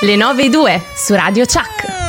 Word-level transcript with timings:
Le 0.00 0.14
9 0.14 0.44
e 0.44 0.48
2 0.48 0.84
su 0.94 1.14
Radio 1.14 1.44
Chuck. 1.44 2.07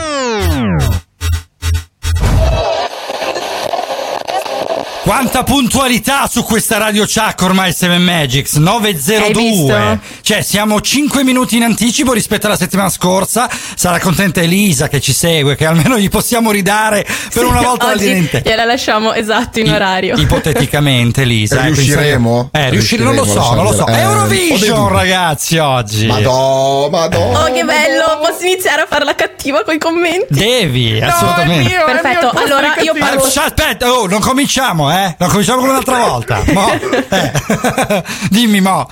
Quanta 5.09 5.41
puntualità 5.41 6.27
su 6.27 6.43
questa 6.43 6.77
Radio 6.77 7.03
Chuck 7.03 7.41
ormai 7.41 7.73
7 7.73 7.97
Magics 7.97 8.57
Hai 8.57 8.61
902. 8.61 9.31
visto? 9.41 9.99
Cioè, 10.21 10.43
siamo 10.43 10.79
5 10.79 11.23
minuti 11.23 11.55
in 11.57 11.63
anticipo 11.63 12.13
rispetto 12.13 12.45
alla 12.45 12.55
settimana 12.55 12.89
scorsa. 12.89 13.49
Sarà 13.73 13.97
contenta 13.99 14.39
Elisa 14.41 14.87
che 14.87 15.01
ci 15.01 15.11
segue, 15.11 15.55
che 15.55 15.65
almeno 15.65 15.97
gli 15.97 16.09
possiamo 16.09 16.51
ridare 16.51 17.07
per 17.33 17.43
una 17.43 17.59
volta 17.59 17.87
la 17.87 17.93
Oggi 17.93 18.03
dirente. 18.03 18.43
gliela 18.45 18.65
lasciamo 18.65 19.11
esatto 19.13 19.59
in 19.59 19.65
I- 19.65 19.71
orario. 19.71 20.13
Ipoteticamente, 20.21 21.23
Elisa. 21.23 21.63
E 21.63 21.65
riusciremo? 21.65 22.49
Eh, 22.53 22.69
riuscire, 22.69 23.03
non 23.03 23.15
lo 23.15 23.25
so, 23.25 23.55
non 23.55 23.63
lo 23.63 23.73
so. 23.73 23.85
Riusciremo, 23.85 24.11
eh, 24.11 24.13
Eurovision, 24.13 24.89
ragazzi, 24.89 25.57
oggi. 25.57 26.05
Madò, 26.05 26.87
madò. 26.91 27.45
Oh, 27.45 27.51
che 27.51 27.63
bello! 27.63 28.19
Posso 28.23 28.43
iniziare 28.43 28.83
a 28.83 28.87
farla 28.87 29.15
cattiva 29.15 29.63
con 29.63 29.73
i 29.73 29.79
commenti? 29.79 30.27
Devi, 30.29 31.01
assolutamente. 31.01 31.83
Perfetto, 31.83 32.29
allora 32.29 32.75
io 32.81 32.93
parlo. 32.93 33.23
aspetta, 33.23 33.91
oh, 33.91 34.05
non 34.05 34.19
cominciamo, 34.19 34.91
eh? 34.91 34.97
Non 35.17 35.29
cominciamo 35.29 35.59
come 35.59 35.71
un'altra 35.71 35.97
volta. 35.97 36.43
Mo. 36.53 36.67
Eh. 37.09 38.03
Dimmi, 38.29 38.61
Mo. 38.61 38.87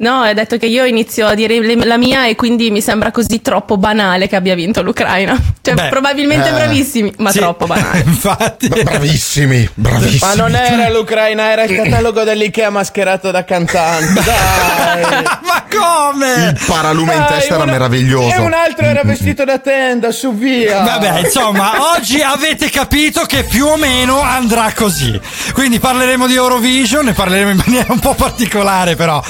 No, 0.00 0.20
hai 0.20 0.32
detto 0.32 0.58
che 0.58 0.66
io 0.66 0.84
inizio 0.84 1.26
a 1.26 1.34
dire 1.34 1.58
la 1.84 1.96
mia 1.96 2.26
e 2.28 2.36
quindi 2.36 2.70
mi 2.70 2.80
sembra 2.80 3.10
così 3.10 3.42
troppo 3.42 3.76
banale 3.78 4.28
che 4.28 4.36
abbia 4.36 4.54
vinto 4.54 4.80
l'Ucraina. 4.80 5.36
Cioè, 5.60 5.74
Beh, 5.74 5.88
probabilmente 5.88 6.50
eh, 6.50 6.52
bravissimi, 6.52 7.12
ma 7.18 7.32
Sì, 7.32 7.38
troppo 7.38 7.66
banale. 7.66 8.04
Infatti. 8.06 8.68
Bra- 8.68 8.82
Bravissimi, 8.84 9.68
bravissimi. 9.74 10.18
Ma 10.20 10.34
non 10.34 10.54
era 10.54 10.88
l'Ucraina, 10.90 11.50
era 11.50 11.64
il 11.64 11.74
catalogo 11.74 12.22
dell'Ikea 12.22 12.70
mascherato 12.70 13.32
da 13.32 13.44
cantante. 13.44 14.22
Dai. 14.22 15.22
Ma 15.42 15.64
come? 15.68 16.32
Il 16.54 16.60
paralume 16.64 17.14
in 17.14 17.18
Dai, 17.18 17.28
testa 17.38 17.54
era 17.54 17.62
una- 17.64 17.72
meraviglioso. 17.72 18.36
E 18.36 18.38
un 18.38 18.52
altro 18.52 18.86
era 18.86 19.02
vestito 19.02 19.42
da 19.44 19.58
tenda, 19.58 20.12
su 20.12 20.32
via. 20.32 20.80
Vabbè, 20.80 21.18
insomma, 21.24 21.72
oggi 21.98 22.22
avete 22.22 22.70
capito 22.70 23.24
che 23.24 23.42
più 23.42 23.66
o 23.66 23.76
meno 23.76 24.20
andrà 24.20 24.70
così. 24.76 25.20
Quindi 25.52 25.80
parleremo 25.80 26.28
di 26.28 26.36
Eurovision, 26.36 27.04
ne 27.06 27.14
parleremo 27.14 27.50
in 27.50 27.56
maniera 27.66 27.92
un 27.92 27.98
po' 27.98 28.14
particolare, 28.14 28.94
però. 28.94 29.20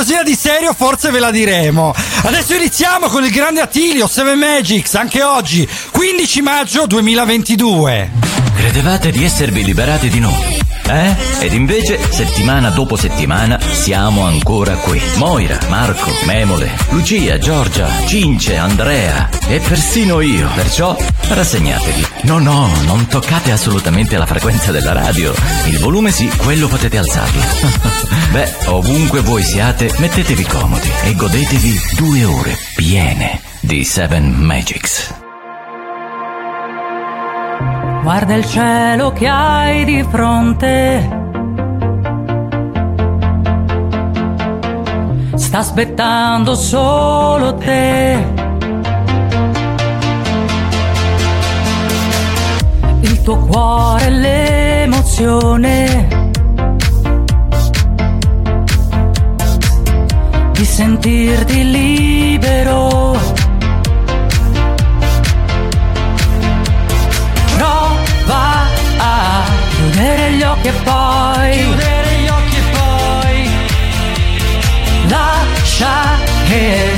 Qualcosina 0.00 0.22
di 0.22 0.34
serio 0.34 0.72
forse 0.72 1.10
ve 1.10 1.18
la 1.18 1.30
diremo. 1.30 1.92
Adesso 2.22 2.54
iniziamo 2.54 3.08
con 3.08 3.22
il 3.22 3.30
grande 3.30 3.60
Attilio, 3.60 4.06
7 4.06 4.34
Magics, 4.34 4.94
anche 4.94 5.22
oggi, 5.22 5.68
15 5.90 6.40
maggio 6.40 6.86
2022. 6.86 8.10
Credevate 8.56 9.10
di 9.10 9.22
esservi 9.22 9.62
liberati 9.62 10.08
di 10.08 10.18
noi, 10.18 10.58
eh? 10.86 11.14
Ed 11.40 11.52
invece, 11.52 11.98
settimana 12.10 12.70
dopo 12.70 12.96
settimana, 12.96 13.60
siamo 13.72 14.24
ancora 14.24 14.74
qui. 14.76 15.00
Moira, 15.16 15.58
Marco, 15.68 16.10
Memole, 16.24 16.74
Lucia, 16.88 17.38
Giorgia, 17.38 17.86
Cince, 18.06 18.56
Andrea 18.56 19.28
e 19.48 19.60
persino 19.60 20.20
io. 20.20 20.48
Perciò, 20.54 20.96
rassegnatevi. 21.28 22.06
No, 22.22 22.38
no, 22.38 22.70
non 22.84 23.06
toccate 23.06 23.52
assolutamente 23.52 24.16
la 24.16 24.26
frequenza 24.26 24.72
della 24.72 24.92
radio. 24.92 25.34
Il 25.66 25.78
volume 25.78 26.10
sì, 26.10 26.26
quello 26.38 26.68
potete 26.68 26.96
alzarlo. 26.96 28.08
Beh, 28.30 28.54
ovunque 28.66 29.20
voi 29.20 29.42
siate, 29.42 29.89
mettetevi 29.98 30.44
comodi 30.44 30.88
e 31.04 31.14
godetevi 31.14 31.74
due 31.96 32.24
ore 32.24 32.56
piene 32.76 33.40
di 33.60 33.84
Seven 33.84 34.30
Magics. 34.30 35.14
Guarda 38.02 38.34
il 38.34 38.46
cielo 38.46 39.12
che 39.12 39.28
hai 39.28 39.84
di 39.84 40.02
fronte. 40.08 41.18
Sta 45.34 45.58
aspettando 45.58 46.54
solo 46.54 47.56
te. 47.56 48.24
Il 53.00 53.22
tuo 53.22 53.36
cuore 53.38 54.04
è 54.04 54.10
l'emozione 54.10 56.19
di 60.60 60.66
sentirti 60.66 61.70
libero. 61.70 63.18
Prova 67.56 68.66
a 68.98 69.42
chiudere 69.70 70.32
gli 70.32 70.42
occhi 70.42 70.68
e 70.68 70.72
poi 70.84 71.50
chiudere 71.52 72.14
gli 72.20 72.28
occhi 72.28 72.56
e 72.56 72.62
poi 72.76 73.50
lascia 75.08 75.94
che 76.48 76.92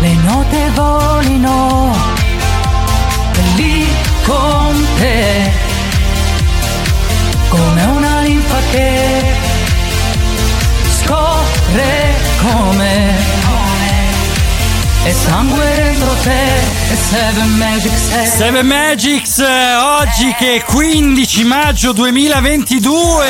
le 0.00 0.14
note 0.14 0.70
volino 0.74 1.92
lì 3.56 3.84
con 4.22 4.86
te 4.98 5.50
come 7.48 7.82
una 7.82 8.20
linfa 8.20 8.58
che 8.70 9.47
scorre 11.08 12.14
come 12.38 13.16
e 15.04 15.12
sangue 15.12 15.74
dentro 15.74 16.14
te 16.22 16.77
Seven 16.94 17.50
Magic 17.58 17.92
sei 17.96 18.26
7 18.26 18.62
Magics, 18.62 19.38
eh, 19.40 19.74
oggi 19.76 20.34
che 20.38 20.54
è 20.56 20.64
15 20.64 21.44
maggio 21.44 21.92
2022. 21.92 23.26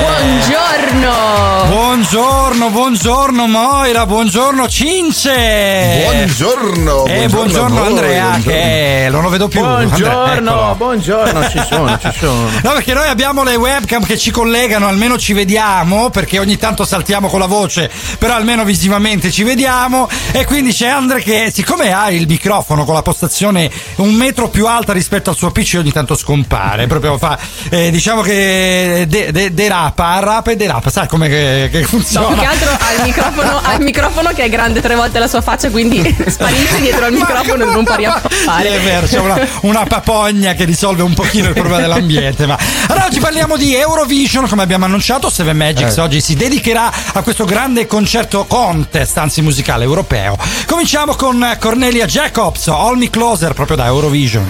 Buongiorno! 0.00 1.68
Buongiorno, 1.68 2.70
buongiorno 2.70 3.46
Moira, 3.46 4.06
buongiorno 4.06 4.66
Cince. 4.68 6.02
Buongiorno, 6.04 7.04
E 7.06 7.28
buongiorno 7.28 7.28
buongiorno 7.28 7.74
voi, 7.74 7.86
Andrea 7.86 8.28
buongiorno. 8.30 8.58
che 8.58 9.08
non 9.10 9.22
lo 9.22 9.28
vedo 9.28 9.48
più. 9.48 9.60
Buongiorno, 9.60 10.22
Andrea, 10.22 10.74
buongiorno, 10.74 11.48
ci 11.50 11.62
sono, 11.68 11.98
ci 11.98 12.10
sono. 12.18 12.48
No, 12.62 12.72
perché 12.72 12.94
noi 12.94 13.06
abbiamo 13.08 13.42
le 13.42 13.54
webcam 13.56 14.04
che 14.04 14.16
ci 14.18 14.30
collegano, 14.30 14.88
almeno 14.88 15.18
ci 15.18 15.32
vediamo, 15.34 16.08
perché 16.10 16.38
ogni 16.38 16.56
tanto 16.56 16.84
saltiamo 16.84 17.28
con 17.28 17.38
la 17.38 17.46
voce, 17.46 17.90
però 18.18 18.34
almeno 18.34 18.64
visivamente 18.64 19.30
ci 19.30 19.42
vediamo. 19.42 20.08
E 20.32 20.44
quindi 20.46 20.72
c'è 20.72 20.88
Andre 20.88 21.20
che, 21.22 21.50
siccome 21.52 21.92
ha 21.92 22.10
il 22.10 22.26
microfono 22.34 22.84
con 22.84 22.94
la 22.94 23.02
postazione 23.02 23.68
un 23.96 24.12
metro 24.14 24.48
più 24.48 24.66
alta 24.66 24.92
rispetto 24.92 25.30
al 25.30 25.36
suo 25.36 25.50
PC, 25.50 25.76
ogni 25.78 25.90
tanto 25.92 26.14
scompare. 26.14 26.86
Proprio 26.86 27.18
fa, 27.18 27.36
eh, 27.70 27.90
diciamo 27.90 28.22
che 28.22 29.04
de- 29.08 29.32
de- 29.32 29.52
derapa, 29.52 30.06
arrapa 30.06 30.52
e 30.52 30.56
derapa. 30.56 30.90
Sai 30.90 31.08
come 31.08 31.28
che, 31.28 31.68
che 31.72 31.80
No, 31.80 31.86
funziona? 31.86 32.26
più 32.28 32.36
che 32.38 32.44
altro 32.46 32.70
ha 32.70 32.92
il, 32.96 33.02
microfono, 33.02 33.58
ha 33.62 33.74
il 33.74 33.82
microfono 33.82 34.30
che 34.32 34.44
è 34.44 34.48
grande 34.48 34.80
tre 34.80 34.94
volte 34.94 35.18
la 35.18 35.26
sua 35.26 35.40
faccia, 35.40 35.68
quindi 35.70 35.98
sparisce 36.28 36.80
dietro 36.80 37.06
al 37.06 37.12
microfono 37.12 37.64
e 37.68 37.72
non 37.72 37.84
può 37.84 37.94
Sì, 37.94 37.98
riappare. 38.00 38.68
è 38.76 38.80
vero, 38.80 39.06
c'è 39.06 39.18
una, 39.18 39.38
una 39.62 39.84
papogna 39.84 40.52
che 40.54 40.64
risolve 40.64 41.02
un 41.02 41.14
pochino 41.14 41.48
il 41.48 41.54
problema 41.54 41.80
dell'ambiente. 41.80 42.46
Ma 42.46 42.56
allora 42.86 43.06
oggi 43.06 43.18
parliamo 43.18 43.56
di 43.56 43.74
Eurovision, 43.74 44.46
come 44.48 44.62
abbiamo 44.62 44.84
annunciato, 44.84 45.28
Seven 45.28 45.56
Magics 45.56 45.96
Eh. 45.96 46.00
oggi 46.00 46.20
si 46.20 46.34
dedicherà 46.36 46.92
a 47.12 47.22
questo 47.22 47.44
grande 47.44 47.86
concerto 47.88 48.44
contest, 48.46 49.16
anzi 49.18 49.42
musicale 49.42 49.82
europeo. 49.84 50.36
Cominciamo 50.66 51.14
con 51.16 51.56
Cornelia 51.58 52.06
Jacobs, 52.22 52.68
All 52.68 52.96
Me 52.96 53.08
Closer, 53.08 53.54
proprio 53.54 53.78
da 53.78 53.86
Eurovision. 53.86 54.44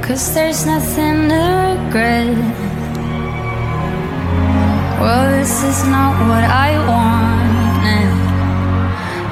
Cause 0.00 0.32
there's 0.34 0.64
nothing 0.64 1.28
to 1.28 1.76
regret. 1.84 2.36
Well, 5.00 5.30
this 5.38 5.62
is 5.62 5.84
not 5.84 6.18
what 6.26 6.42
I 6.42 6.76
wanted. 6.88 8.10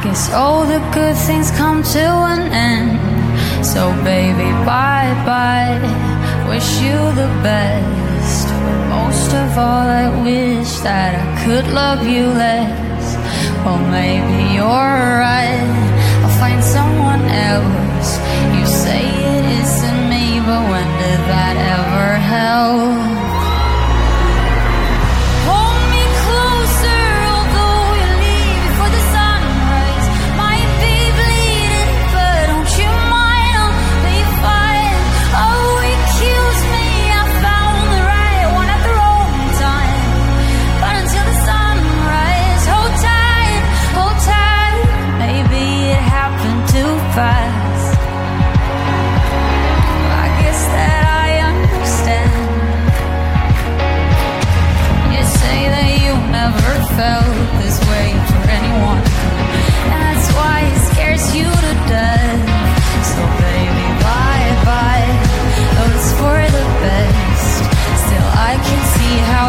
Guess 0.05 0.33
all 0.33 0.65
the 0.67 0.79
good 0.95 1.17
things 1.17 1.51
come 1.51 1.83
to 1.83 2.07
an 2.31 2.53
end. 2.53 3.67
So, 3.67 3.91
baby, 4.05 4.53
bye 4.65 5.13
bye. 5.27 5.81
Wish 6.49 6.81
you 6.81 6.97
the 7.17 7.29
best. 7.43 8.06
Most 9.17 9.35
of 9.35 9.57
all, 9.57 9.89
I 9.89 10.09
wish 10.25 10.73
that 10.81 11.13
I 11.17 11.27
could 11.43 11.67
love 11.73 12.07
you 12.07 12.27
less. 12.27 13.17
Well, 13.65 13.81
maybe 13.89 14.53
you're 14.57 14.67
right. 14.69 15.73
I'll 16.23 16.39
find 16.39 16.63
someone 16.63 17.25
else. 17.49 18.09
You 18.57 18.67
say 18.67 19.05
it 19.35 19.45
isn't 19.63 20.03
me, 20.13 20.39
but 20.45 20.63
when 20.71 20.89
did 21.01 21.21
that 21.33 21.57
ever 21.77 22.09
help? 22.37 23.16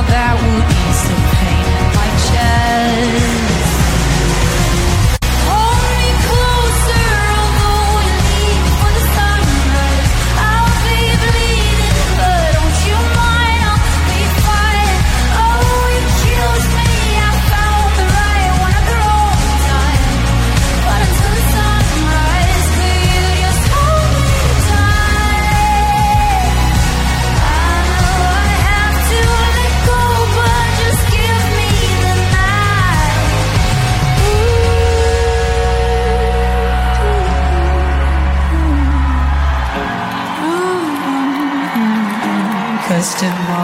that 0.01 0.33
will 0.41 0.61
ease 0.77 1.03
the 1.09 1.17
pain 1.33 1.67
in 1.81 1.87
my 1.97 2.09
chest. 2.29 3.36
still 43.07 43.56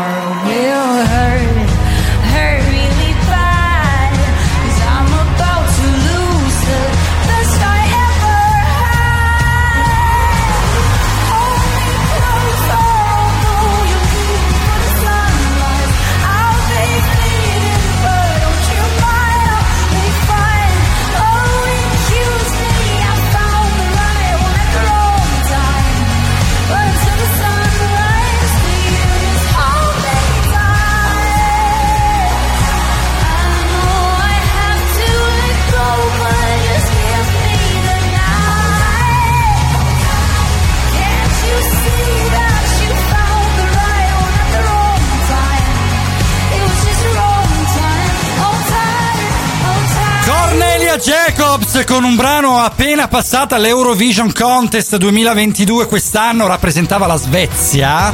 Jacobs 51.74 51.86
con 51.86 52.04
un 52.04 52.16
brano 52.16 52.60
appena 52.60 53.08
passato 53.08 53.56
all'Eurovision 53.56 54.32
Contest 54.32 54.96
2022 54.98 55.88
quest'anno 55.88 56.46
rappresentava 56.46 57.08
la 57.08 57.16
Svezia 57.16 58.14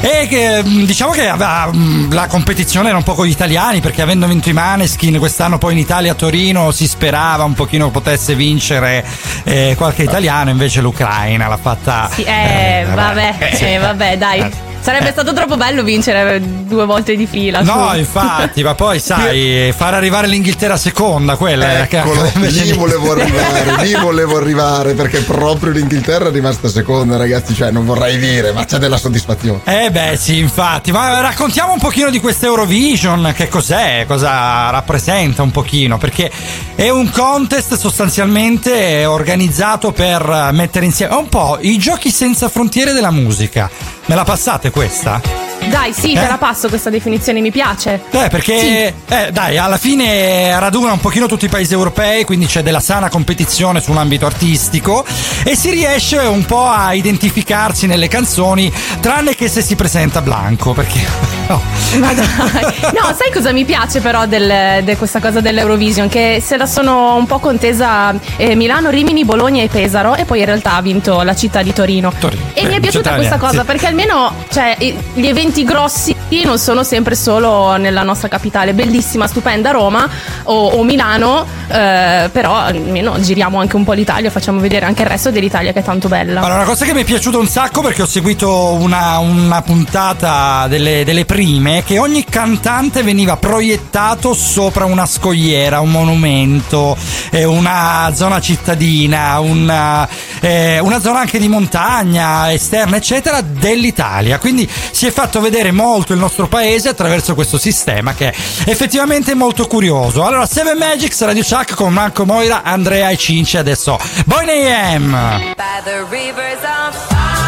e 0.00 0.26
che, 0.28 0.62
mh, 0.62 0.84
diciamo 0.86 1.12
che 1.12 1.30
mh, 1.32 2.12
la 2.12 2.26
competizione 2.26 2.88
era 2.88 2.96
un 2.96 3.04
po' 3.04 3.14
con 3.14 3.26
gli 3.26 3.30
italiani 3.30 3.80
perché 3.80 4.02
avendo 4.02 4.26
vinto 4.26 4.48
i 4.48 4.52
Maneskin 4.52 5.18
quest'anno 5.18 5.58
poi 5.58 5.72
in 5.72 5.78
Italia 5.78 6.12
a 6.12 6.14
Torino 6.16 6.72
si 6.72 6.88
sperava 6.88 7.44
un 7.44 7.54
pochino 7.54 7.90
potesse 7.90 8.34
vincere 8.34 9.06
eh, 9.44 9.74
qualche 9.76 10.02
italiano 10.02 10.50
invece 10.50 10.80
l'Ucraina 10.80 11.46
l'ha 11.46 11.58
fatta 11.58 12.10
Sì, 12.12 12.22
eh, 12.22 12.86
vabbè, 12.92 13.34
eh, 13.38 13.74
eh, 13.74 13.78
vabbè, 13.78 14.18
dai. 14.18 14.68
Sarebbe 14.80 15.10
stato 15.10 15.32
troppo 15.32 15.56
bello 15.56 15.82
vincere 15.82 16.40
due 16.40 16.86
volte 16.86 17.16
di 17.16 17.26
fila. 17.26 17.60
No, 17.60 17.90
su. 17.92 17.98
infatti, 17.98 18.62
ma 18.62 18.74
poi 18.74 18.98
sai, 18.98 19.72
far 19.76 19.94
arrivare 19.94 20.26
l'Inghilterra 20.26 20.76
seconda, 20.76 21.36
quella 21.36 21.70
era 21.70 21.86
che 21.86 21.98
Eccolo, 21.98 22.30
invece 22.34 22.62
lì 22.62 22.70
di- 22.70 22.76
volevo 22.76 23.12
arrivare, 23.12 23.84
lì 23.84 23.94
volevo 23.94 24.36
arrivare 24.38 24.94
perché 24.94 25.20
proprio 25.20 25.72
l'Inghilterra 25.72 26.28
è 26.28 26.32
rimasta 26.32 26.68
seconda, 26.68 27.16
ragazzi. 27.16 27.54
Cioè, 27.54 27.70
non 27.70 27.84
vorrei 27.84 28.18
dire, 28.18 28.52
ma 28.52 28.64
c'è 28.64 28.78
della 28.78 28.96
soddisfazione. 28.96 29.60
Eh 29.64 29.90
beh 29.90 30.16
sì, 30.16 30.38
infatti, 30.38 30.92
ma 30.92 31.20
raccontiamo 31.20 31.72
un 31.72 31.78
pochino 31.78 32.10
di 32.10 32.20
questa 32.20 32.46
Eurovision, 32.46 33.32
che 33.36 33.48
cos'è, 33.48 34.04
cosa 34.06 34.70
rappresenta 34.70 35.42
un 35.42 35.50
pochino, 35.50 35.98
perché 35.98 36.30
è 36.74 36.88
un 36.88 37.10
contest 37.10 37.76
sostanzialmente 37.76 39.04
organizzato 39.04 39.92
per 39.92 40.50
mettere 40.52 40.86
insieme 40.86 41.12
è 41.12 41.16
un 41.16 41.28
po' 41.28 41.58
i 41.60 41.76
giochi 41.78 42.10
senza 42.10 42.48
frontiere 42.48 42.92
della 42.92 43.10
musica. 43.10 43.68
Me 44.06 44.14
la 44.14 44.24
passate 44.24 44.69
questa? 44.70 45.48
Dai, 45.68 45.92
sì, 45.92 46.12
Eh? 46.12 46.20
te 46.20 46.26
la 46.26 46.38
passo 46.38 46.68
questa 46.68 46.90
definizione, 46.90 47.40
mi 47.40 47.50
piace. 47.50 48.02
Eh, 48.10 48.28
perché 48.28 48.94
eh, 49.06 49.30
dai, 49.30 49.58
alla 49.58 49.76
fine 49.76 50.58
raduna 50.58 50.92
un 50.92 51.00
pochino 51.00 51.26
tutti 51.26 51.44
i 51.44 51.48
paesi 51.48 51.74
europei, 51.74 52.24
quindi 52.24 52.46
c'è 52.46 52.62
della 52.62 52.80
sana 52.80 53.08
competizione 53.08 53.80
su 53.80 53.90
un 53.90 53.98
ambito 53.98 54.26
artistico 54.26 55.04
e 55.44 55.54
si 55.54 55.70
riesce 55.70 56.16
un 56.18 56.44
po' 56.44 56.66
a 56.66 56.94
identificarsi 56.94 57.86
nelle 57.86 58.08
canzoni, 58.08 58.72
tranne 59.00 59.34
che 59.34 59.48
se 59.48 59.62
si 59.62 59.76
presenta 59.76 60.22
Blanco, 60.22 60.72
perché 60.72 61.00
no. 61.48 61.60
Ma 61.98 62.12
dai. 62.14 62.74
No, 62.94 63.14
sai 63.16 63.30
cosa 63.32 63.52
mi 63.52 63.64
piace 63.64 64.00
però 64.00 64.26
di 64.26 64.96
questa 64.96 65.20
cosa 65.20 65.40
dell'Eurovision? 65.40 66.08
Che 66.08 66.42
se 66.44 66.56
la 66.56 66.66
sono 66.66 67.14
un 67.16 67.26
po' 67.26 67.38
contesa 67.38 68.12
eh, 68.36 68.54
Milano, 68.54 68.90
Rimini, 68.90 69.24
Bologna 69.24 69.62
e 69.62 69.68
Pesaro 69.68 70.16
e 70.16 70.24
poi 70.24 70.40
in 70.40 70.46
realtà 70.46 70.74
ha 70.74 70.82
vinto 70.82 71.22
la 71.22 71.34
città 71.34 71.62
di 71.62 71.72
Torino. 71.72 72.12
Torino. 72.18 72.42
E 72.54 72.62
Beh, 72.62 72.68
mi 72.68 72.74
è 72.76 72.80
piaciuta 72.80 73.10
città 73.10 73.14
questa 73.14 73.38
cosa 73.38 73.60
sì. 73.60 73.66
perché 73.66 73.86
almeno 73.86 74.32
cioè, 74.50 74.59
i- 74.78 74.96
gli 75.14 75.26
eventi 75.26 75.64
grossi 75.64 76.14
non 76.44 76.58
sono 76.58 76.84
sempre 76.84 77.16
solo 77.16 77.76
nella 77.76 78.02
nostra 78.02 78.28
capitale, 78.28 78.72
bellissima, 78.72 79.26
stupenda 79.26 79.70
Roma 79.70 80.08
o, 80.44 80.68
o 80.68 80.84
Milano, 80.84 81.44
eh, 81.68 82.28
però 82.30 82.54
almeno 82.54 83.20
giriamo 83.20 83.58
anche 83.58 83.76
un 83.76 83.84
po' 83.84 83.92
l'Italia, 83.92 84.30
facciamo 84.30 84.60
vedere 84.60 84.86
anche 84.86 85.02
il 85.02 85.08
resto 85.08 85.30
dell'Italia 85.30 85.72
che 85.72 85.80
è 85.80 85.82
tanto 85.82 86.08
bella. 86.08 86.40
Allora, 86.40 86.54
una 86.54 86.64
cosa 86.64 86.84
che 86.84 86.94
mi 86.94 87.02
è 87.02 87.04
piaciuta 87.04 87.38
un 87.38 87.48
sacco 87.48 87.80
perché 87.80 88.02
ho 88.02 88.06
seguito 88.06 88.72
una, 88.74 89.18
una 89.18 89.62
puntata 89.62 90.66
delle, 90.68 91.04
delle 91.04 91.24
prime, 91.24 91.82
che 91.84 91.98
ogni 91.98 92.24
cantante 92.24 93.02
veniva 93.02 93.36
proiettato 93.36 94.34
sopra 94.34 94.84
una 94.84 95.06
scogliera, 95.06 95.80
un 95.80 95.90
monumento, 95.90 96.96
eh, 97.30 97.44
una 97.44 98.10
zona 98.14 98.40
cittadina, 98.40 99.40
una, 99.40 100.08
eh, 100.40 100.78
una 100.78 101.00
zona 101.00 101.20
anche 101.20 101.38
di 101.38 101.48
montagna, 101.48 102.52
esterna, 102.52 102.96
eccetera, 102.96 103.40
dell'Italia. 103.40 104.38
Quindi 104.38 104.49
si 104.90 105.06
è 105.06 105.10
fatto 105.10 105.40
vedere 105.40 105.70
molto 105.70 106.12
il 106.12 106.18
nostro 106.18 106.48
paese 106.48 106.88
attraverso 106.88 107.34
questo 107.34 107.58
sistema 107.58 108.14
che 108.14 108.30
è 108.30 108.34
effettivamente 108.70 109.34
molto 109.34 109.66
curioso. 109.66 110.24
Allora, 110.24 110.46
Seven 110.46 110.76
Magics, 110.76 111.20
Radio 111.22 111.42
Chuck 111.42 111.74
con 111.74 111.92
Marco 111.92 112.24
Moira, 112.24 112.62
Andrea 112.62 113.10
e 113.10 113.16
Cinci, 113.16 113.56
adesso 113.56 113.98
Boy 114.24 114.48
AM. 114.70 115.10
By 115.56 115.82
the 115.84 116.04
rivers 116.10 116.62
of 116.62 117.08
Babylon, 117.08 117.39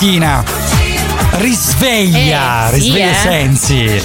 mattina. 0.00 0.42
Risveglia, 1.32 2.68
Eh, 2.68 2.70
risveglia 2.70 3.06
i 3.06 3.10
eh. 3.10 3.14
sensi. 3.14 4.02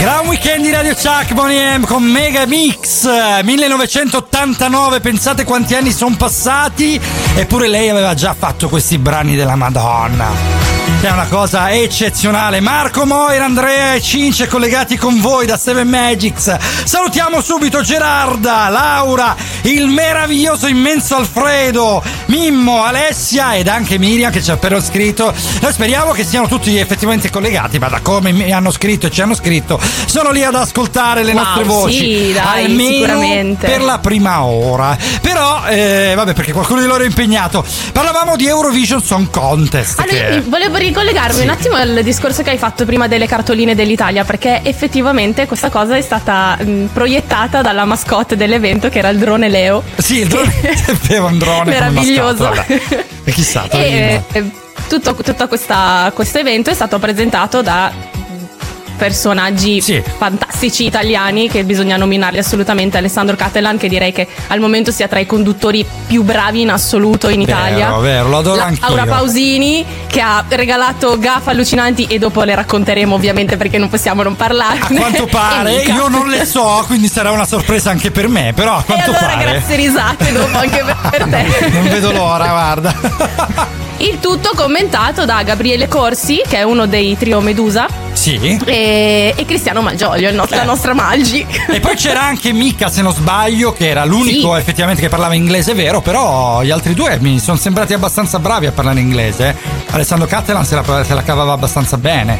Gran 0.00 0.26
weekend 0.26 0.64
di 0.64 0.72
Radio 0.72 0.94
Chuck, 0.94 1.34
Bonnie 1.34 1.78
M 1.78 1.84
con 1.84 2.02
Mega 2.02 2.46
Mix 2.46 3.06
1989, 3.42 5.00
pensate 5.00 5.44
quanti 5.44 5.74
anni 5.74 5.92
sono 5.92 6.16
passati 6.16 6.98
eppure 7.36 7.68
lei 7.68 7.90
aveva 7.90 8.14
già 8.14 8.34
fatto 8.36 8.68
questi 8.68 8.98
brani 8.98 9.36
della 9.36 9.56
Madonna. 9.56 10.70
È 11.00 11.10
una 11.10 11.26
cosa 11.26 11.70
eccezionale. 11.70 12.60
Marco 12.60 13.06
Moira, 13.06 13.44
Andrea 13.46 13.94
e 13.94 14.02
Cince 14.02 14.46
collegati 14.48 14.98
con 14.98 15.18
voi 15.18 15.46
da 15.46 15.56
Seven 15.56 15.88
Magics. 15.88 16.54
Salutiamo 16.84 17.40
subito 17.40 17.80
Gerarda, 17.80 18.68
Laura, 18.68 19.34
il 19.62 19.86
meraviglioso 19.86 20.66
immenso 20.66 21.16
Alfredo, 21.16 22.02
Mimmo, 22.30 22.84
Alessia 22.84 23.54
ed 23.56 23.66
anche 23.66 23.98
Miriam 23.98 24.30
che 24.30 24.40
ci 24.40 24.50
ha 24.50 24.54
appena 24.54 24.80
scritto. 24.80 25.34
Noi 25.60 25.72
speriamo 25.72 26.12
che 26.12 26.22
siano 26.24 26.46
tutti 26.46 26.76
effettivamente 26.78 27.28
collegati, 27.28 27.80
ma 27.80 27.88
da 27.88 27.98
come 28.00 28.30
mi 28.30 28.52
hanno 28.52 28.70
scritto 28.70 29.08
e 29.08 29.10
ci 29.10 29.20
hanno 29.20 29.34
scritto, 29.34 29.80
sono 30.06 30.30
lì 30.30 30.44
ad 30.44 30.54
ascoltare 30.54 31.24
le 31.24 31.32
Wow, 31.32 31.42
nostre 31.42 31.64
voci. 31.64 31.96
sì, 31.98 32.32
dai, 32.32 32.64
almeno 32.66 32.90
sicuramente. 32.92 33.66
per 33.66 33.82
la 33.82 33.98
prima 33.98 34.44
ora. 34.44 34.96
Però, 35.20 35.64
eh, 35.66 36.12
vabbè, 36.14 36.32
perché 36.32 36.52
qualcuno 36.52 36.80
di 36.80 36.86
loro 36.86 37.02
è 37.02 37.06
impegnato. 37.06 37.64
Parlavamo 37.92 38.36
di 38.36 38.46
Eurovision 38.46 39.02
Song 39.02 39.28
Contest. 39.30 39.98
Allora, 39.98 40.16
che- 40.28 40.34
io 40.36 40.42
volevo 40.46 40.76
ricollegarmi 40.76 41.34
Sì. 41.38 41.42
un 41.42 41.48
attimo 41.50 41.74
al 41.74 42.00
discorso 42.04 42.42
che 42.44 42.50
hai 42.50 42.58
fatto 42.58 42.84
prima 42.84 43.08
delle 43.08 43.26
cartoline 43.26 43.74
dell'Italia, 43.74 44.22
perché 44.24 44.60
effettivamente 44.62 45.46
questa 45.46 45.68
cosa 45.68 45.96
è 45.96 46.00
stata 46.00 46.56
mh, 46.60 46.84
proiettata 46.92 47.19
dalla 47.62 47.84
mascotte 47.84 48.36
dell'evento 48.36 48.88
che 48.88 48.98
era 48.98 49.08
il 49.08 49.18
drone 49.18 49.48
Leo. 49.48 49.82
Sì, 49.96 50.18
il 50.20 50.28
drone 50.28 50.52
aveva 51.04 51.26
un 51.30 51.38
drone 51.38 51.70
Meraviglioso. 51.70 52.48
mascotte. 52.48 53.06
E 53.24 53.30
chissà, 53.32 53.66
E 53.70 54.22
eh, 54.32 54.50
tutto, 54.88 55.14
tutto 55.14 55.46
questa- 55.46 56.10
questo 56.14 56.38
evento 56.38 56.70
è 56.70 56.74
stato 56.74 56.98
presentato 56.98 57.62
da 57.62 57.92
personaggi 58.96 59.80
Sì. 59.80 60.02
fantastici 60.18 60.84
italiani 60.84 61.48
che 61.48 61.64
bisogna 61.64 61.96
nominarli 61.96 62.38
assolutamente 62.38 62.98
Alessandro 62.98 63.34
Catalan 63.34 63.78
che 63.78 63.88
direi 63.88 64.12
che 64.12 64.26
al 64.48 64.60
momento 64.60 64.90
sia 64.90 65.08
tra 65.08 65.18
i 65.18 65.24
conduttori 65.24 65.86
più 66.06 66.22
bravi 66.22 66.60
in 66.60 66.70
assoluto 66.70 67.30
in 67.30 67.40
Italia 67.40 67.86
Vero, 67.86 68.00
vero, 68.00 68.28
lo 68.28 68.38
adoro 68.38 68.56
La-. 68.56 68.72
Laura 68.80 69.06
Pausini 69.06 69.86
che 70.10 70.20
ha 70.20 70.44
regalato 70.48 71.18
gaffe 71.18 71.50
allucinanti 71.50 72.04
e 72.06 72.18
dopo 72.18 72.42
le 72.42 72.54
racconteremo 72.54 73.14
ovviamente 73.14 73.56
perché 73.56 73.78
non 73.78 73.88
possiamo 73.88 74.22
non 74.22 74.34
parlarne 74.36 74.96
A 74.96 75.00
quanto 75.00 75.26
pare, 75.30 75.84
E 75.84 75.92
io 75.92 76.08
non 76.08 76.28
le 76.28 76.44
so, 76.44 76.82
quindi 76.86 77.08
sarà 77.08 77.30
una 77.30 77.46
sorpresa 77.46 77.90
anche 77.90 78.10
per 78.10 78.28
me, 78.28 78.52
però 78.54 78.74
a 78.76 78.80
e 78.80 78.84
quanto 78.84 79.10
allora 79.12 79.26
pare. 79.34 79.50
grazie 79.52 79.76
risate 79.76 80.32
dopo 80.32 80.58
anche 80.58 80.84
per 81.10 81.24
te 81.30 81.68
Non 81.72 81.88
vedo 81.88 82.10
l'ora, 82.12 82.46
guarda. 82.48 82.94
il 83.98 84.18
tutto 84.18 84.50
commentato 84.56 85.24
da 85.24 85.42
Gabriele 85.42 85.86
Corsi 85.88 86.42
che 86.46 86.56
è 86.58 86.62
uno 86.62 86.86
dei 86.86 87.16
trio 87.16 87.40
Medusa 87.40 87.86
Sì. 88.12 88.58
e, 88.66 89.32
e 89.36 89.44
Cristiano 89.46 89.80
Malgioglio 89.80 90.30
nostro- 90.32 90.56
la 90.56 90.62
Eh. 90.62 90.66
nostra 90.66 90.92
Malgi 90.94 91.46
E 91.68 91.80
poi 91.80 91.94
c'era 91.96 92.22
anche 92.22 92.52
Mika, 92.52 92.90
se 92.90 93.00
non 93.02 93.14
sbaglio, 93.14 93.72
che 93.72 93.88
era 93.88 94.04
l'unico 94.04 94.52
Sì. 94.54 94.60
effettivamente 94.60 95.00
che 95.00 95.08
parlava 95.08 95.34
inglese 95.34 95.72
vero, 95.74 96.00
però 96.00 96.62
gli 96.62 96.70
altri 96.70 96.92
due 96.94 97.18
mi 97.20 97.38
sono 97.38 97.56
sembrati 97.56 97.94
abbastanza 97.94 98.38
bravi 98.38 98.66
a 98.66 98.72
parlare 98.72 99.00
inglese. 99.00 99.56
Alessandro 99.90 100.26
Cattelan 100.26 100.64
se 100.66 100.74
la, 100.74 101.04
se 101.04 101.14
la 101.14 101.22
cavava 101.22 101.52
abbastanza 101.52 101.96
bene. 101.96 102.38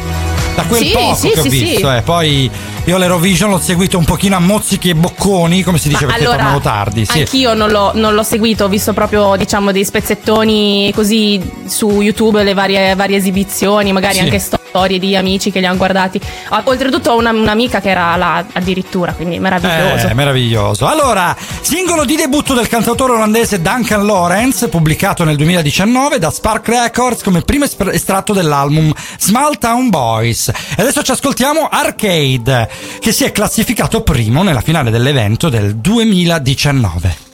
Da 0.55 0.63
quel 0.63 0.81
Sì, 0.83 0.91
poco 0.91 1.15
sì, 1.15 1.29
che 1.29 1.39
ho 1.39 1.43
visto, 1.43 1.91
eh. 1.93 2.01
poi 2.01 2.51
io 2.85 2.97
l'Eurovision 2.97 3.49
l'ho 3.49 3.59
seguito 3.59 3.97
un 3.97 4.05
pochino 4.05 4.35
a 4.35 4.39
mozzichi 4.39 4.89
e 4.89 4.95
bocconi, 4.95 5.61
come 5.63 5.77
si 5.77 5.87
dice, 5.89 6.05
Ma 6.05 6.13
perché 6.13 6.25
tornavo 6.27 6.59
tardi. 6.59 7.05
Sì. 7.05 7.19
Anch'io 7.19 7.53
non 7.53 7.69
l'ho, 7.69 7.91
non 7.95 8.13
l'ho 8.15 8.23
seguito, 8.23 8.65
ho 8.65 8.67
visto 8.67 8.91
proprio 8.93 9.35
diciamo 9.35 9.71
dei 9.71 9.85
spezzettoni 9.85 10.91
così 10.93 11.39
su 11.67 12.01
YouTube, 12.01 12.43
le 12.43 12.53
varie, 12.53 12.95
varie 12.95 13.17
esibizioni, 13.17 13.91
magari 13.91 14.15
Sì. 14.15 14.19
anche 14.21 14.39
storie 14.39 14.99
di 14.99 15.15
amici 15.15 15.51
che 15.51 15.59
li 15.59 15.65
hanno 15.67 15.77
guardati. 15.77 16.19
Ah, 16.49 16.61
Oltretutto 16.65 17.11
ho 17.11 17.17
una- 17.17 17.31
un'amica 17.31 17.81
che 17.81 17.89
era 17.89 18.15
là 18.15 18.43
addirittura, 18.53 19.13
quindi 19.13 19.37
meraviglioso. 19.39 20.07
Eh, 20.07 20.13
meraviglioso. 20.13 20.87
Allora, 20.87 21.35
singolo 21.61 22.03
di 22.05 22.15
debutto 22.15 22.53
del 22.53 22.67
cantautore 22.67 23.13
olandese 23.13 23.61
Duncan 23.61 24.05
Lawrence, 24.05 24.69
pubblicato 24.69 25.23
nel 25.23 25.35
2019 25.35 26.17
da 26.19 26.31
Spark 26.31 26.67
Records 26.67 27.21
come 27.23 27.41
primo 27.41 27.65
estratto 27.65 28.33
dell'album 28.33 28.91
Small 29.19 29.57
Town 29.59 29.89
Boys. 29.89 30.47
E 30.47 30.81
adesso 30.81 31.03
ci 31.03 31.11
ascoltiamo 31.11 31.67
Arcade, 31.69 32.69
che 32.99 33.11
si 33.11 33.23
è 33.23 33.31
classificato 33.31 34.01
primo 34.01 34.43
nella 34.43 34.61
finale 34.61 34.91
dell'evento 34.91 35.49
del 35.49 35.75
2019. 35.75 37.29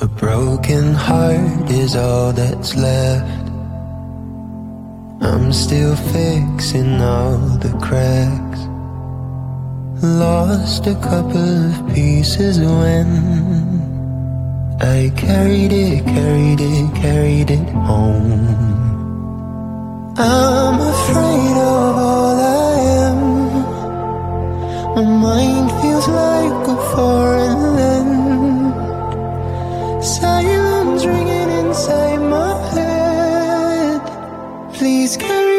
A 0.00 0.06
broken 0.06 0.94
heart 0.94 1.70
is 1.70 1.94
all 1.94 2.32
that's 2.32 2.74
left. 2.74 3.50
I'm 5.20 5.52
still 5.52 5.94
fixing 5.94 7.00
all 7.00 7.38
the 7.58 7.72
cracks. 7.78 8.68
Lost 10.02 10.86
a 10.88 10.96
couple 10.96 11.38
of 11.38 11.94
pieces 11.94 12.58
when 12.58 13.06
I 14.80 15.12
carried 15.14 15.72
it, 15.72 16.04
carried 16.04 16.60
it, 16.60 16.94
carried 16.96 17.50
it 17.50 17.68
home. 17.86 18.48
I'm 20.18 20.80
afraid 20.80 21.56
of 21.56 21.96
all 21.96 22.40
am. 22.40 22.61
My 24.94 25.04
mind 25.04 25.70
feels 25.80 26.06
like 26.06 26.68
a 26.68 26.76
foreign 26.94 27.60
land. 27.76 28.74
Silence 30.04 31.06
ringing 31.06 31.50
inside 31.60 32.20
my 32.20 32.52
head. 32.74 34.02
Please 34.74 35.16
carry 35.16 35.51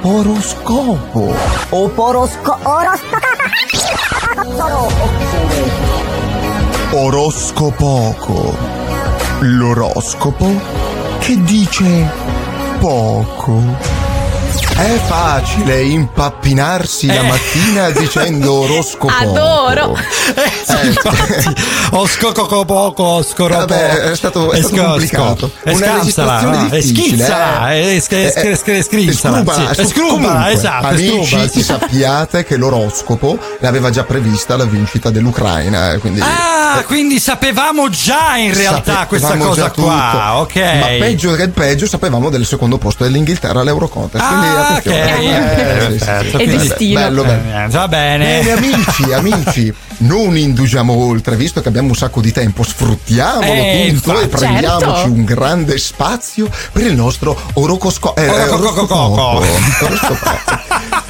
Oporoscopo. 0.00 1.34
Oporosco... 1.70 2.56
Oroscopoco. 6.92 8.56
L'oroscopo 9.40 10.46
che 11.18 11.42
dice 11.42 12.08
poco. 12.78 13.87
È 14.78 14.96
facile 15.06 15.82
impappinarsi 15.82 17.06
la 17.08 17.14
Eh. 17.14 17.22
mattina 17.22 17.90
dicendo 17.90 18.52
oroscopo. 18.60 19.12
Adoro. 19.18 19.96
O 21.90 22.06
scoco 22.06 22.64
poco, 22.64 23.22
scoro 23.24 23.56
Vabbè, 23.56 24.10
è 24.10 24.14
stato, 24.16 24.52
è 24.52 24.62
stato 24.62 24.82
complicato. 24.84 25.50
E 25.64 25.72
Una 25.72 25.86
scansala, 25.86 25.98
registrazione 26.38 26.68
difficile, 26.70 27.16
schizzala, 27.16 27.72
eh. 27.74 27.94
e 27.96 28.00
scri- 28.56 28.82
scrinzala, 28.84 29.44
Scrubala, 29.84 30.50
esatto, 30.52 30.86
Amici, 30.86 31.62
sappiate 31.62 32.44
che 32.44 32.56
l'oroscopo 32.56 33.36
l'aveva 33.58 33.90
già 33.90 34.04
prevista 34.04 34.56
la 34.56 34.64
vincita 34.64 35.10
dell'Ucraina. 35.10 35.92
eh, 35.94 35.98
Quindi 35.98 36.20
Ah, 36.20 36.84
quindi 36.86 37.18
sapevamo 37.18 37.88
già 37.88 38.36
in 38.36 38.54
realtà 38.54 39.06
questa 39.06 39.36
cosa 39.36 39.70
qua, 39.72 40.38
ok. 40.38 40.54
Ma 40.56 40.86
peggio 41.00 41.34
che 41.34 41.42
il 41.42 41.50
peggio, 41.50 41.86
sapevamo 41.88 42.30
del 42.30 42.46
secondo 42.46 42.78
posto 42.78 43.02
dell'Inghilterra 43.04 43.60
all'Eurocontest. 43.60 44.24
Quindi 44.24 44.46
Ah, 44.46 44.67
ok, 44.76 44.86
attenzione. 44.86 46.42
Eh, 46.44 46.58
sì, 46.60 46.72
sì. 46.76 46.92
Bello, 46.92 47.22
bello. 47.24 47.64
Eh, 47.64 47.68
Va 47.68 47.88
bene. 47.88 48.42
Bene, 48.42 48.52
amici, 48.52 49.02
amici, 49.12 49.74
non 49.98 50.36
indugiamo 50.36 50.92
oltre, 50.94 51.36
visto 51.36 51.60
che 51.60 51.68
abbiamo 51.68 51.88
un 51.88 51.94
sacco 51.96 52.20
di 52.20 52.32
tempo, 52.32 52.62
sfruttiamolo 52.62 53.44
Eh, 53.44 53.92
tutto 53.94 54.20
e 54.20 54.28
prendiamoci 54.28 54.84
Certo. 54.86 55.10
un 55.12 55.24
grande 55.24 55.78
spazio 55.78 56.48
per 56.72 56.82
il 56.84 56.94
nostro 56.94 57.38
orocosco- 57.54 58.14
eh. 58.16 58.26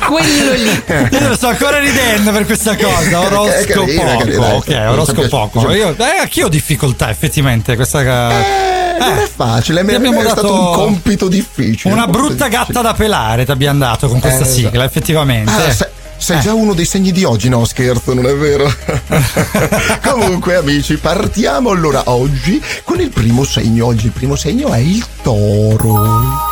Quello 0.09 0.53
lì. 0.55 0.83
Io 1.21 1.35
sto 1.37 1.49
ancora 1.49 1.79
ridendo 1.81 2.31
per 2.33 2.47
questa 2.47 2.75
cosa. 2.77 3.21
Oroscopo. 3.21 4.55
Ok, 4.57 4.69
oroscopo. 4.89 5.71
Io, 5.73 5.95
eh, 5.99 6.19
anch'io 6.21 6.47
ho 6.47 6.49
difficoltà, 6.49 7.11
effettivamente. 7.11 7.77
Questa. 7.77 8.01
Eh, 8.31 8.78
non 8.99 9.19
è 9.19 9.29
facile, 9.35 9.83
mi 9.83 9.89
ti 9.91 9.95
abbiamo 9.95 10.21
è 10.21 10.25
stato 10.25 10.43
dato 10.43 10.55
un 10.61 10.73
compito 10.75 11.29
difficile. 11.29 11.93
Una 11.93 12.05
compito 12.05 12.25
brutta 12.27 12.45
difficile. 12.47 12.65
gatta 12.73 12.81
da 12.83 12.95
pelare 12.95 13.45
ti 13.45 13.51
abbiamo 13.51 13.79
dato 13.79 14.09
con 14.09 14.21
questa 14.21 14.45
Eh, 14.45 14.49
sigla, 14.49 14.69
esatto. 14.71 14.85
effettivamente. 14.85 15.51
Ah, 15.51 15.73
sei, 15.73 15.87
sei 16.17 16.41
già 16.41 16.53
uno 16.55 16.75
dei 16.75 16.85
segni 16.85 17.13
di 17.13 17.25
oggi, 17.25 17.49
no 17.49 17.65
scherzo, 17.65 18.13
non 18.15 18.27
è 18.27 18.35
vero? 18.35 18.71
Comunque 20.03 20.57
amici, 20.57 20.97
partiamo 20.99 21.71
allora 21.71 22.03
oggi 22.07 22.61
con 22.85 23.01
il 23.01 23.11
primo 23.11 23.45
segno. 23.45 23.87
Oggi 23.87 24.07
il 24.07 24.13
primo 24.13 24.37
segno 24.37 24.73
è 24.73 24.79
il 24.79 25.05
toro. 25.23 26.47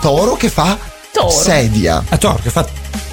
Toro 0.00 0.34
che 0.36 0.48
fa 0.48 0.76
Toro. 1.12 1.30
sedia. 1.30 2.02
Ah, 2.08 2.16
toro 2.18 2.38
che 2.42 2.50
fa. 2.50 2.66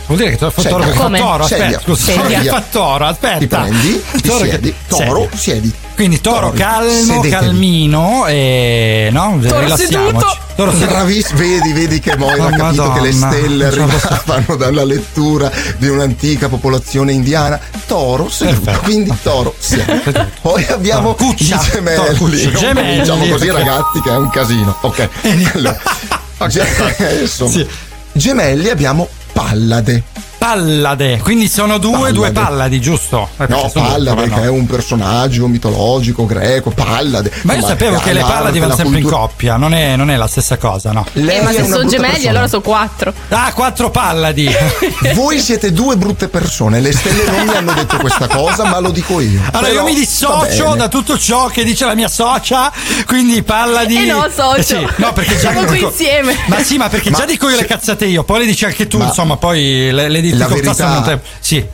Vuol 0.08 0.17
dire 0.17 0.32
che 0.32 0.38
tu 0.38 0.50
fa 0.50 0.62
toro 0.63 0.84
che 0.84 0.91
fa 0.91 1.10
toro, 1.10 1.43
aspetta, 1.43 1.63
Sedia. 1.63 1.80
scusa, 1.82 2.12
toro 2.13 2.28
che 2.28 2.34
Sedia. 2.36 2.52
fa 2.54 2.63
toro, 2.72 3.06
aspetta. 3.06 3.38
Ti 3.38 3.48
prendi, 3.48 4.04
ti 4.13 4.22
Toro 4.22 4.39
che- 4.43 4.50
siedi, 4.50 4.74
toro, 4.88 5.22
sedia. 5.22 5.38
siedi. 5.38 5.74
Quindi 6.00 6.22
toro 6.22 6.52
calmo, 6.52 6.90
sedetevi. 6.92 7.30
calmino 7.30 8.26
e 8.26 9.10
no, 9.12 9.38
rilassiamoci. 9.42 9.86
seduto. 10.16 10.38
Toro 10.56 10.72
seduto. 10.72 10.92
Braviss- 10.94 11.34
vedi, 11.34 11.74
vedi 11.74 12.00
che 12.00 12.16
Moira 12.16 12.46
Oh, 12.46 12.48
ha 12.48 12.52
capito 12.52 12.92
che 12.94 13.02
le 13.02 13.12
stelle 13.12 13.68
posso- 13.68 13.82
arrivavano 14.08 14.56
dalla 14.56 14.86
lettura 14.86 15.52
di 15.78 15.90
un'antica 15.90 16.48
popolazione 16.48 17.12
indiana. 17.12 17.60
Toro 17.86 18.30
seduto, 18.30 18.62
Perfetto. 18.62 18.84
quindi 18.86 19.12
toro 19.22 19.54
siede. 19.60 20.32
Poi 20.42 20.66
abbiamo 20.70 21.16
cuccia. 21.16 21.56
i 21.56 21.70
gemelli. 21.70 22.16
Cuccia, 22.18 22.52
gemelli, 22.52 23.00
Diciamo 23.02 23.26
così, 23.28 23.52
ragazzi, 23.52 24.00
che 24.02 24.10
è 24.10 24.16
un 24.16 24.30
casino. 24.30 24.78
Ok. 24.80 25.10
Allora, 25.54 25.80
ge- 26.48 27.20
insomma, 27.24 27.52
Sì. 27.52 27.68
gemelli 28.14 28.70
abbiamo 28.70 29.06
Pallade. 29.34 30.04
Pallade, 30.39 31.19
quindi 31.21 31.49
sono 31.49 31.78
due, 31.78 31.91
Pallade. 31.91 32.13
due 32.13 32.32
palladi, 32.32 32.80
giusto? 32.80 33.28
Eh, 33.34 33.36
perché 33.36 33.54
No, 33.54 33.69
due, 33.73 33.82
Pallade, 33.84 34.21
che 34.23 34.30
no. 34.30 34.41
è 34.43 34.47
un 34.47 34.65
personaggio 34.65 35.47
mitologico 35.47 36.25
greco, 36.25 36.71
Pallade. 36.71 37.30
Ma 37.43 37.56
io 37.56 37.62
sapevo 37.67 37.99
che 37.99 38.13
le 38.13 38.21
palladi 38.21 38.58
vanno 38.58 38.73
sempre 38.75 38.99
in 38.99 39.06
coppia, 39.06 39.58
non 39.58 39.73
è, 39.73 39.97
non 39.97 40.10
è 40.10 40.15
la 40.15 40.28
stessa 40.28 40.58
cosa, 40.58 40.91
no? 40.93 41.06
Eh, 41.13 41.41
ma 41.43 41.52
se 41.52 41.65
sono 41.67 41.86
gemelli 41.86 42.28
allora 42.28 42.47
sono 42.47 42.62
quattro. 42.62 43.13
Ah, 43.28 43.52
quattro 43.54 43.91
palladi! 43.91 44.49
Voi 45.13 45.39
siete 45.39 45.73
due 45.73 45.97
brutte 45.97 46.30
persone, 46.30 46.80
le 46.80 46.93
stelle 46.93 47.25
non 47.30 47.45
mi 47.45 47.54
hanno 47.56 47.73
detto 47.73 47.97
questa 47.97 48.28
cosa, 48.28 48.63
ma 48.65 48.80
lo 48.80 48.91
dico 48.91 49.19
io. 49.19 49.41
Allora 49.52 49.67
Però 49.67 49.82
io 49.82 49.84
mi 49.84 49.93
dissocio 49.93 50.73
da 50.75 50.88
tutto 50.88 51.17
ciò 51.17 51.47
che 51.47 51.65
dice 51.65 51.84
la 51.86 51.95
mia 51.95 52.08
socia, 52.08 52.71
quindi 53.06 53.43
palladi. 53.43 53.97
Eh 53.97 54.06
no, 54.06 54.25
socio. 54.34 54.62
sì, 54.63 54.88
no, 54.95 55.12
perché 55.12 55.34
già 55.34 55.52
Siamo 55.52 55.65
qui 55.65 55.75
dico- 55.80 55.89
insieme. 55.89 56.34
Ma 56.45 56.63
sì, 56.63 56.78
ma 56.78 56.88
perché 56.88 57.10
Ma 57.10 57.17
già 57.19 57.25
dico 57.25 57.49
io 57.49 57.56
le 57.58 57.62
se- 57.63 57.67
cazzate 57.67 58.06
io, 58.06 58.23
poi 58.23 58.39
le 58.39 58.45
dici 58.45 58.63
anche 58.65 58.88
tu, 58.88 58.97
Ma- 58.99 59.06
insomma, 59.08 59.36
poi 59.38 59.91
le, 59.91 60.08
le 60.08 60.21
difficoltà 60.32 60.88
verità-. 61.02 61.20
Sì. 61.39 61.65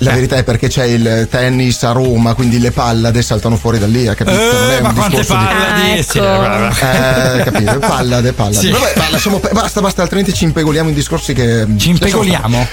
La 0.00 0.10
Eh. 0.10 0.14
verità 0.14 0.36
è 0.36 0.44
perché 0.44 0.68
c'è 0.68 0.84
il 0.84 1.26
tennis 1.30 1.82
a 1.84 1.92
Roma, 1.92 2.34
quindi 2.34 2.58
le 2.60 2.70
pallade 2.70 3.22
saltano 3.22 3.56
fuori 3.56 3.78
da 3.78 3.86
lì, 3.86 4.06
ha 4.06 4.14
capito? 4.14 4.36
non 4.36 4.70
è 4.70 4.74
Eh, 4.74 4.76
un 4.76 4.82
ma 4.82 4.92
quante 4.92 5.16
discorso 5.16 5.42
di-? 5.42 5.54
Ah, 5.54 5.96
ecco. 5.96 7.38
Eh, 7.38 7.42
capito? 7.44 7.78
Pallade, 7.86 8.32
pallade. 8.34 8.56
Sì. 8.58 8.70
Vabbè, 8.70 8.92
ma 8.96 9.10
lasciamo 9.10 9.40
basta, 9.52 9.80
basta, 9.80 10.02
altrimenti 10.02 10.34
ci 10.34 10.44
impegoliamo 10.44 10.90
in 10.90 10.94
discorsi 10.94 11.32
che. 11.32 11.66
Ci 11.78 11.88
impegoliamo. 11.90 12.66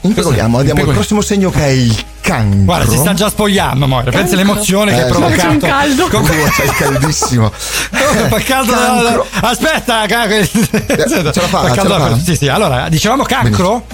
Impegoliamo, 0.00 0.58
andiamo 0.58 0.82
al 0.82 0.92
prossimo 0.92 1.20
segno 1.22 1.50
che 1.50 1.64
è 1.64 1.68
il 1.68 2.04
cancro. 2.20 2.60
Guarda, 2.64 2.90
si 2.90 2.96
sta 2.98 3.14
già 3.14 3.28
spogliando, 3.30 3.86
Moira. 3.86 4.10
Pensa 4.10 4.34
all'emozione 4.34 4.92
che 4.92 4.98
Eh, 4.98 5.00
ha 5.00 5.04
sì. 5.06 5.10
provocato. 5.12 5.40
C'è 5.40 5.46
un 5.48 5.58
caldo. 5.58 6.08
Con- 6.08 6.22
Uh, 6.22 6.48
c'è 6.50 6.64
il 6.64 6.74
caldissimo. 6.76 7.50
Fa 7.54 8.38
caldo 8.40 8.72
Cancro. 8.72 9.26
Aspetta, 9.40 10.04
ca- 10.06 10.28
ce 10.46 11.22
la 11.22 11.32
fa, 11.32 11.60
Fa 11.60 11.68
ce 11.68 11.74
caldo 11.74 11.96
la 11.96 12.06
fa? 12.08 12.18
Sì, 12.22 12.36
sì. 12.36 12.48
Allora, 12.48 12.88
dicevamo 12.90 13.22
cancro? 13.24 13.86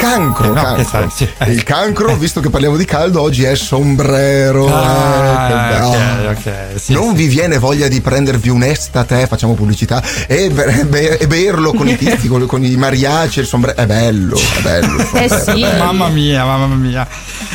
Cancro, 0.00 0.44
Eh, 0.46 0.48
no, 0.48 0.54
cancro. 0.54 0.74
che 0.76 0.84
sai, 0.88 1.08
sì, 1.14 1.28
eh. 1.38 1.50
Il 1.50 1.62
cancro, 1.62 2.16
visto 2.16 2.40
che 2.40 2.48
parliamo 2.48 2.76
di 2.76 2.84
caldo, 2.86 3.20
oggi 3.20 3.44
è 3.44 3.54
sombrero. 3.54 4.66
Ah, 4.74 5.44
eh, 5.44 5.46
che 5.48 5.54
bello. 5.54 5.86
ok, 5.88 6.36
ok. 6.38 6.80
Sì, 6.80 6.92
non 6.94 7.10
sì. 7.10 7.14
vi 7.16 7.26
viene 7.26 7.58
voglia 7.58 7.86
di 7.88 8.00
prendervi 8.00 8.48
un'estate, 8.48 9.26
facciamo 9.26 9.52
pubblicità, 9.54 10.02
e, 10.26 10.48
be- 10.50 10.86
be- 10.88 11.18
e 11.18 11.26
berlo 11.26 11.72
con 11.74 11.86
i 11.88 11.96
tizi, 11.96 12.28
con, 12.28 12.46
con 12.46 12.64
i 12.64 12.74
mariachi 12.76 13.40
e 13.40 13.42
il 13.42 13.48
sombrero. 13.48 13.76
È 13.78 13.86
bello, 13.86 14.36
è 14.36 14.60
bello. 14.62 14.94
il 14.94 15.00
Eh 15.12 15.28
sombrero, 15.28 15.42
sì. 15.42 15.50
è 15.50 15.70
bello. 15.70 15.84
Mamma 15.84 16.08
mia, 16.08 16.44
mamma 16.44 16.74
mia. 16.74 17.06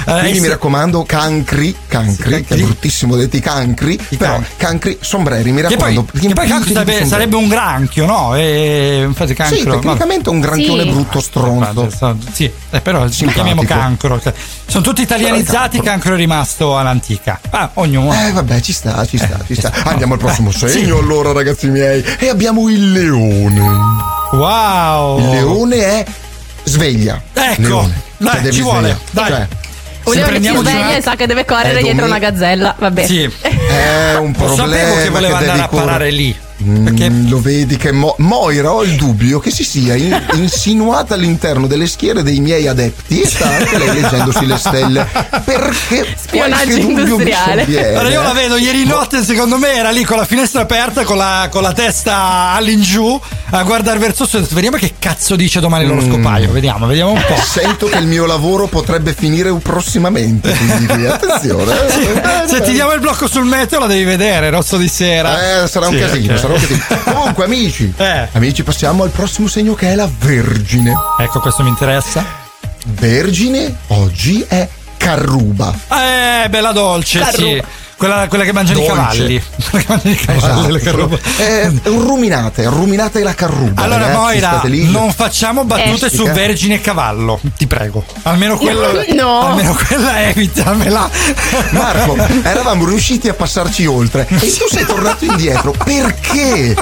Eh, 0.08 0.20
Quindi 0.20 0.40
mi 0.42 0.48
raccomando, 0.48 1.04
cancri, 1.04 1.76
cancri, 1.88 2.16
che 2.30 2.36
è 2.38 2.44
cancri. 2.44 2.62
bruttissimo 2.64 3.16
detti 3.16 3.40
cancri, 3.40 4.00
I 4.10 4.18
però 4.18 4.34
cancri. 4.34 4.54
cancri, 4.58 4.98
sombreri, 5.02 5.52
mi 5.52 5.62
Che 5.64 5.76
poi, 5.78 5.96
raccomando. 5.96 6.06
che 6.20 6.34
poi 6.34 6.48
cancro 6.48 6.74
sarebbe, 6.74 7.06
sarebbe 7.06 7.36
un 7.38 7.48
granchio, 7.48 8.06
no? 8.06 8.36
E, 8.36 9.02
infatti 9.04 9.34
cancro. 9.34 9.58
Sì, 9.58 9.64
tecnicamente 9.64 10.30
è 10.30 10.32
un 10.34 10.42
granchione 10.42 10.84
Sì. 10.84 10.90
brutto 10.90 11.20
stronzo. 11.20 11.90
Sì, 12.36 12.52
eh, 12.70 12.82
però 12.82 13.08
ci 13.08 13.14
Simpatico. 13.14 13.44
chiamiamo 13.46 13.64
cancro. 13.64 14.20
cioè, 14.22 14.34
Sono 14.66 14.84
tutti 14.84 15.02
italianizzati, 15.02 15.80
cancro 15.80 16.16
è 16.16 16.18
rimasto 16.18 16.78
all'antica. 16.78 17.40
Ah, 17.52 17.70
ognuno. 17.76 18.12
Eh 18.14 18.32
vabbè, 18.34 18.60
ci 18.60 18.74
sta, 18.74 19.06
ci 19.06 19.18
sta, 19.18 19.40
ci 19.48 19.56
sta. 19.56 19.72
sta. 19.74 19.90
Andiamo 19.90 20.14
al 20.16 20.20
prossimo 20.20 20.52
Sì. 20.52 20.68
segno 20.68 20.98
allora, 20.98 21.32
ragazzi 21.32 21.68
miei. 21.70 22.04
E 22.20 22.28
abbiamo 22.28 22.68
il 22.70 22.92
leone. 22.92 23.62
Wow! 24.34 25.20
Il 25.20 25.30
leone 25.30 25.78
è 25.78 26.06
sveglia. 26.66 27.22
Ecco, 27.32 27.62
Leone. 27.62 28.02
dai, 28.18 28.42
Cioè, 28.44 28.52
ci 28.52 28.62
vuole, 28.62 29.00
dai. 29.12 29.28
Cioè, 29.30 29.48
Un 30.04 30.14
Se 30.14 30.20
leone 30.20 30.40
si 30.42 30.56
sveglia 30.58 30.96
e 30.98 31.02
sa 31.02 31.16
che 31.16 31.26
deve 31.26 31.46
correre 31.46 31.80
Eh, 31.80 31.84
dietro 31.84 32.06
una 32.06 32.20
gazzella. 32.20 32.76
Vabbè. 32.78 33.06
Sì. 33.06 33.24
è 33.24 34.16
un 34.20 34.34
Lo 34.38 34.46
problema. 34.46 34.56
sapevo 34.78 34.96
che 34.98 35.10
voleva 35.10 35.38
andare 35.38 35.60
devi 35.60 35.64
a 35.64 35.68
parare 35.70 36.12
lì. 36.12 36.38
Mm, 36.64 36.86
Perché 36.86 37.10
lo 37.28 37.42
vedi 37.42 37.76
che 37.76 37.92
Mo- 37.92 38.16
Moira 38.20 38.72
ho 38.72 38.82
il 38.84 38.96
dubbio 38.96 39.40
che 39.40 39.52
si 39.52 39.66
sia 39.66 39.94
in- 39.96 40.18
insinuata 40.36 41.14
all'interno 41.14 41.68
delle 41.68 41.86
schiere 41.86 42.24
dei 42.24 42.40
miei 42.40 42.66
adepti 42.68 43.20
e 43.22 43.28
sta 43.28 43.46
anche 43.58 43.78
lei 43.78 44.00
leggendosi 44.02 44.46
le 44.46 44.58
stelle 44.58 45.06
perché 45.44 46.08
Spionaggio 46.18 46.76
industriale. 46.78 47.96
Allora 47.96 48.10
io 48.10 48.22
la 48.22 48.32
vedo 48.32 48.56
ieri 48.56 48.86
notte, 48.86 49.22
secondo 49.24 49.58
me 49.58 49.74
era 49.76 49.90
lì 49.92 50.06
con 50.06 50.16
la 50.18 50.24
finestra 50.26 50.62
aperta, 50.62 51.04
con 51.04 51.18
la, 51.18 51.50
con 51.52 51.62
la 51.62 51.74
testa 51.74 52.52
all'ingiù, 52.54 53.20
a 53.50 53.64
guardare 53.64 54.00
verso 54.00 54.26
su. 54.26 54.40
Vediamo 54.52 54.78
che 54.78 54.94
cazzo 54.98 55.36
dice 55.36 55.60
domani 55.60 55.86
l'oroscopaio. 55.86 56.52
Vediamo, 56.52 56.88
vediamo 56.88 57.12
un 57.12 57.24
po'. 57.28 57.36
Sento 57.36 57.88
che 57.88 57.98
il 57.98 58.08
mio 58.08 58.26
lavoro 58.26 58.68
potrebbe 58.68 59.14
finire 59.14 59.54
prossimamente. 59.62 60.54
Quindi 60.56 61.06
attenzione. 61.08 61.74
eh. 61.74 62.48
Se 62.48 62.62
ti 62.62 62.72
diamo 62.72 62.94
il 62.94 63.02
blocco 63.02 63.28
sul 63.28 63.46
meteo 63.46 63.80
la 63.80 63.88
devi 63.88 64.04
vedere, 64.06 64.50
rosso 64.50 64.78
di 64.78 64.88
sera. 64.88 65.64
Eh, 65.64 65.68
sarà 65.68 65.88
un 65.88 65.94
Sì, 65.96 66.00
casino, 66.00 66.34
ok. 66.34 66.40
Sarà 66.46 66.54
un 66.54 66.60
casino. 66.60 67.02
Comunque, 67.04 67.44
amici, 67.46 67.94
Eh. 67.98 68.28
amici, 68.34 68.64
passiamo 68.64 69.04
al 69.04 69.10
prossimo 69.10 69.48
segno 69.48 69.74
che 69.74 69.92
è 69.92 69.96
la 69.96 70.10
Vergine. 70.20 70.94
Ecco, 71.20 71.40
questo 71.40 71.64
mi 71.64 71.70
interessa. 71.70 72.24
Vergine 72.88 73.76
oggi 73.88 74.46
è 74.48 74.68
Carruba. 74.98 75.74
Eh, 76.44 76.50
bella 76.50 76.72
dolce, 76.72 77.24
sì. 77.34 77.64
Quella, 77.98 78.28
quella 78.28 78.44
che 78.44 78.52
mangiano 78.52 78.80
i 78.84 78.86
cavalli. 78.86 79.44
Quella 79.70 79.84
che 79.84 79.86
mangiano 79.88 80.14
i 80.14 80.18
cavalli, 80.40 80.80
carruba. 80.80 81.18
Eh, 81.38 81.72
ruminate, 81.84 82.66
ruminate 82.66 83.24
la 83.24 83.34
carruba. 83.34 83.82
Allora, 83.84 84.08
ragazzi, 84.08 84.18
Moira, 84.18 84.62
non 84.90 85.14
facciamo 85.14 85.64
battute 85.64 86.08
Eh. 86.08 86.10
su 86.10 86.24
vergine 86.26 86.76
e 86.76 86.82
cavallo, 86.82 87.40
ti 87.58 87.68
prego. 87.68 88.04
Almeno 88.24 88.58
quello. 88.58 89.04
No. 89.16 89.48
Almeno 89.50 89.74
quella 89.88 90.28
evitamela. 90.28 91.10
Marco, 91.72 92.18
eravamo 92.44 92.86
riusciti 92.86 93.30
a 93.30 93.34
passarci 93.34 93.86
oltre 93.86 94.28
e 94.30 94.38
tu 94.40 94.66
sei 94.70 94.86
tornato 94.86 95.24
indietro. 95.24 95.72
Perché? 95.84 96.76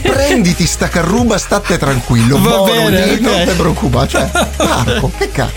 Prenditi 0.00 0.64
sta 0.66 0.88
carruba, 0.88 1.38
state 1.38 1.76
tranquillo. 1.78 2.38
Va 2.40 2.48
buono 2.48 2.64
bene, 2.72 3.06
lì, 3.06 3.20
non 3.20 3.34
ok. 3.34 3.44
ti 3.48 3.54
preoccupare. 3.56 4.08
Cioè, 4.08 4.30
Marco, 4.58 5.10
che 5.18 5.30
cazzo? 5.32 5.52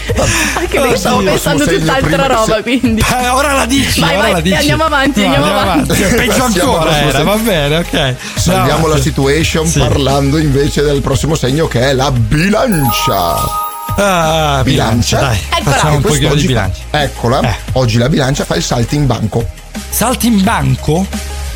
Anche 0.57 0.79
perché 0.79 0.97
stavo 0.97 1.21
pensando 1.21 1.65
tutt'altra 1.65 2.07
prima- 2.07 2.27
roba, 2.27 2.61
quindi. 2.63 3.05
Eh, 3.21 3.27
ora 3.29 3.53
la 3.53 3.65
dici, 3.65 3.99
Vai, 3.99 4.13
ora 4.13 4.21
vai, 4.23 4.31
la 4.31 4.41
dici. 4.41 4.55
andiamo 4.55 4.83
avanti, 4.83 4.93
No, 4.95 5.23
andiamo 5.23 5.59
avanti. 5.59 5.93
Peggio 5.93 6.25
Passiamo 6.25 6.45
ancora 6.77 6.97
era, 7.01 7.23
va 7.23 7.35
bene, 7.35 7.77
ok. 7.77 7.85
Salviamo 7.89 8.59
Andiamo 8.59 8.67
la 8.67 8.85
avanti. 8.93 9.01
situation 9.01 9.67
Sì. 9.67 9.79
parlando 9.79 10.37
invece 10.37 10.81
del 10.81 11.01
prossimo 11.01 11.35
segno 11.35 11.67
che 11.67 11.81
è 11.81 11.93
la 11.93 12.11
bilancia. 12.11 13.63
Ah, 13.97 14.61
bilancia, 14.63 15.19
dai. 15.19 15.39
Eccola. 15.57 15.75
Facciamo 15.75 15.95
un 15.95 16.01
pochino 16.01 16.27
di 16.29 16.33
oggi- 16.35 16.47
bilancia. 16.47 16.81
Eccola, 16.91 17.39
Eh. 17.41 17.55
oggi 17.73 17.97
la 17.97 18.09
bilancia 18.09 18.43
fa 18.45 18.55
il 18.55 18.63
salto 18.63 18.95
in 18.95 19.05
banco. 19.05 19.47
Salti 19.89 20.27
in 20.27 20.43
banco? 20.43 21.05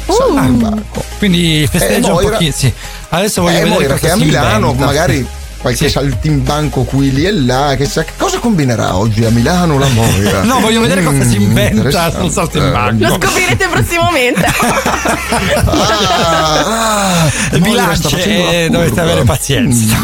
Salto 0.05 0.39
in 0.43 0.57
banco. 0.59 1.03
Quindi 1.17 1.67
festeggia 1.69 2.07
Eh, 2.07 2.11
un 2.11 2.21
pochino. 2.29 2.51
Sì. 2.55 2.73
Adesso 3.09 3.41
voglio 3.41 3.57
Eh, 3.57 3.59
vedere 3.61 3.75
Moira 3.75 3.93
cosa 3.95 4.05
che 4.07 4.11
a 4.11 4.15
Milano 4.15 4.69
inventa. 4.69 4.85
magari 4.85 5.27
qualche 5.59 5.85
Sì. 5.85 5.91
saltimbanco 5.91 6.83
qui 6.83 7.11
lì 7.11 7.25
e 7.25 7.31
là 7.33 7.75
che 7.77 7.85
sa- 7.85 8.03
che 8.03 8.13
cosa 8.17 8.39
combinerà 8.39 8.95
oggi 8.95 9.25
a 9.25 9.29
Milano 9.29 9.77
la 9.77 9.87
Moira 9.89 10.41
No, 10.49 10.59
voglio 10.59 10.81
vedere 10.81 11.03
cosa 11.03 11.23
si 11.23 11.37
Mm, 11.37 11.41
inventa 11.41 12.11
sul 12.11 12.31
saltimbanco. 12.31 13.03
Lo 13.05 13.09
scoprirete 13.21 13.67
prossimamente. 13.67 14.45
Ah, 15.65 17.23
ah, 17.23 17.29
Bilance 17.59 18.63
eh, 18.65 18.69
dovete 18.69 18.99
avere 18.99 19.23
pazienza. 19.23 19.95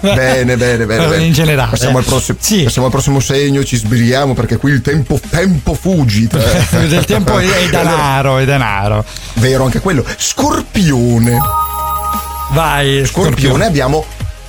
Bene, 0.00 0.56
bene, 0.56 0.84
bene, 0.86 0.86
bene. 1.08 1.24
In 1.24 1.32
generale. 1.32 1.70
Passiamo 1.70 1.98
al, 1.98 2.04
prossimo, 2.04 2.38
Sì. 2.40 2.62
passiamo 2.62 2.86
al 2.86 2.92
prossimo 2.92 3.20
segno, 3.20 3.62
ci 3.64 3.76
sbrighiamo 3.76 4.34
perché 4.34 4.56
qui 4.56 4.72
il 4.72 4.80
tempo, 4.82 5.20
tempo 5.30 5.74
fugita. 5.74 6.38
Del 6.88 7.04
tempo 7.04 7.38
è, 7.38 7.46
è 7.46 7.68
denaro, 7.68 8.38
è 8.38 8.44
denaro. 8.44 9.04
Vero 9.34 9.64
anche 9.64 9.80
quello. 9.80 10.04
Scorpione. 10.16 11.38
Vai, 12.50 13.04
Scorpione 13.06 13.64
abbiamo 13.66 14.04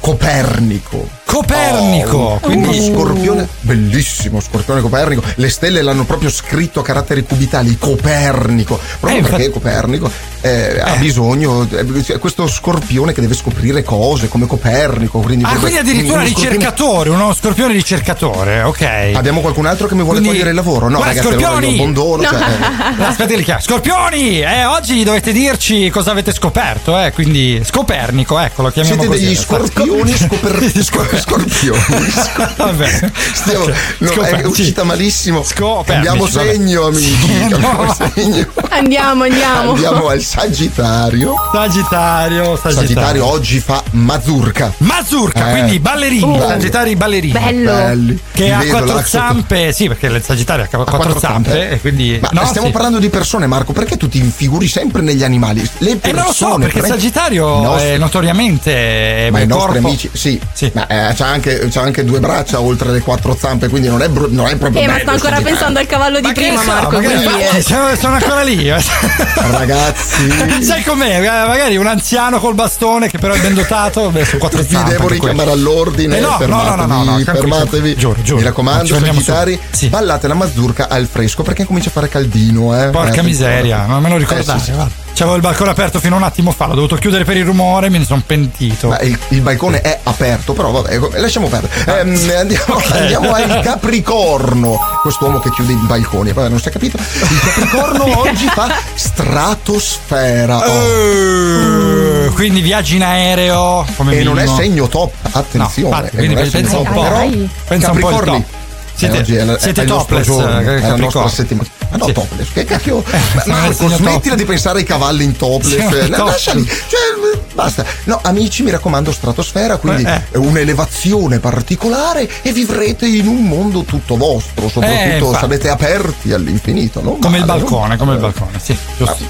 Copernico. 0.05 1.14
Copernico, 1.25 2.17
Oh, 2.17 2.39
quindi- 2.39 2.67
uno 2.67 2.95
scorpione 2.95 3.47
bellissimo, 3.61 4.39
scorpione 4.39 4.79
Copernico. 4.81 5.23
Le 5.35 5.49
stelle 5.49 5.81
l'hanno 5.81 6.05
proprio 6.05 6.29
scritto 6.29 6.79
a 6.79 6.83
caratteri 6.83 7.23
cubitali, 7.23 7.77
Copernico. 7.77 8.79
Proprio 8.99 9.19
Eh, 9.19 9.23
perché 9.27 9.43
infatti- 9.45 9.51
Copernico 9.51 10.09
eh, 10.41 10.79
ha 10.79 10.95
bisogno, 10.95 11.67
eh, 11.69 12.19
questo 12.19 12.47
scorpione 12.47 13.11
che 13.11 13.21
deve 13.21 13.33
scoprire 13.33 13.83
cose 13.83 14.27
come 14.29 14.45
Copernico. 14.45 15.19
Quindi, 15.19 15.43
Ah, 15.45 15.55
quindi 15.55 15.79
addirittura 15.79 16.19
uno 16.19 16.27
scorpione- 16.27 16.49
ricercatore, 16.55 17.09
uno 17.09 17.33
scorpione 17.33 17.73
ricercatore, 17.73 18.61
ok. 18.61 19.11
Abbiamo 19.15 19.41
qualcun 19.41 19.65
altro 19.65 19.87
che 19.87 19.95
mi 19.95 20.03
vuole 20.03 20.19
Quindi- 20.19 20.37
togliere 20.37 20.49
il 20.51 20.55
lavoro? 20.55 20.87
No, 20.87 20.97
Guarda, 20.97 21.21
ragazzi, 21.21 21.27
allora 21.27 21.41
io 21.41 21.47
scorpioni! 21.47 21.79
abbandono. 21.79 22.21
No. 22.21 22.29
Cioè, 22.29 23.05
Aspetta, 23.07 23.35
li 23.35 23.43
chiamo. 23.43 23.59
Scorpioni! 23.61 24.41
Eh, 24.41 24.65
oggi 24.65 25.03
dovete 25.03 25.31
dirci 25.31 25.89
cosa 25.89 26.11
avete 26.11 26.31
scoperto, 26.31 26.97
eh? 26.99 27.11
Quindi 27.11 27.61
Scopernico, 27.65 28.39
ecco, 28.39 28.61
lo 28.61 28.69
chiamiamo 28.69 29.01
siete 29.01 29.13
così. 29.17 29.25
degli 29.25 29.35
scorpioni 29.35 30.13
scoper- 31.19 31.49
scor- 31.51 31.75
scorpioni. 31.75 32.53
Vabbè. 32.57 33.11
Stiamo, 33.33 33.63
Ok. 33.65 33.73
no, 33.99 34.07
è 34.09 34.13
Scoperti. 34.13 34.47
uscita 34.47 34.83
malissimo. 34.83 35.43
Scopernici, 35.43 36.05
Cambiamo 36.07 36.29
vabbè. 36.31 36.51
segno, 36.53 36.85
amici. 36.85 37.47
Cambiamo 37.49 37.83
No. 37.83 37.95
segno. 38.13 38.47
Andiamo, 38.69 39.23
andiamo. 39.23 39.71
Andiamo 39.71 40.07
al 40.07 40.21
Sagittario. 40.21 41.33
Sagittario, 41.51 42.55
Sagittario. 42.55 42.71
Sagittario 42.81 43.25
oggi 43.25 43.59
fa 43.59 43.81
mazurka. 43.91 44.73
Mazurka, 44.77 45.47
Eh. 45.47 45.51
quindi 45.51 45.79
ballerini, 45.79 46.23
Oh. 46.39 46.47
Sagittari 46.47 46.95
ballerini. 46.95 47.31
Bello. 47.33 47.71
Belli. 47.71 48.19
Che 48.31 48.51
ha 48.51 48.63
quattro 48.65 49.01
zampe, 49.05 49.71
sì, 49.71 49.87
perché 49.87 50.07
il 50.07 50.21
Sagittario 50.23 50.63
ha 50.69 50.77
quattro, 50.83 51.19
zampe, 51.19 51.69
e 51.71 51.79
quindi 51.79 52.17
Ma 52.21 52.29
no, 52.31 52.45
stiamo 52.45 52.67
sì. 52.67 52.73
parlando 52.73 52.99
di 52.99 53.09
persone, 53.09 53.47
Marco. 53.47 53.73
Perché 53.73 53.97
tu 53.97 54.07
ti 54.09 54.17
infiguri 54.19 54.67
sempre 54.67 55.01
negli 55.01 55.23
animali? 55.23 55.67
Le 55.79 55.91
Eh, 55.91 55.95
persone. 55.97 56.17
non 56.17 56.25
lo 56.27 56.33
so, 56.33 56.55
perché 56.57 56.79
il 56.79 56.85
Sagittario 56.85 57.61
nostri- 57.61 57.89
è 57.89 57.97
notoriamente 57.97 59.27
Ma 59.31 59.39
il 59.39 59.43
i 59.45 59.47
nostri 59.47 59.71
corpo- 59.71 59.87
amici, 59.87 60.09
sì, 60.13 60.39
Sì. 60.53 60.71
ma 60.73 60.87
eh, 60.87 61.04
c'ha, 61.13 61.27
anche, 61.27 61.67
c'ha 61.69 61.81
anche 61.81 62.03
due 62.03 62.19
braccia 62.19 62.59
oltre 62.61 62.91
le 62.91 62.99
quattro 63.01 63.35
zampe, 63.39 63.67
quindi 63.69 63.87
non 63.87 64.01
è, 64.01 64.09
bru- 64.09 64.31
non 64.31 64.47
è 64.47 64.55
proprio 64.55 64.81
Eh, 64.81 64.87
ma 64.87 64.99
sta 64.99 65.11
ancora 65.11 65.39
pensando 65.41 65.79
al 65.79 65.85
cavallo 65.87 66.19
di 66.19 66.27
Ma 66.27 66.33
prima, 66.33 66.61
so, 66.61 66.67
Marco. 66.67 66.97
quindi, 66.97 67.13
eh, 67.23 67.57
eh. 67.57 67.61
sono, 67.61 67.95
sono 67.95 68.15
ancora 68.15 68.41
lì. 68.43 68.69
Ragazzi, 69.35 70.63
Sai 70.63 70.83
com'è? 70.83 71.17
Eh, 71.19 71.45
Magari 71.47 71.77
un 71.77 71.87
anziano 71.87 72.39
col 72.39 72.55
bastone 72.55 73.09
che 73.09 73.17
però 73.17 73.33
è 73.33 73.39
ben 73.39 73.53
dotato, 73.53 74.09
beh, 74.09 74.25
su 74.25 74.37
quattro 74.37 74.61
vi 74.61 74.67
zampe. 74.73 74.91
devo 74.91 75.07
richiamare 75.07 75.51
all'ordine. 75.51 76.17
Eh, 76.17 76.21
no, 76.21 76.37
no, 76.39 76.45
no, 76.47 76.75
no, 76.75 76.85
no, 76.85 77.03
no, 77.03 77.17
fermatevi, 77.19 77.23
fermatevi. 77.25 77.95
giuro, 77.95 78.21
giuro. 78.21 78.37
Mi 78.39 78.43
raccomando, 78.45 78.97
Sagittari. 78.97 79.59
Sì. 79.71 79.87
ballate 79.87 80.27
la 80.27 80.33
mazurka 80.33 80.87
al 80.89 81.07
fresco 81.11 81.43
perché 81.43 81.65
comincia 81.65 81.89
a 81.89 81.91
fare 81.91 82.09
caldino. 82.09 82.79
Eh. 82.81 82.89
Porca 82.89 83.21
Eh, 83.21 83.23
miseria, 83.23 83.85
non 83.85 84.01
me 84.01 84.09
lo 84.09 84.17
ricordare. 84.17 84.57
Eh, 84.59 84.61
sì, 84.61 84.71
sì. 84.71 85.04
C'avevo 85.15 85.35
il 85.37 85.41
balcone 85.41 85.69
aperto 85.69 85.99
fino 86.01 86.15
a 86.15 86.17
un 86.17 86.23
attimo 86.25 86.51
fa, 86.51 86.65
l'ho 86.67 86.75
dovuto 86.75 86.97
chiudere 86.97 87.23
per 87.23 87.37
il 87.37 87.45
rumore, 87.45 87.87
me 87.89 87.99
ne 87.99 88.03
sono 88.05 88.21
pentito. 88.25 88.89
Ma 88.89 88.99
il, 88.99 89.17
il 89.29 89.39
balcone 89.39 89.79
è 89.79 89.97
aperto, 90.03 90.51
però 90.51 90.71
vabbè, 90.71 90.99
lasciamo 91.21 91.47
perdere. 91.47 92.01
Ehm, 92.01 92.31
andiamo, 92.37 92.81
andiamo 92.91 93.33
al 93.33 93.61
Capricorno. 93.63 94.77
Quest'uomo 95.01 95.39
che 95.39 95.51
chiude 95.51 95.71
i 95.71 95.75
balconi, 95.77 96.33
vabbè, 96.33 96.49
non 96.49 96.59
si 96.59 96.67
è 96.67 96.71
capito. 96.71 96.97
Il 96.97 97.39
Capricorno 97.39 98.19
oggi 98.27 98.45
fa 98.53 98.75
stratosfera. 98.93 100.57
Oh. 100.69 102.25
Eh, 102.25 102.29
quindi 102.31 102.59
viaggi 102.59 102.97
in 102.97 103.03
aereo 103.03 103.85
come 103.95 104.17
E 104.17 104.23
non 104.23 104.37
è 104.37 104.41
minimo. 104.41 104.57
segno 104.57 104.87
top, 104.89 105.13
attenzione. 105.31 105.89
No, 105.89 105.95
infatti, 105.97 106.17
quindi 106.17 106.35
pensa 106.35 106.57
segno 106.57 106.79
un 106.79 106.85
po'. 106.91 107.01
però. 107.01 107.29
Pensa 107.67 107.91
un 107.91 107.99
po' 107.99 108.07
Capricorni. 108.09 108.43
top. 108.43 108.49
Eh, 108.51 108.63
Siete, 108.97 109.17
oggi 109.17 109.35
è 109.35 109.43
la- 109.43 109.59
siete 109.59 109.81
è 109.81 109.83
il 109.83 109.89
nostro 109.89 110.17
topless, 110.17 110.37
giorno, 110.37 110.59
eh, 110.61 110.75
è 110.77 110.87
la 110.87 110.95
nostra 110.95 111.27
settimana. 111.27 111.67
No, 111.97 112.05
Sì. 112.05 112.11
topless, 112.13 112.51
che 112.53 112.63
cacchio? 112.65 113.03
Eh, 113.09 113.49
Marco, 113.49 113.87
smettila 113.89 114.19
top. 114.19 114.33
di 114.35 114.45
pensare 114.45 114.79
ai 114.79 114.85
cavalli 114.85 115.23
in 115.23 115.35
topless. 115.35 115.87
Sì, 115.87 115.95
eh, 115.95 116.07
lasciali. 116.09 116.65
Cioè, 116.65 117.39
basta. 117.53 117.85
No, 118.05 118.19
amici, 118.23 118.63
mi 118.63 118.71
raccomando, 118.71 119.11
stratosfera, 119.11 119.77
quindi 119.77 120.03
Eh, 120.03 120.21
eh. 120.31 120.37
un'elevazione 120.37 121.39
particolare 121.39 122.29
e 122.41 122.51
vivrete 122.51 123.05
in 123.07 123.27
un 123.27 123.43
mondo 123.43 123.83
tutto 123.83 124.17
vostro, 124.17 124.67
soprattutto 124.69 125.33
Eh, 125.33 125.37
sarete 125.39 125.69
aperti 125.69 126.31
all'infinito, 126.33 127.01
no? 127.01 127.17
Come 127.21 127.37
il 127.37 127.45
balcone, 127.45 127.97
come 127.97 128.13
il 128.13 128.19
balcone, 128.19 128.59
sì, 128.61 128.77
giusto. 128.97 129.23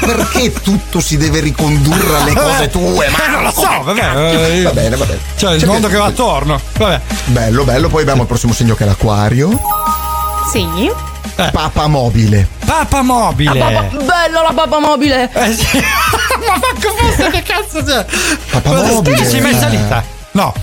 Perché 0.00 0.52
tutto 0.62 1.00
si 1.00 1.16
deve 1.16 1.40
ricondurre 1.40 2.16
alle 2.16 2.32
cose 2.34 2.68
tue? 2.70 3.08
Ma 3.08 3.26
Eh, 3.26 3.30
non 3.30 3.42
lo 3.42 3.50
so, 3.50 3.82
vabbè. 3.82 4.58
eh, 4.58 4.62
Va 4.62 4.70
bene, 4.70 4.96
va 4.96 5.04
bene. 5.04 5.20
Cioè, 5.36 5.54
il 5.54 5.60
C'è 5.60 5.66
mondo 5.66 5.88
che 5.88 5.96
va 5.96 6.06
attorno. 6.06 6.60
Vabbè. 6.76 7.00
Bello, 7.26 7.64
bello. 7.64 7.88
Poi 7.88 8.02
abbiamo 8.02 8.22
il 8.22 8.28
prossimo 8.28 8.52
segno 8.52 8.74
che 8.74 8.84
è 8.84 8.86
l'acquario. 8.86 9.58
Sì. 10.52 10.66
Papa 11.36 11.86
mobile. 11.86 12.48
Papa 12.64 13.02
mobile. 13.02 13.58
La 13.58 13.66
papa- 13.70 13.96
bello 14.02 14.42
la 14.42 14.52
papa 14.54 14.78
mobile. 14.78 15.30
Eh, 15.32 15.52
sì. 15.52 15.76
Ma 16.46 16.54
fa 16.58 16.90
fosse 16.96 17.30
che 17.30 17.42
cazzo 17.42 17.82
c'è? 17.82 18.04
Papa 18.50 18.70
Ma 18.72 18.82
mobile. 18.92 19.16
Ci 19.18 19.24
sei 19.26 19.40
mai 19.42 19.54
salita? 19.54 20.02
No. 20.32 20.54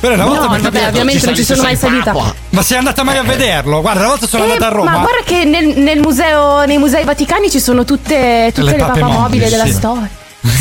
Però 0.00 0.14
una 0.14 0.24
volta 0.24 0.40
No, 0.40 0.46
è 0.46 0.48
vabbè, 0.48 0.62
capitato- 0.62 0.88
ovviamente 0.88 1.26
non 1.26 1.34
ci 1.34 1.44
sono 1.44 1.62
mai 1.62 1.76
salita. 1.76 2.14
Ma 2.50 2.62
sei 2.62 2.78
andata 2.78 3.02
mai 3.02 3.18
a 3.18 3.22
vederlo? 3.22 3.82
Guarda, 3.82 4.00
una 4.00 4.08
volta 4.08 4.26
sono 4.26 4.44
Eh, 4.44 4.52
andata 4.52 4.66
a 4.66 4.70
Roma. 4.74 4.90
Ma 4.92 4.98
guarda 4.98 5.20
che 5.24 5.44
nel, 5.44 5.66
nel 5.78 6.00
museo, 6.00 6.64
nei 6.64 6.78
musei 6.78 7.04
vaticani 7.04 7.50
ci 7.50 7.60
sono 7.60 7.84
tutte, 7.84 8.50
tutte 8.54 8.62
Le 8.62 8.70
le, 8.72 8.76
pape 8.78 9.00
papa 9.00 9.12
mobili, 9.12 9.20
mobili 9.20 9.48
della 9.50 9.64
sì. 9.66 9.72
storia. 9.72 10.08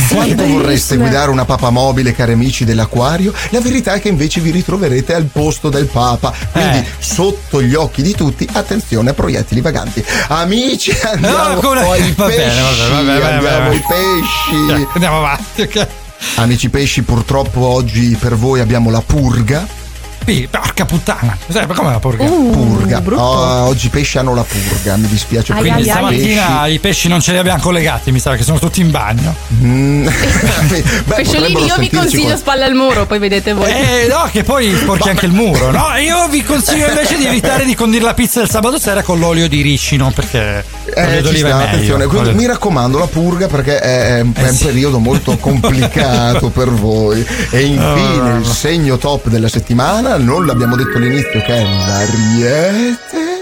Quanto 0.09 0.45
vorreste 0.47 0.95
guidare 0.95 1.29
una 1.29 1.43
papa 1.45 1.69
mobile, 1.69 2.13
cari 2.13 2.31
amici 2.33 2.63
dell'acquario? 2.63 3.33
La 3.49 3.59
verità 3.59 3.93
è 3.93 3.99
che 4.01 4.07
invece 4.07 4.39
vi 4.39 4.51
ritroverete 4.51 5.13
al 5.13 5.25
posto 5.25 5.69
del 5.69 5.87
papa. 5.87 6.33
Quindi, 6.51 6.77
Eh. 6.77 6.85
sotto 6.99 7.61
gli 7.61 7.73
occhi 7.75 8.01
di 8.01 8.13
tutti, 8.15 8.47
attenzione 8.51 9.09
a 9.09 9.13
proiettili 9.13 9.59
vaganti. 9.61 10.03
Amici, 10.29 10.95
andiamo 11.03 11.53
No, 11.55 11.59
come- 11.59 11.81
ai 11.81 12.11
va 12.15 12.25
pesci. 12.25 12.37
bene, 12.37 12.59
andiamo 12.61 13.69
ai 13.69 13.83
pesci. 13.87 14.87
Andiamo 14.93 15.17
avanti, 15.17 15.61
ok. 15.63 15.87
Amici 16.35 16.69
pesci, 16.69 17.01
purtroppo 17.03 17.65
oggi 17.65 18.15
per 18.19 18.35
voi 18.35 18.61
abbiamo 18.61 18.89
la 18.89 19.01
purga. 19.01 19.67
Porca 20.23 20.85
puttana. 20.85 21.37
Ma 21.47 21.65
come 21.67 21.91
la 21.91 21.99
porca? 21.99 22.23
Uh, 22.23 22.49
Purga. 22.51 23.01
Oh, 23.15 23.65
oggi 23.67 23.87
i 23.87 23.89
pesci 23.89 24.17
hanno 24.17 24.33
la 24.33 24.43
purga, 24.43 24.95
mi 24.97 25.07
dispiace 25.07 25.53
Ai, 25.53 25.59
Quindi 25.59 25.81
ai, 25.81 25.85
stamattina 25.89 26.67
i 26.67 26.79
pesci 26.79 27.07
non 27.07 27.19
ce 27.21 27.31
li 27.33 27.37
abbiamo 27.37 27.61
collegati, 27.61 28.11
mi 28.11 28.19
sa 28.19 28.35
che 28.35 28.43
sono 28.43 28.59
tutti 28.59 28.81
in 28.81 28.91
bagno. 28.91 29.35
Mm. 29.53 30.07
Beh, 30.07 30.83
Pesciolini, 31.15 31.65
io 31.65 31.75
vi 31.77 31.89
consiglio 31.89 32.27
con- 32.29 32.37
spalle 32.37 32.63
al 32.63 32.73
muro, 32.73 33.05
poi 33.05 33.19
vedete 33.19 33.53
voi. 33.53 33.69
Eh, 33.71 34.07
no, 34.09 34.27
che 34.31 34.43
poi 34.43 34.73
sporchi 34.75 35.09
anche 35.09 35.25
il 35.25 35.31
muro. 35.33 35.71
No, 35.71 35.95
io 35.99 36.27
vi 36.29 36.43
consiglio 36.43 36.87
invece 36.87 37.17
di 37.17 37.25
evitare 37.25 37.65
di 37.65 37.75
condire 37.75 38.03
la 38.03 38.13
pizza 38.13 38.39
del 38.39 38.49
sabato 38.49 38.79
sera 38.79 39.01
con 39.03 39.19
l'olio 39.19 39.47
di 39.47 39.61
ricino, 39.61 40.11
perché 40.11 40.63
Eh, 40.95 41.15
ci 41.17 41.21
d'oliva 41.21 41.49
sta, 41.49 41.57
è 41.57 41.59
meglio. 41.59 41.65
attenzione. 41.65 42.05
Quindi 42.05 42.33
mi 42.33 42.45
raccomando 42.45 42.97
la 42.97 43.07
purga 43.07 43.47
perché 43.47 43.79
è, 43.79 44.17
è 44.17 44.19
un, 44.21 44.33
un 44.35 44.53
sì. 44.53 44.65
periodo 44.65 44.99
molto 44.99 45.37
complicato 45.39 46.49
per 46.49 46.69
voi. 46.69 47.25
E 47.49 47.61
infine 47.61 48.11
Ah. 48.23 48.37
il 48.37 48.45
segno 48.45 48.97
top 48.97 49.27
della 49.27 49.47
settimana, 49.49 50.12
non 50.17 50.45
l'abbiamo 50.45 50.75
detto 50.75 50.97
all'inizio, 50.97 51.41
che 51.41 51.55
è 51.55 51.63
l'ariete. 51.63 53.41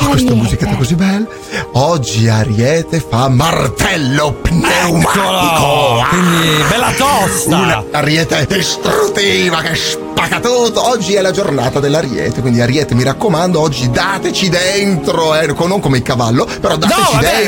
Oh, 0.00 0.10
questo 0.10 0.10
questa 0.10 0.34
musichetta 0.34 0.74
così 0.76 0.94
bella. 0.94 1.26
Oggi 1.72 2.28
Ariete 2.28 3.04
fa 3.06 3.28
martello 3.28 4.32
pneumatico. 4.40 6.04
Quindi 6.08 6.62
bella 6.68 6.92
tosta! 6.96 7.56
Una 7.56 7.84
Ariete 7.92 8.46
distruttiva 8.48 9.60
che 9.60 9.74
spacca 9.74 10.40
tutto. 10.40 10.86
Oggi 10.88 11.14
è 11.14 11.20
la 11.20 11.30
giornata 11.30 11.78
dell'Ariete, 11.80 12.40
quindi 12.40 12.60
Ariete 12.60 12.94
mi 12.94 13.02
raccomando, 13.02 13.60
oggi 13.60 13.90
dateci 13.90 14.48
dentro, 14.48 15.34
eh, 15.34 15.46
non 15.66 15.80
come 15.80 15.98
il 15.98 16.02
cavallo, 16.02 16.46
però 16.60 16.76
dateci 16.76 17.00
No, 17.00 17.08
vabbè, 17.12 17.42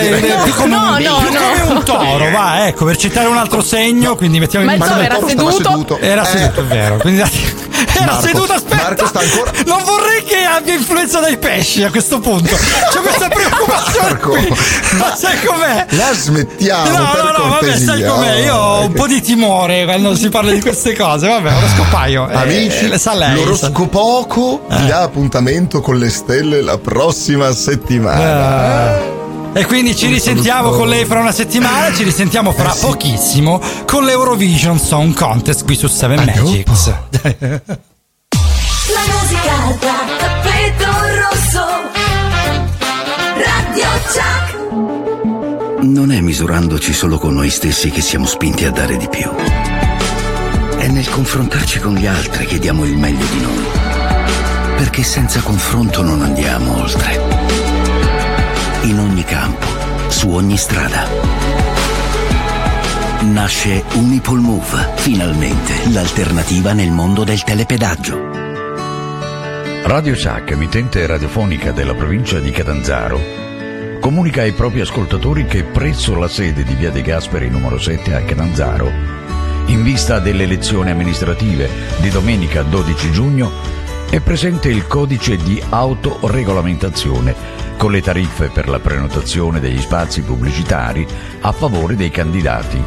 dentro. 0.00 0.26
eh, 0.28 0.42
più 0.44 0.54
come, 0.54 0.68
No, 0.68 0.80
un, 0.96 1.02
no, 1.02 1.18
più 1.18 1.32
no. 1.32 1.40
come 1.40 1.76
un 1.78 1.82
toro, 1.84 2.30
va, 2.30 2.66
ecco, 2.66 2.84
per 2.84 2.96
citare 2.96 3.26
un 3.28 3.36
altro 3.36 3.60
segno, 3.62 4.14
quindi 4.16 4.38
mettiamo 4.38 4.64
Ma 4.64 4.72
in 4.74 4.78
il 4.78 4.84
Ma 4.84 4.90
toro 4.90 5.00
no, 5.00 5.06
era 5.06 5.14
toro 5.16 5.28
stava 5.28 5.50
seduto. 5.52 5.98
Era 5.98 6.22
Eh, 6.22 6.26
seduto, 6.38 6.60
è 6.60 6.64
vero. 6.64 6.96
Quindi 6.96 7.22
era 7.94 8.04
Marco, 8.12 8.26
seduto, 8.26 8.52
aspetta. 8.52 8.82
Marco 8.82 9.06
sta 9.06 9.20
ancora- 9.20 9.50
Non 9.66 9.82
vorrei 9.84 10.22
che 10.24 10.42
abbia 10.44 10.74
influenza 10.74 11.20
dai 11.20 11.36
pesci 11.38 11.82
a 11.84 11.90
questo 11.90 12.18
punto. 12.20 12.56
C'è 12.56 13.00
questa 13.00 13.28
preoccupazione 13.32 14.08
Marco. 14.08 14.30
qui. 14.30 14.48
Ma 14.98 15.14
sai 15.16 15.44
com'è? 15.44 15.86
La 15.90 16.12
smettiamo 16.12 16.90
No, 16.90 16.98
no, 16.98 17.32
no, 17.44 17.48
vabbè, 17.50 17.78
sai 17.78 18.04
com'è? 18.04 18.38
Io 18.44 18.54
ho 18.54 18.84
un 18.86 18.92
po' 18.92 19.06
di 19.06 19.20
timore 19.20 19.84
quando 19.84 20.14
si 20.16 20.28
parla 20.28 20.50
di 20.52 20.60
queste 20.60 20.94
cose. 20.96 21.28
Vabbè, 21.28 21.52
oroscopaio. 21.56 22.28
eh, 22.28 22.34
Amici, 22.36 22.88
le 22.88 22.98
sa 22.98 23.14
lei. 23.14 23.34
l'oroscopoco 23.34 24.66
Eh. 24.70 24.76
vi 24.76 24.86
dà 24.86 25.02
appuntamento 25.02 25.80
con 25.80 25.98
le 25.98 26.10
stelle 26.10 26.60
la 26.62 26.78
prossima 26.78 27.52
settimana. 27.52 28.96
Eh. 28.98 29.17
E 29.58 29.66
quindi 29.66 29.96
ci 29.96 30.06
risentiamo 30.06 30.70
con 30.70 30.88
lei 30.88 31.04
fra 31.04 31.18
una 31.18 31.32
settimana, 31.32 31.92
ci 31.92 32.04
risentiamo 32.04 32.52
fra 32.52 32.70
Eh 32.70 32.74
sì. 32.76 32.80
pochissimo 32.86 33.60
con 33.86 34.04
l'Eurovision 34.04 34.78
Song 34.78 35.12
Contest 35.14 35.64
qui 35.64 35.74
su 35.74 35.88
7 35.88 36.14
A 36.14 36.24
Magics. 36.24 36.86
La 36.86 37.00
musica 39.10 39.76
da 39.80 39.94
tappeto 40.16 40.86
rosso. 41.18 41.64
Radio 43.34 43.86
Chuck. 44.12 45.82
Non 45.82 46.12
è 46.12 46.20
misurandoci 46.20 46.92
solo 46.92 47.18
con 47.18 47.34
noi 47.34 47.50
stessi 47.50 47.90
che 47.90 48.00
siamo 48.00 48.26
spinti 48.26 48.64
a 48.64 48.70
dare 48.70 48.96
di 48.96 49.08
più. 49.08 49.28
È 50.76 50.86
nel 50.86 51.08
confrontarci 51.10 51.80
con 51.80 51.94
gli 51.94 52.06
altri 52.06 52.46
che 52.46 52.60
diamo 52.60 52.84
il 52.84 52.96
meglio 52.96 53.26
di 53.26 53.40
noi. 53.40 53.64
Perché 54.76 55.02
senza 55.02 55.40
confronto 55.40 56.02
non 56.02 56.22
andiamo 56.22 56.80
oltre. 56.80 57.37
In 58.82 59.00
ogni 59.00 59.24
campo, 59.24 59.66
su 60.08 60.30
ogni 60.30 60.56
strada. 60.56 61.04
Nasce 63.22 63.82
Unipol 63.94 64.38
Move, 64.38 64.92
finalmente 64.94 65.90
l'alternativa 65.90 66.72
nel 66.72 66.90
mondo 66.90 67.24
del 67.24 67.42
telepedaggio. 67.42 68.16
Radio 69.82 70.14
Shack, 70.14 70.52
emittente 70.52 71.04
radiofonica 71.06 71.72
della 71.72 71.94
provincia 71.94 72.38
di 72.38 72.50
Catanzaro, 72.52 73.20
comunica 74.00 74.42
ai 74.42 74.52
propri 74.52 74.80
ascoltatori 74.80 75.44
che 75.46 75.64
presso 75.64 76.14
la 76.14 76.28
sede 76.28 76.62
di 76.62 76.74
Via 76.74 76.90
De 76.90 77.02
Gasperi 77.02 77.48
numero 77.50 77.78
7 77.78 78.14
a 78.14 78.22
Catanzaro, 78.22 78.90
in 79.66 79.82
vista 79.82 80.20
delle 80.20 80.44
elezioni 80.44 80.90
amministrative 80.90 81.68
di 82.00 82.10
domenica 82.10 82.62
12 82.62 83.10
giugno, 83.10 83.50
è 84.08 84.20
presente 84.20 84.68
il 84.68 84.86
codice 84.86 85.36
di 85.36 85.62
autoregolamentazione 85.68 87.66
con 87.78 87.92
le 87.92 88.02
tariffe 88.02 88.48
per 88.48 88.68
la 88.68 88.80
prenotazione 88.80 89.60
degli 89.60 89.80
spazi 89.80 90.20
pubblicitari 90.22 91.06
a 91.40 91.52
favore 91.52 91.94
dei 91.96 92.10
candidati. 92.10 92.82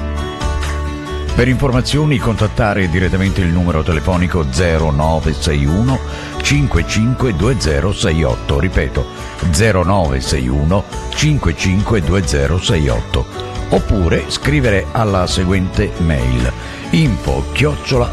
Per 1.34 1.48
informazioni 1.48 2.20
contattare 2.20 2.90
direttamente 2.90 3.42
il 3.42 3.48
numero 3.48 3.82
telefonico 3.82 4.44
0961 4.44 5.98
552068, 6.42 8.60
ripeto 8.60 9.08
0961 9.50 10.84
552068, 11.16 13.26
oppure 13.70 14.26
scrivere 14.28 14.86
alla 14.92 15.26
seguente 15.26 15.90
mail 16.00 16.52
info 16.92 17.46
chiocciola 17.54 18.12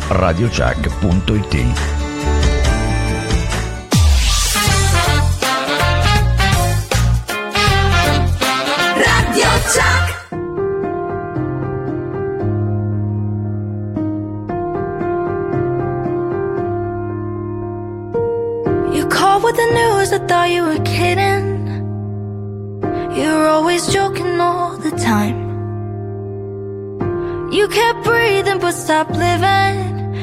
stopped 28.88 29.16
living. 29.16 30.14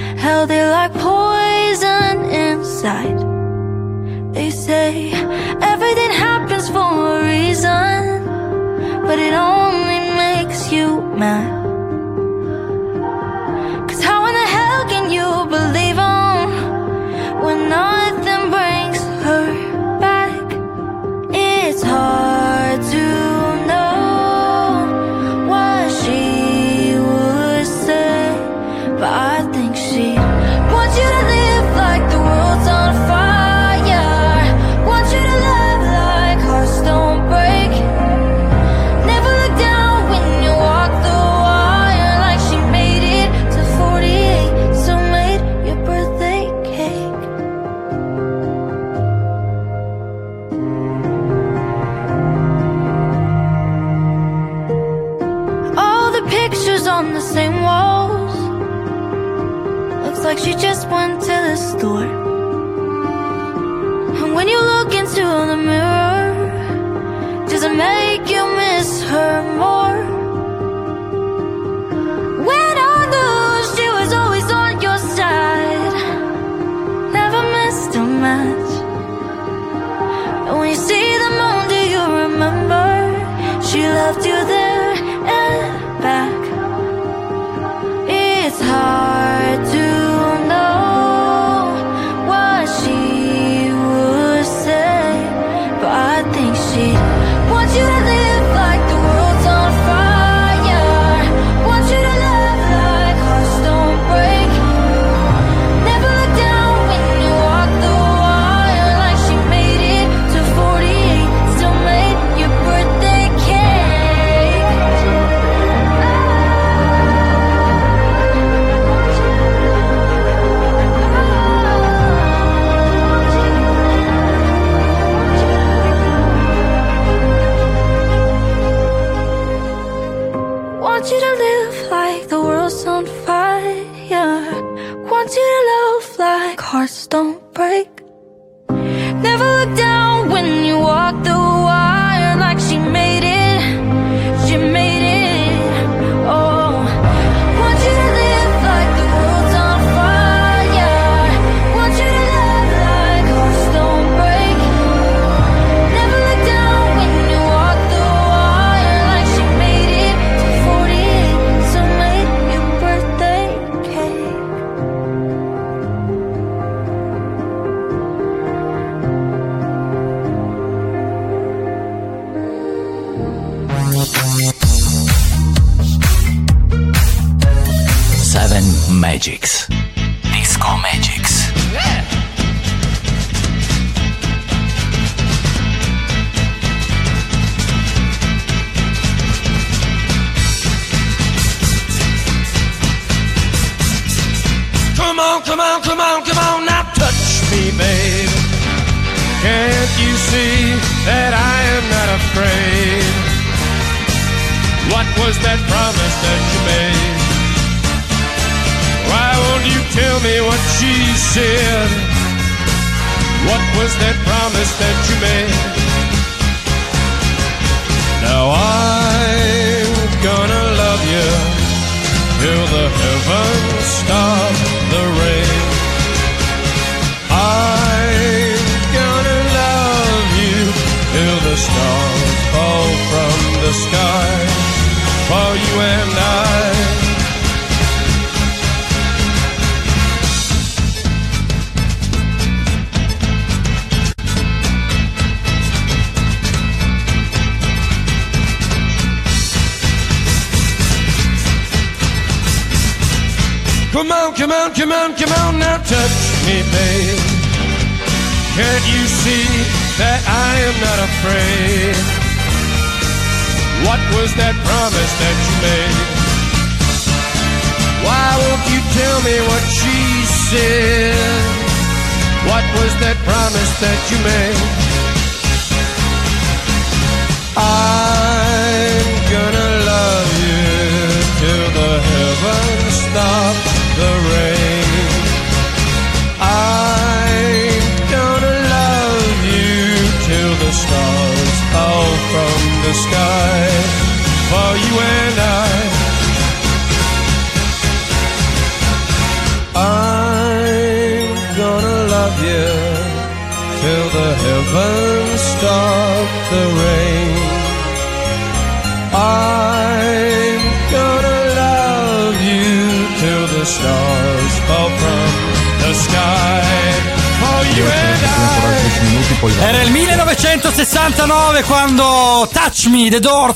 It 0.50 0.70
like 0.72 0.92
poison 0.94 2.26
inside. 2.32 3.20
They 4.34 4.50
say 4.50 5.12
everything 5.62 6.10
happens 6.10 6.68
for 6.70 7.20
a 7.20 7.24
reason, 7.28 8.26
but 9.06 9.20
it 9.20 9.36
only 9.36 10.00
makes 10.18 10.72
you 10.72 11.00
mad. 11.16 11.65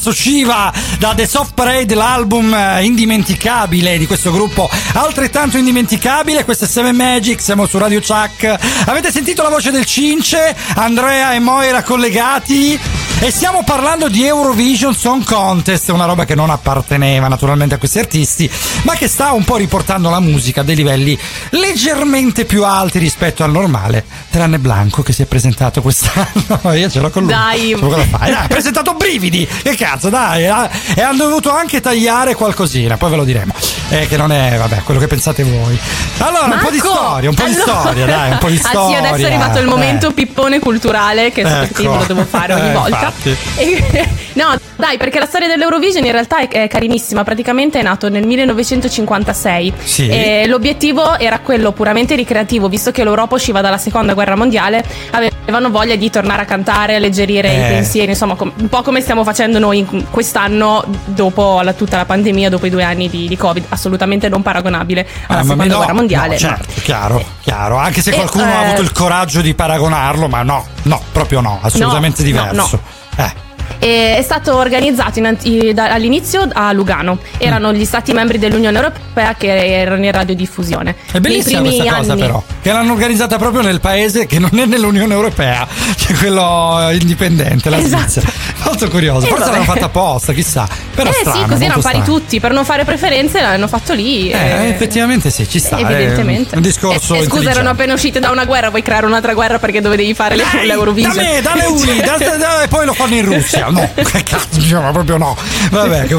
Usciva 0.08 0.72
da 0.97 1.14
The 1.14 1.28
Soft 1.28 1.54
Parade, 1.54 1.93
l'album 1.93 2.54
eh, 2.54 2.84
indimenticabile 2.84 3.97
di 3.97 4.08
questo 4.08 4.32
gruppo, 4.32 4.70
altrettanto 4.93 5.58
indimenticabile. 5.58 6.45
Questo 6.45 6.66
è 6.66 6.68
Seven 6.68 6.95
Magic, 6.95 7.41
siamo 7.41 7.68
su 7.68 7.78
Radio 7.78 8.00
Chuck. 8.00 8.58
Avete 8.86 9.12
sentito 9.12 9.43
la 9.43 9.50
voce 9.50 9.72
del 9.72 9.86
Cince, 9.86 10.56
Andrea 10.76 11.34
e 11.34 11.39
Moira 11.39 11.84
collegati? 11.84 12.80
E 13.22 13.32
stiamo 13.32 13.64
parlando 13.64 14.08
di 14.08 14.26
Eurovision 14.26 14.95
Song 14.95 15.26
Contest, 15.26 15.89
una 15.89 16.06
roba 16.06 16.24
che 16.24 16.36
non 16.36 16.50
apparteneva 16.50 17.28
naturalmente 17.28 17.76
a 17.76 17.78
questi 17.78 18.00
artisti, 18.00 18.50
ma 18.84 18.93
che 18.93 19.10
sta 19.10 19.34
un 19.34 19.43
po' 19.43 19.58
riportando 19.58 20.10
la 20.10 20.22
musica 20.22 20.62
a 20.62 20.64
dei 20.64 20.76
livelli 20.76 21.20
leggermente 21.50 22.45
più 22.45 22.64
alti 22.64 22.97
rispetto 22.97 23.43
al 23.43 23.52
normale. 23.52 24.06
Tranne 24.30 24.60
Blanco 24.60 25.02
che 25.02 25.12
si 25.12 25.24
è 25.24 25.26
presentato 25.26 25.82
quest'anno. 25.82 26.74
Io 26.78 26.90
ce 26.90 27.00
l'ho 27.00 27.10
con 27.10 27.24
lui. 27.24 27.32
Dai. 27.32 27.76
Con 27.80 27.90
la 27.90 28.04
fai. 28.06 28.32
Ha 28.32 28.46
presentato 28.48 28.94
brividi. 28.94 29.48
Che 29.48 29.76
cazzo, 29.76 30.10
dai. 30.10 30.46
eh. 30.46 30.70
E 30.96 31.02
hanno 31.02 31.26
dovuto 31.26 31.52
anche 31.52 31.82
tagliare 31.82 32.36
qualcosina, 32.36 32.98
poi 32.98 33.10
ve 33.10 33.16
lo 33.16 33.24
diremo. 33.24 33.54
Eh, 33.90 34.08
che 34.08 34.18
non 34.18 34.32
è, 34.32 34.56
vabbè, 34.58 34.84
quello 34.84 35.00
che 35.00 35.08
pensate 35.08 35.44
voi. 35.44 35.78
Allora, 36.20 36.46
un 36.46 36.60
po' 36.64 36.70
di 36.70 36.78
Marco! 36.78 36.94
storia, 36.94 37.30
un 37.30 37.36
po' 37.36 37.44
di 37.46 37.54
Allora- 37.56 37.80
storia, 37.80 38.06
dai, 38.06 38.32
un 38.32 38.38
po' 38.38 38.50
di 38.50 38.60
Ah, 38.64 38.68
storia. 38.68 38.88
sì, 39.00 39.06
adesso 39.06 39.24
è 39.24 39.26
arrivato 39.34 39.60
il 39.60 39.68
momento 39.68 40.12
pippone 40.12 40.60
culturale 40.60 41.32
che 41.32 41.42
Ecco. 41.42 41.84
lo 41.96 42.04
devo 42.06 42.26
fare 42.26 42.54
ogni 42.54 42.70
Eh, 42.70 42.74
volta. 42.74 43.12
E- 43.58 44.10
no, 44.34 44.54
dai, 44.80 44.98
perché 44.98 45.20
la 45.20 45.26
storia 45.26 45.48
dell'Eurovision 45.48 46.06
in 46.06 46.12
realtà 46.14 46.40
è, 46.40 46.48
è 46.48 46.68
carinissima. 46.70 47.24
Praticamente 47.26 47.80
è 47.80 47.84
nato 47.84 48.08
nel 48.10 48.26
1956. 48.26 49.74
Sì. 49.84 50.08
E 50.08 50.46
l'obiettivo 50.48 51.20
era 51.20 51.40
quello 51.40 51.72
puramente 51.74 52.16
ricreativo, 52.16 52.70
visto 52.70 52.92
che 52.92 53.04
l'Europa 53.04 53.36
usciva 53.36 53.60
dalla 53.62 53.78
seconda 53.78 54.14
guerra 54.14 54.36
mondiale, 54.36 54.84
avevano 55.12 55.70
voglia 55.70 55.96
di 55.96 56.10
tornare 56.10 56.44
a 56.44 56.46
cantare, 56.46 56.96
alleggerire 56.96 57.52
i 57.52 57.56
Eh. 57.56 57.68
pensieri, 57.68 58.12
insomma, 58.12 58.36
com- 58.36 58.52
un 58.56 58.70
po' 58.70 58.82
come 58.82 59.02
stiamo 59.02 59.24
facendo 59.26 59.60
noi 59.60 59.86
quest'anno 60.10 60.84
dopo 61.06 61.60
la- 61.62 61.74
tutta 61.74 61.98
la 61.98 62.06
pandemia, 62.06 62.50
dopo 62.50 62.66
i 62.66 62.70
due 62.70 62.84
anni 62.84 63.10
di, 63.10 63.28
di 63.28 63.36
Covid, 63.36 63.66
assolutamente 63.70 64.30
non 64.30 64.42
paragonabile 64.42 65.06
alla 65.28 65.40
Ah, 65.40 65.44
seconda 65.44 65.66
no, 65.66 65.78
guerra 65.78 65.94
mondiale. 65.94 66.30
no, 66.34 66.38
certo, 66.38 66.66
chiaro, 66.82 67.24
chiaro. 67.42 67.76
Anche 67.78 68.02
se 68.02 68.12
qualcuno 68.12 68.46
ha 68.46 68.62
eh, 68.62 68.66
avuto 68.68 68.82
il 68.82 68.92
coraggio 68.94 69.42
di 69.42 69.54
paragonarlo, 69.54 70.28
ma 70.30 70.42
no, 70.44 70.66
no, 70.84 71.02
proprio 71.12 71.42
no, 71.42 71.60
assolutamente 71.62 72.24
No, 72.24 72.30
no, 72.30 72.42
diverso. 72.48 72.82
Eh. 73.18 73.48
E 73.78 74.16
è 74.18 74.22
stato 74.22 74.56
organizzato 74.58 75.20
in 75.20 75.72
da- 75.74 75.92
all'inizio 75.94 76.48
a 76.52 76.72
Lugano. 76.72 77.20
Erano 77.38 77.72
gli 77.74 77.86
stati 77.86 78.12
membri 78.14 78.40
dell'Unione 78.40 78.78
Europea 78.78 79.36
che 79.38 79.48
erano 79.80 80.04
in 80.06 80.12
radiodiffusione. 80.12 80.96
È 81.12 81.20
bellissima 81.20 81.62
questa 81.62 81.84
cosa 81.96 82.12
anni- 82.14 82.22
però, 82.22 82.44
che 82.62 82.72
l'hanno 82.72 82.94
organizzata 82.94 83.38
proprio 83.38 83.62
nel 83.62 83.80
paese 83.80 84.26
che 84.26 84.40
non 84.40 84.58
è 84.58 84.66
nell'Unione 84.66 85.14
Europea, 85.14 85.68
che 85.96 86.14
è 86.14 86.16
quello 86.18 86.90
eh, 86.90 86.96
indipendente, 86.96 87.70
la 87.70 87.78
Esatto. 87.78 88.02
Svizzera. 88.10 88.32
Molto 88.64 88.88
curioso, 88.90 89.26
Eh, 89.26 89.30
forse 89.30 89.44
vabbè. 89.46 89.58
l'hanno 89.58 89.72
fatta 89.72 89.86
apposta, 89.86 90.34
chissà. 90.34 90.68
Però 90.94 91.10
eh 91.10 91.14
strano, 91.14 91.44
sì, 91.44 91.50
così 91.50 91.64
erano 91.64 91.82
pari 91.82 92.00
strano. 92.02 92.20
tutti, 92.20 92.40
per 92.40 92.52
non 92.52 92.66
fare 92.66 92.84
preferenze 92.86 93.42
l'hanno 93.42 93.68
fatto 93.68 93.94
lì. 93.94 94.30
Eh, 94.32 94.38
eh, 94.38 94.68
effettivamente 94.70 95.30
sì, 95.30 95.48
ci 95.48 95.60
sta. 95.60 95.78
è 95.78 95.82
Evidentemente. 95.82 96.56
Un 96.56 96.62
discorso 96.62 97.16
Eh, 97.16 97.20
eh, 97.20 97.24
scusa, 97.24 97.50
erano 97.52 97.70
appena 97.70 97.94
uscite 97.94 98.20
da 98.20 98.30
una 98.32 98.46
guerra, 98.46 98.70
vuoi 98.70 98.82
creare 98.82 99.06
un'altra 99.06 99.34
guerra 99.34 99.60
perché 99.60 99.80
dovevi 99.82 100.14
fare 100.14 100.36
le- 100.36 100.44
Da 100.52 100.62
l'Eurovision? 100.64 101.16
me, 101.16 101.42
dalle 101.42 101.66
uni, 101.68 102.00
da- 102.02 102.18
da- 102.18 102.36
da- 102.38 102.64
e 102.64 102.68
poi 102.68 102.86
lo 102.86 102.94
fanno 102.94 103.16
in 103.16 103.24
Russia. 103.26 103.59
No, 103.68 103.89
che 103.95 104.24
cazzo, 104.24 104.82
ma 104.82 104.91
proprio 104.91 105.18
no. 105.18 105.36
Vabbè, 105.72 106.05
che... 106.05 106.16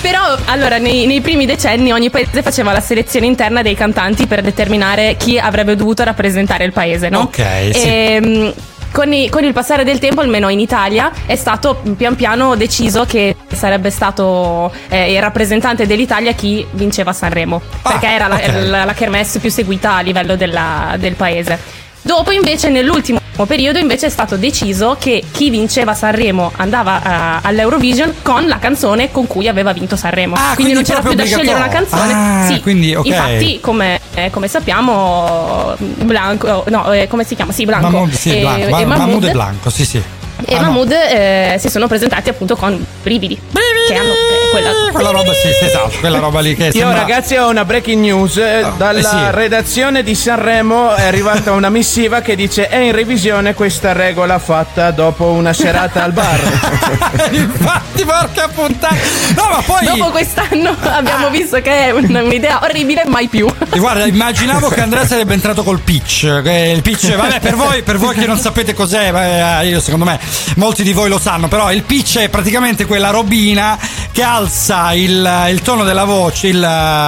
Però 0.00 0.36
allora 0.46 0.78
nei, 0.78 1.06
nei 1.06 1.20
primi 1.20 1.46
decenni 1.46 1.92
ogni 1.92 2.10
paese 2.10 2.42
faceva 2.42 2.72
la 2.72 2.80
selezione 2.80 3.26
interna 3.26 3.62
dei 3.62 3.74
cantanti 3.74 4.26
per 4.26 4.40
determinare 4.42 5.16
chi 5.16 5.38
avrebbe 5.38 5.74
dovuto 5.76 6.04
rappresentare 6.04 6.64
il 6.64 6.72
paese, 6.72 7.08
no? 7.08 7.20
Ok, 7.20 7.42
sì. 7.72 7.82
Ehm, 7.88 8.54
con, 8.92 9.12
i- 9.12 9.28
con 9.28 9.44
il 9.44 9.52
passare 9.52 9.84
del 9.84 9.98
tempo, 9.98 10.20
almeno 10.20 10.48
in 10.48 10.60
Italia, 10.60 11.10
è 11.26 11.34
stato 11.36 11.82
pian 11.96 12.14
piano 12.14 12.54
deciso 12.54 13.04
che 13.04 13.34
sarebbe 13.52 13.90
stato 13.90 14.72
eh, 14.88 15.12
il 15.12 15.20
rappresentante 15.20 15.86
dell'Italia 15.86 16.32
chi 16.32 16.64
vinceva 16.72 17.12
Sanremo, 17.12 17.60
perché 17.82 18.06
era 18.08 18.26
la, 18.28 18.36
Ah, 18.36 18.38
ok. 18.58 18.66
la, 18.68 18.84
la 18.84 18.94
kermesse 18.94 19.38
più 19.40 19.50
seguita 19.50 19.96
a 19.96 20.00
livello 20.00 20.36
della- 20.36 20.94
del 20.98 21.14
paese. 21.14 21.84
Dopo 22.06 22.30
invece 22.30 22.68
nell'ultimo 22.68 23.18
periodo 23.48 23.80
invece 23.80 24.06
è 24.06 24.10
stato 24.10 24.36
deciso 24.36 24.96
che 24.98 25.24
chi 25.32 25.50
vinceva 25.50 25.92
Sanremo 25.92 26.52
andava 26.54 27.40
eh, 27.42 27.48
all'Eurovision 27.48 28.14
con 28.22 28.46
la 28.46 28.60
canzone 28.60 29.10
con 29.10 29.26
cui 29.26 29.48
aveva 29.48 29.72
vinto 29.72 29.96
Sanremo. 29.96 30.36
Ah, 30.36 30.54
quindi, 30.54 30.54
quindi 30.54 30.72
non 30.74 30.82
c'era 30.84 31.00
più 31.00 31.14
da 31.14 31.24
scegliere 31.24 31.58
una 31.58 31.68
canzone. 31.68 32.12
Ah, 32.12 32.46
sì, 32.46 32.60
quindi, 32.60 32.94
ok. 32.94 33.06
infatti 33.06 33.58
come, 33.60 33.98
eh, 34.14 34.30
come 34.30 34.46
sappiamo 34.46 35.74
Blanco, 35.78 36.62
no, 36.68 36.92
eh, 36.92 37.08
come 37.08 37.24
si 37.24 37.34
chiama? 37.34 37.50
Sì, 37.50 37.64
Blanco. 37.64 37.90
Mahmood, 37.90 38.12
sì, 38.12 38.36
e, 38.36 38.40
Blanco. 38.40 38.60
e 38.60 38.70
Ma- 38.70 38.78
Mahmood 38.78 38.98
Mahmood 38.98 39.24
e 39.24 39.30
Blanco, 39.32 39.70
sì, 39.70 39.84
sì. 39.84 40.02
E 40.44 40.54
Ah, 40.54 40.60
no. 40.60 40.66
Mahmood 40.66 40.92
eh, 40.92 41.56
si 41.58 41.68
sono 41.70 41.86
presentati 41.86 42.28
appunto 42.28 42.56
con 42.56 42.84
brividi. 43.02 43.40
Che 43.88 43.94
hanno 43.94 44.10
eh, 44.12 44.50
quella, 44.50 44.70
Quella 44.92 45.10
roba 45.10 45.32
sì, 45.32 45.48
sì, 45.60 45.64
esatto, 45.66 45.92
quella 46.00 46.18
roba 46.18 46.40
lì 46.40 46.56
che 46.56 46.64
Io 46.66 46.72
sembra... 46.72 46.98
ragazzi 46.98 47.36
ho 47.36 47.48
una 47.48 47.64
breaking 47.64 48.00
news 48.02 48.36
Eh, 48.36 48.66
dalla 48.76 48.98
eh 48.98 49.02
sì. 49.02 49.16
redazione 49.30 50.02
di 50.02 50.14
Sanremo 50.16 50.92
è 50.94 51.04
arrivata 51.04 51.52
una 51.52 51.68
missiva 51.68 52.20
che 52.20 52.34
dice 52.34 52.66
è 52.68 52.78
in 52.78 52.90
revisione 52.92 53.54
questa 53.54 53.92
regola 53.92 54.40
fatta 54.40 54.90
dopo 54.90 55.26
una 55.26 55.52
serata 55.52 56.02
al 56.02 56.12
bar 56.12 56.40
Infatti, 57.30 58.04
porca 58.04 58.48
puttana. 58.48 58.96
No, 59.36 59.48
ma 59.50 59.62
poi. 59.64 59.84
Dopo 59.86 60.10
quest'anno 60.10 60.74
abbiamo 60.82 61.30
visto 61.30 61.60
che 61.60 61.86
è 61.86 61.90
un- 61.92 62.14
un'idea 62.14 62.60
orribile, 62.62 63.04
mai 63.06 63.28
più. 63.28 63.46
E 63.72 63.78
Guarda, 63.78 64.04
immaginavo 64.06 64.68
che 64.68 64.80
Andrea 64.80 65.06
sarebbe 65.06 65.34
entrato 65.34 65.62
col 65.62 65.80
pitch. 65.80 66.42
che 66.42 66.72
il 66.74 66.82
pitch, 66.82 67.14
vabbè, 67.14 67.40
per 67.40 67.54
voi, 67.54 67.82
per 67.82 67.96
voi 67.98 68.14
che 68.14 68.26
non 68.26 68.38
sapete 68.38 68.74
cos'è, 68.74 69.12
beh, 69.12 69.66
io 69.68 69.80
secondo 69.80 70.04
me 70.04 70.18
molti 70.56 70.82
di 70.82 70.92
voi 70.92 71.08
lo 71.08 71.18
sanno, 71.18 71.48
però 71.48 71.72
il 71.72 71.82
pitch 71.82 72.18
è 72.18 72.28
praticamente 72.28 72.84
quella 72.86 73.10
robina 73.10 73.78
che 74.12 74.22
alza 74.22 74.92
il, 74.94 75.46
il 75.50 75.60
tono 75.62 75.84
della 75.84 76.04
voce, 76.04 76.48
il, 76.48 76.58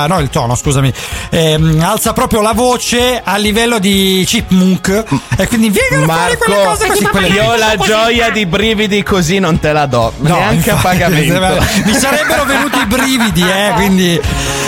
no, 0.09 0.19
il 0.21 0.29
tono, 0.31 0.55
scusami, 0.55 0.93
ehm, 1.31 1.81
alza 1.83 2.13
proprio 2.13 2.41
la 2.41 2.53
voce 2.53 3.21
a 3.23 3.37
livello 3.37 3.79
di 3.79 4.25
chipmunk. 4.27 5.05
E 5.37 5.47
quindi 5.47 5.71
vieni 5.71 6.03
a 6.05 6.07
fare 6.07 6.37
quelle 6.37 6.55
Marco 6.57 6.71
cose 6.71 6.87
così, 6.89 7.05
quelle 7.07 7.29
io 7.29 7.57
la 7.57 7.77
gioia 7.77 8.31
di 8.31 8.45
brividi 8.47 9.03
così 9.03 9.39
non 9.39 9.59
te 9.59 9.73
la 9.73 9.87
do 9.87 10.13
No, 10.19 10.35
neanche 10.37 10.71
a 10.71 10.75
infatti, 10.75 10.99
pagamento 10.99 11.65
Mi 11.85 11.93
sarebbero 11.95 12.45
venuti 12.45 12.79
i 12.79 12.87
brividi, 12.87 13.43
eh, 13.43 13.73
quindi. 13.77 14.15
eh, 14.15 14.21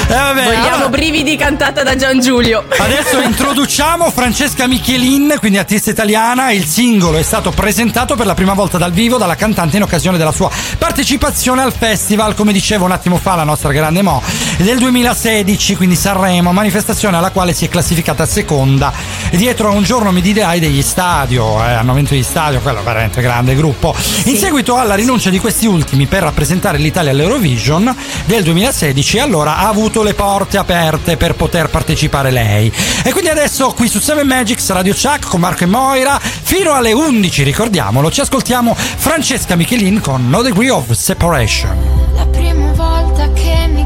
vabbè, 0.09 0.45
Vogliamo 0.45 0.67
allora- 0.69 0.89
brividi 0.89 1.37
cantata 1.37 1.83
da 1.83 1.97
Gian 1.97 2.21
Giulio. 2.21 2.65
Adesso 2.79 3.21
introduciamo 3.23 4.11
Francesca 4.11 4.67
Michelin, 4.67 5.37
quindi 5.39 5.59
artista 5.59 5.91
italiana. 5.91 6.53
Il 6.53 6.65
singolo 6.65 7.19
è 7.19 7.23
stato 7.23 7.51
presentato 7.51 8.15
per 8.17 8.27
la 8.27 8.35
prima 8.41 8.55
volta 8.55 8.79
dal 8.79 8.93
vivo 8.93 9.19
dalla 9.19 9.35
cantante 9.35 9.77
in 9.77 9.83
occasione 9.83 10.17
della 10.17 10.33
sua 10.33 10.51
partecipazione 10.79 11.61
al 11.61 11.75
festival, 11.75 12.35
come 12.35 12.55
dicevo 12.55 12.87
un 12.87 12.91
attimo 12.91 13.19
fa 13.19 13.35
la 13.35 13.45
nostra 13.45 13.71
grande 13.71 14.01
Mo, 14.01 14.23
del 14.57 14.79
2016, 14.79 15.77
quindi 15.77 15.95
Sanremo, 15.95 16.51
manifestazione 16.51 17.19
alla 17.19 17.33
quale 17.33 17.53
si 17.53 17.67
è 17.67 17.69
classificata 17.69 18.25
seconda 18.25 18.95
dietro 19.33 19.69
a 19.69 19.73
un 19.73 19.83
giorno 19.83 20.11
mi 20.11 20.23
dirai 20.23 20.59
degli 20.59 20.81
stadio, 20.81 21.63
eh, 21.63 21.73
hanno 21.73 21.93
vinto 21.93 22.15
gli 22.15 22.23
stadio, 22.23 22.61
quello 22.61 22.83
veramente 22.83 23.21
grande 23.21 23.55
gruppo. 23.55 23.95
In 24.25 24.39
seguito 24.39 24.77
alla 24.77 24.95
rinuncia 24.95 25.29
di 25.29 25.39
questi 25.39 25.67
ultimi 25.67 26.07
per 26.07 26.23
rappresentare 26.23 26.79
l'Italia 26.79 27.11
all'Eurovision 27.11 27.95
del 28.25 28.43
2016, 28.43 29.19
allora 29.19 29.59
ha 29.59 29.69
avuto 29.69 30.03
le 30.03 30.15
porte 30.15 30.57
aperte 30.57 31.19
per 31.19 31.35
poter 31.35 31.69
partecipare 31.69 32.31
lei. 32.31 32.73
E 33.05 33.13
quindi 33.13 33.29
adesso 33.29 33.73
qui 33.73 33.87
su 33.87 34.01
7 34.01 34.25
Magics 34.25 34.71
Radio 34.71 34.95
Chuck 34.95 35.29
con 35.29 35.41
Marco 35.41 35.65
e 35.65 35.67
Moira 35.67 36.19
fino 36.19 36.73
alle 36.73 36.93
11, 36.93 37.43
ricordiamolo, 37.43 38.11
ci 38.11 38.21
ascoltiamo 38.21 38.29
Francesca 38.75 39.57
Michelin 39.57 40.01
con 40.01 40.31
No 40.31 40.43
Degree 40.43 40.71
of 40.71 40.91
Separation. 40.93 41.77
La 42.15 42.27
prima 42.27 42.73
volta 42.73 43.31
che 43.33 43.67
mi 43.69 43.80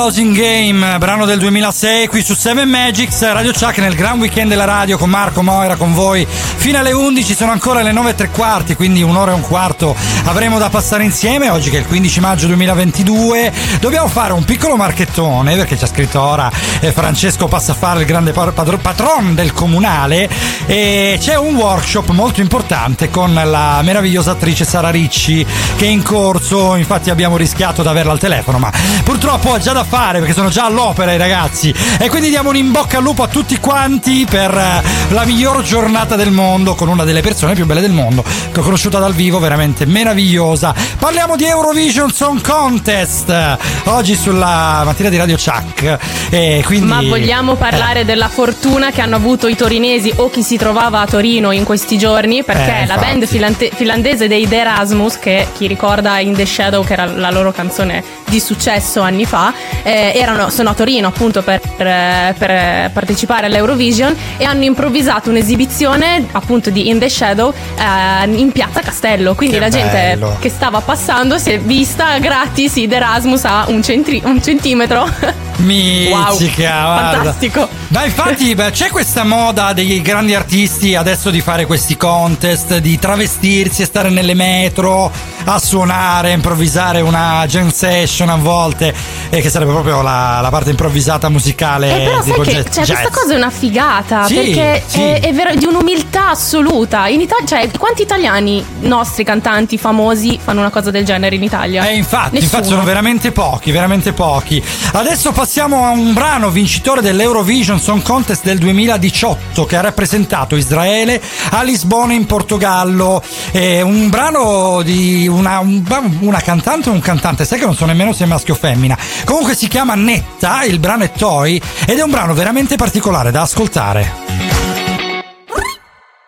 Love 0.00 0.12
is 0.12 0.18
a 0.18 0.22
Losing 0.22 0.34
Game, 0.34 0.59
brano 1.00 1.24
del 1.24 1.38
2006 1.38 2.08
qui 2.08 2.22
su 2.22 2.34
7 2.34 2.66
Magics, 2.66 3.22
Radio 3.32 3.52
Chuck 3.52 3.78
nel 3.78 3.94
gran 3.94 4.18
weekend 4.18 4.50
della 4.50 4.66
radio 4.66 4.98
con 4.98 5.08
Marco 5.08 5.42
Moira 5.42 5.76
con 5.76 5.94
voi. 5.94 6.26
Fino 6.28 6.76
alle 6.76 6.92
11, 6.92 7.34
sono 7.34 7.52
ancora 7.52 7.80
le 7.80 7.90
9 7.90 8.10
e 8.10 8.14
tre 8.14 8.28
quarti, 8.28 8.74
quindi 8.74 9.00
un'ora 9.00 9.30
e 9.30 9.34
un 9.34 9.40
quarto 9.40 9.96
avremo 10.24 10.58
da 10.58 10.68
passare 10.68 11.02
insieme, 11.02 11.48
oggi 11.48 11.70
che 11.70 11.78
è 11.78 11.80
il 11.80 11.86
15 11.86 12.20
maggio 12.20 12.46
2022, 12.48 13.50
dobbiamo 13.80 14.08
fare 14.08 14.34
un 14.34 14.44
piccolo 14.44 14.76
marchettone 14.76 15.56
perché 15.56 15.78
c'è 15.78 15.86
scritto 15.86 16.20
ora 16.20 16.52
eh, 16.80 16.92
Francesco 16.92 17.46
Passafare, 17.46 18.00
il 18.00 18.06
grande 18.06 18.32
patron 18.32 19.34
del 19.34 19.54
comunale. 19.54 20.28
E 20.66 21.16
c'è 21.18 21.36
un 21.36 21.54
workshop 21.54 22.10
molto 22.10 22.42
importante 22.42 23.08
con 23.08 23.32
la 23.32 23.80
meravigliosa 23.82 24.32
attrice 24.32 24.66
Sara 24.66 24.90
Ricci 24.90 25.46
che 25.76 25.86
è 25.86 25.88
in 25.88 26.02
corso, 26.02 26.76
infatti 26.76 27.08
abbiamo 27.08 27.38
rischiato 27.38 27.80
di 27.80 27.88
averla 27.88 28.12
al 28.12 28.18
telefono, 28.18 28.58
ma 28.58 28.70
purtroppo 29.02 29.54
ha 29.54 29.58
già 29.58 29.72
da 29.72 29.84
fare 29.84 30.18
perché 30.18 30.34
sono 30.34 30.50
già 30.50 30.66
all'opera 30.66 30.88
i 30.98 31.16
ragazzi. 31.18 31.74
E 31.98 32.08
quindi 32.08 32.28
diamo 32.28 32.50
un 32.50 32.56
in 32.56 32.70
bocca 32.72 32.98
al 32.98 33.02
lupo 33.02 33.22
a 33.22 33.28
tutti 33.28 33.58
quanti 33.58 34.26
per 34.28 34.50
eh, 34.56 34.82
la 35.12 35.24
miglior 35.24 35.62
giornata 35.62 36.16
del 36.16 36.30
mondo 36.30 36.74
con 36.74 36.88
una 36.88 37.04
delle 37.04 37.20
persone 37.20 37.54
più 37.54 37.66
belle 37.66 37.80
del 37.80 37.92
mondo 37.92 38.22
che 38.52 38.60
ho 38.60 38.62
conosciuta 38.62 38.98
dal 38.98 39.14
vivo, 39.14 39.38
veramente 39.38 39.86
meravigliosa. 39.86 40.74
Parliamo 40.98 41.36
di 41.36 41.44
Eurovision 41.44 42.10
Song 42.12 42.40
Contest. 42.40 43.58
Oggi 43.84 44.14
sulla 44.14 44.82
mattina 44.84 45.08
di 45.08 45.16
Radio 45.16 45.36
Chuck. 45.36 45.98
E 46.30 46.62
quindi 46.64 46.86
Ma 46.86 47.02
vogliamo 47.02 47.54
parlare 47.54 48.04
della 48.04 48.28
fortuna 48.28 48.90
che 48.90 49.00
hanno 49.00 49.16
avuto 49.16 49.46
i 49.48 49.56
torinesi 49.56 50.12
o 50.16 50.30
chi 50.30 50.42
si 50.42 50.56
trovava 50.56 51.00
a 51.00 51.06
Torino 51.06 51.50
in 51.52 51.64
questi 51.64 51.98
giorni? 51.98 52.42
Perché 52.44 52.82
Eh, 52.82 52.86
la 52.86 52.96
band 52.96 53.26
filante- 53.26 53.70
finlandese 53.74 54.28
dei 54.28 54.46
The 54.48 54.58
Erasmus, 54.60 55.18
che 55.18 55.46
chi 55.56 55.66
ricorda 55.66 56.18
In 56.20 56.34
The 56.34 56.46
Shadow, 56.46 56.84
che 56.84 56.92
era 56.92 57.06
la 57.06 57.30
loro 57.30 57.52
canzone 57.52 58.02
di 58.30 58.40
successo 58.40 59.00
anni 59.02 59.26
fa, 59.26 59.52
eh, 59.82 60.12
erano, 60.14 60.48
sono 60.48 60.70
a 60.70 60.74
Torino 60.74 61.08
appunto 61.08 61.42
per, 61.42 61.60
per- 61.76 62.34
per 62.38 62.90
partecipare 62.92 63.46
all'Eurovision 63.46 64.14
e 64.38 64.44
hanno 64.44 64.64
improvvisato 64.64 65.28
un'esibizione 65.30 66.26
appunto 66.32 66.70
di 66.70 66.88
In 66.88 66.98
The 66.98 67.08
Shadow 67.10 67.52
eh, 67.76 68.24
in 68.30 68.52
piazza 68.52 68.80
Castello. 68.80 69.34
Quindi 69.34 69.56
Che 69.56 69.60
la 69.60 69.68
gente 69.68 69.92
bello. 69.92 70.36
che 70.40 70.48
stava 70.48 70.80
passando 70.80 71.36
si 71.38 71.50
è 71.50 71.58
vista 71.58 72.16
gratis 72.18 72.76
i 72.76 72.86
The 72.88 72.96
Erasmus 72.96 73.44
a 73.44 73.64
un, 73.68 73.82
centri- 73.82 74.22
un 74.24 74.40
centimetro. 74.42 75.08
Mizzica, 75.60 76.86
Wow, 76.86 76.96
fantastico. 77.10 77.68
Ma 77.88 78.04
infatti 78.04 78.54
beh, 78.54 78.70
c'è 78.70 78.88
questa 78.88 79.24
moda 79.24 79.72
dei 79.74 80.00
grandi 80.00 80.34
artisti 80.34 80.94
adesso 80.94 81.30
di 81.30 81.40
fare 81.42 81.66
questi 81.66 81.96
contest, 81.96 82.78
di 82.78 82.98
travestirsi 82.98 83.82
e 83.82 83.84
stare 83.84 84.08
nelle 84.10 84.34
metro 84.34 85.10
a 85.54 85.58
suonare, 85.58 86.30
improvvisare 86.30 87.00
una 87.00 87.44
jam 87.46 87.70
session 87.70 88.28
a 88.28 88.36
volte, 88.36 88.94
e 89.30 89.40
che 89.40 89.48
sarebbe 89.48 89.70
proprio 89.72 90.02
la, 90.02 90.40
la 90.42 90.50
parte 90.50 90.70
improvvisata 90.70 91.28
musicale 91.28 92.02
Eh, 92.02 92.04
però 92.04 92.22
di 92.22 92.32
progetto 92.32 92.70
cioè, 92.70 92.84
questa 92.84 92.94
jazz. 93.04 93.12
cosa 93.12 93.34
è 93.34 93.36
una 93.36 93.50
figata 93.50 94.24
Sì, 94.24 94.34
perché 94.34 94.82
sì. 94.86 95.00
È, 95.02 95.20
è 95.20 95.32
vero- 95.32 95.54
di 95.54 95.64
un'umiltà 95.66 96.30
assoluta. 96.30 97.06
In 97.08 97.20
Italia, 97.20 97.46
cioè, 97.46 97.70
quanti 97.78 98.02
italiani 98.02 98.64
nostri 98.80 99.22
cantanti 99.24 99.78
famosi 99.78 100.38
fanno 100.42 100.60
una 100.60 100.70
cosa 100.70 100.90
del 100.90 101.04
genere 101.04 101.36
in 101.36 101.42
Italia? 101.44 101.88
Eh, 101.88 101.94
infatti, 101.94 102.34
Nessuno. 102.34 102.44
infatti 102.44 102.68
sono 102.68 102.82
veramente 102.82 103.30
pochi, 103.32 103.70
veramente 103.70 104.12
pochi. 104.12 104.62
Adesso 104.92 105.32
passiamo 105.32 105.84
a 105.86 105.90
un 105.90 106.12
brano 106.12 106.50
vincitore 106.50 107.00
dell'Eurovision 107.00 107.78
Song 107.78 108.02
Contest 108.02 108.42
del 108.44 108.58
2018 108.58 109.64
che 109.64 109.76
ha 109.76 109.80
rappresentato 109.80 110.56
Israele 110.56 111.20
a 111.50 111.62
Lisbona 111.62 112.12
in 112.14 112.26
Portogallo. 112.26 113.22
È 113.52 113.80
un 113.80 114.08
brano 114.08 114.82
di 114.82 115.28
una, 115.28 115.60
un- 115.60 115.84
una 116.20 116.40
cantante 116.40 116.88
o 116.88 116.92
un 116.92 117.00
cantante, 117.00 117.44
sai 117.44 117.58
che 117.58 117.64
non 117.64 117.74
so 117.76 117.84
nemmeno 117.86 118.12
se 118.12 118.24
è 118.24 118.26
maschio 118.26 118.54
o 118.54 118.56
femmina. 118.56 118.96
Comunque 119.24 119.54
si 119.54 119.68
chiama 119.68 119.94
Netta, 119.94 120.64
il 120.64 120.78
brano 120.78 121.04
è 121.04 121.12
Toy 121.12 121.60
ed 121.86 121.98
è 121.98 122.02
un 122.02 122.10
brano 122.10 122.34
veramente 122.34 122.76
particolare 122.76 123.30
da 123.30 123.42
ascoltare. 123.42 124.12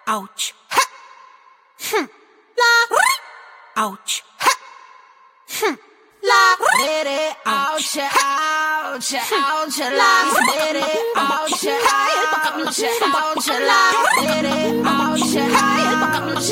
Ouch. 0.07 0.53
Ha. 0.69 0.81
Hm. 1.91 2.09
La. 2.55 3.83
Ouch. 3.85 4.23
Ha. 4.39 4.51
Hm. 5.61 5.79
La. 6.21 6.57
Ouch. 7.45 7.97
Ouch. 8.95 9.13
Ouch. 9.33 9.79
La. 9.91 10.13
Ouch. 11.15 11.65
Ouch. 12.55 12.81
Ouch. 13.03 13.49
La. 13.59 13.83
Ouch. 14.85 15.35
Ouch. 15.35 15.81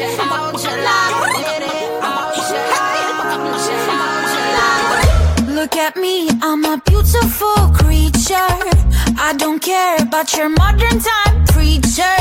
Ouch. 0.00 0.64
La. 0.76 0.98
Ouch. 1.20 2.00
Ouch. 2.02 2.89
Look 5.60 5.76
at 5.76 5.94
me, 5.94 6.26
I'm 6.40 6.64
a 6.64 6.80
beautiful 6.86 7.68
creature. 7.76 8.56
I 9.20 9.34
don't 9.36 9.60
care 9.60 9.96
about 10.00 10.32
your 10.34 10.48
modern 10.48 10.98
time 10.98 11.44
preacher. 11.52 12.16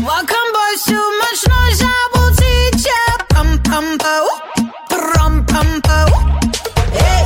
Welcome, 0.00 0.48
boys, 0.56 0.80
too 0.88 1.06
much 1.20 1.40
noise, 1.44 1.80
I 1.84 2.00
will 2.14 2.32
teach 2.40 2.88
ya. 2.88 3.02
Pum 3.36 3.48
pum 3.68 3.98
po, 4.00 4.16
pum 4.88 5.44
pum 5.44 5.68
po. 5.84 6.00
Hey, 6.96 7.20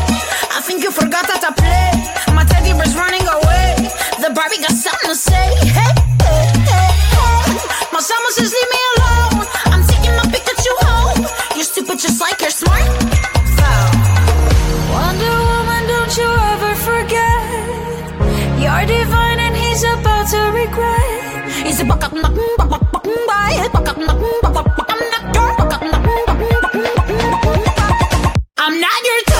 I 0.50 0.59
think 0.66 0.82
you 0.82 0.90
forgot 0.90 1.30
how 1.30 1.38
to 1.46 1.52
play. 1.55 2.02
My 2.34 2.42
teddy 2.42 2.74
bear's 2.74 2.96
running 2.96 3.22
away. 3.22 3.78
The 4.26 4.34
Barbie 4.34 4.59
got 4.59 4.74
something 4.74 5.11
to 5.11 5.14
say. 5.14 5.46
Hey, 5.70 5.94
hey, 6.18 6.50
hey, 6.66 6.90
hey. 7.14 7.55
My 7.94 8.02
summer 8.02 8.30
says 8.34 8.50
leave 8.50 8.70
me 8.74 8.80
alone. 8.98 9.46
I'm 9.70 9.86
taking 9.86 10.16
my 10.18 10.26
Pikachu 10.34 10.74
home. 10.82 11.22
You're 11.55 11.62
stupid 11.62 12.00
just 12.00 12.20
like 12.20 12.40
you're 12.40 12.50
smart. 12.50 13.34
not 20.25 20.31
to 20.31 20.59
regret. 20.59 21.66
Is 21.66 21.81
it 21.81 21.87
bakak 21.87 22.12
nak 22.16 22.33
bakak 22.33 22.81
bakak 22.81 23.05
bay? 23.05 23.55
Bakak 23.72 23.97
nak 24.01 24.16
bakak 24.43 24.64
bakak 24.79 24.99
I'm 28.57 28.81
not 28.81 29.05
your. 29.05 29.34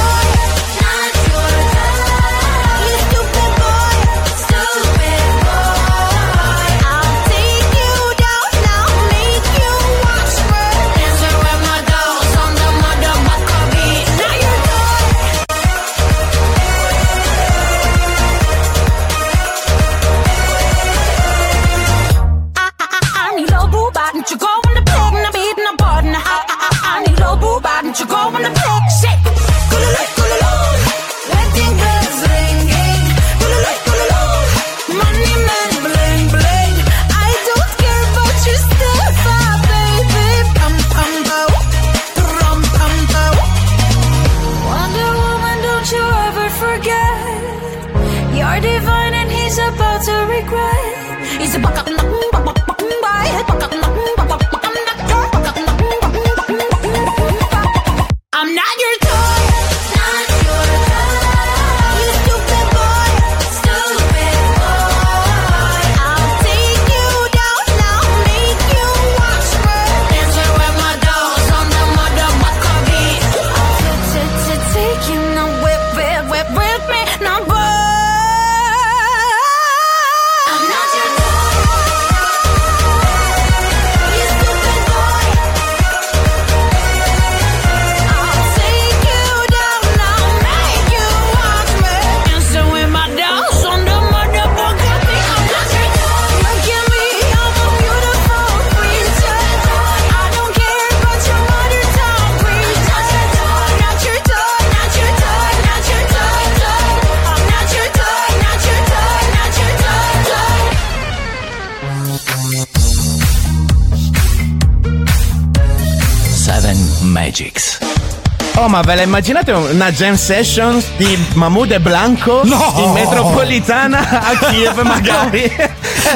Oh, 118.65 118.69
ma 118.69 118.81
ve 118.81 118.95
la 118.95 119.03
immaginate 119.03 119.53
una 119.53 119.91
jam 119.93 120.15
session 120.17 120.83
di 120.97 121.19
Mahmood 121.35 121.73
e 121.73 121.81
Blanco 121.81 122.41
No! 122.45 122.73
in 122.79 122.93
metropolitana 122.93 123.99
a 124.23 124.39
Kiev, 124.49 124.79
magari? 124.81 125.55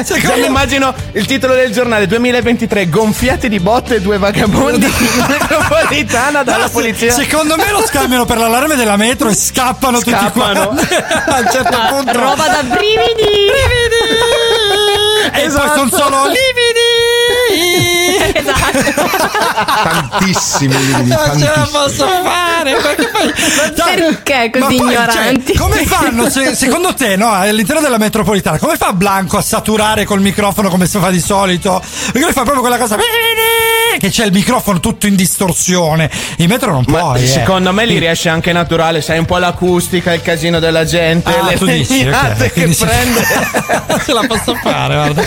Già 0.03 0.35
mi 0.35 0.47
immagino 0.47 0.91
il 1.11 1.27
titolo 1.27 1.53
del 1.53 1.71
giornale 1.71 2.07
2023: 2.07 2.89
Gonfiati 2.89 3.49
di 3.49 3.59
botte 3.59 4.01
due 4.01 4.17
vagabondi 4.17 4.85
in 4.85 5.25
metropolitana 5.27 6.41
dalla 6.41 6.63
No, 6.63 6.67
se- 6.67 6.73
polizia. 6.73 7.11
Secondo 7.13 7.55
me 7.55 7.69
lo 7.69 7.85
scambiano 7.85 8.25
per 8.25 8.37
l'allarme 8.39 8.75
della 8.75 8.95
metro 8.97 9.29
e 9.29 9.35
scappano, 9.35 9.99
tutti 9.99 10.09
Scappano. 10.09 10.69
quanti. 10.69 10.87
A 10.95 11.39
un 11.41 11.47
certo 11.51 11.77
Ah, 11.77 11.87
punto. 11.93 12.19
roba 12.19 12.47
da 12.47 12.63
brividi. 12.63 13.51
E 15.33 15.41
Esatto. 15.43 15.67
poi 15.67 15.89
sono 15.89 16.03
solo 16.03 16.25
lividi. 16.25 16.68
Esatto. 18.39 19.09
Tantissimi 19.83 20.77
lividi, 20.77 21.09
Non 21.09 21.17
ce 21.37 21.45
la 21.45 21.53
tantissimi. 21.53 21.67
posso 21.71 22.07
fare 22.23 22.75
perché 22.75 23.07
poi 23.07 23.33
Perché 23.75 24.51
ma 24.59 24.65
così 24.65 24.77
poi, 24.77 24.87
cioè, 24.87 24.95
ignoranti? 24.95 25.53
come 25.57 25.85
fanno 25.85 26.29
se- 26.29 26.55
secondo 26.55 26.93
te 26.93 27.15
no, 27.15 27.31
all'interno 27.31 27.81
della 27.81 27.97
metropolitana 27.97 28.57
come 28.57 28.75
fa 28.77 28.93
Blanco 28.93 29.37
a 29.37 29.41
saturare 29.41 30.05
col 30.05 30.21
microfono 30.21 30.69
come 30.69 30.87
si 30.87 30.99
fa 30.99 31.09
di 31.09 31.19
solito 31.21 31.81
perché 32.05 32.19
lui 32.19 32.31
fa 32.33 32.41
proprio 32.41 32.61
quella 32.61 32.77
cosa 32.77 32.95
che 33.99 34.09
c'è 34.09 34.25
il 34.25 34.31
microfono 34.31 34.79
tutto 34.79 35.07
in 35.07 35.15
distorsione 35.15 36.09
in 36.37 36.47
metro 36.49 36.71
non 36.71 36.83
Ma 36.87 36.99
puoi 36.99 37.23
eh. 37.23 37.27
secondo 37.27 37.71
me 37.73 37.85
li 37.85 37.97
riesce 37.99 38.29
anche 38.29 38.51
naturale, 38.53 39.01
sai 39.01 39.19
un 39.19 39.25
po' 39.25 39.37
l'acustica, 39.37 40.13
il 40.13 40.21
casino 40.21 40.59
della 40.59 40.85
gente, 40.85 41.29
Ah, 41.35 41.43
le 41.49 41.57
tu 41.57 41.65
dici, 41.65 42.03
legnate 42.03 42.45
ok, 42.45 42.53
che 42.53 42.73
sì. 42.73 42.85
prende. 42.85 43.21
ce 44.05 44.13
la 44.13 44.23
posso 44.27 44.55
fare, 44.61 44.93
guarda. 44.95 45.23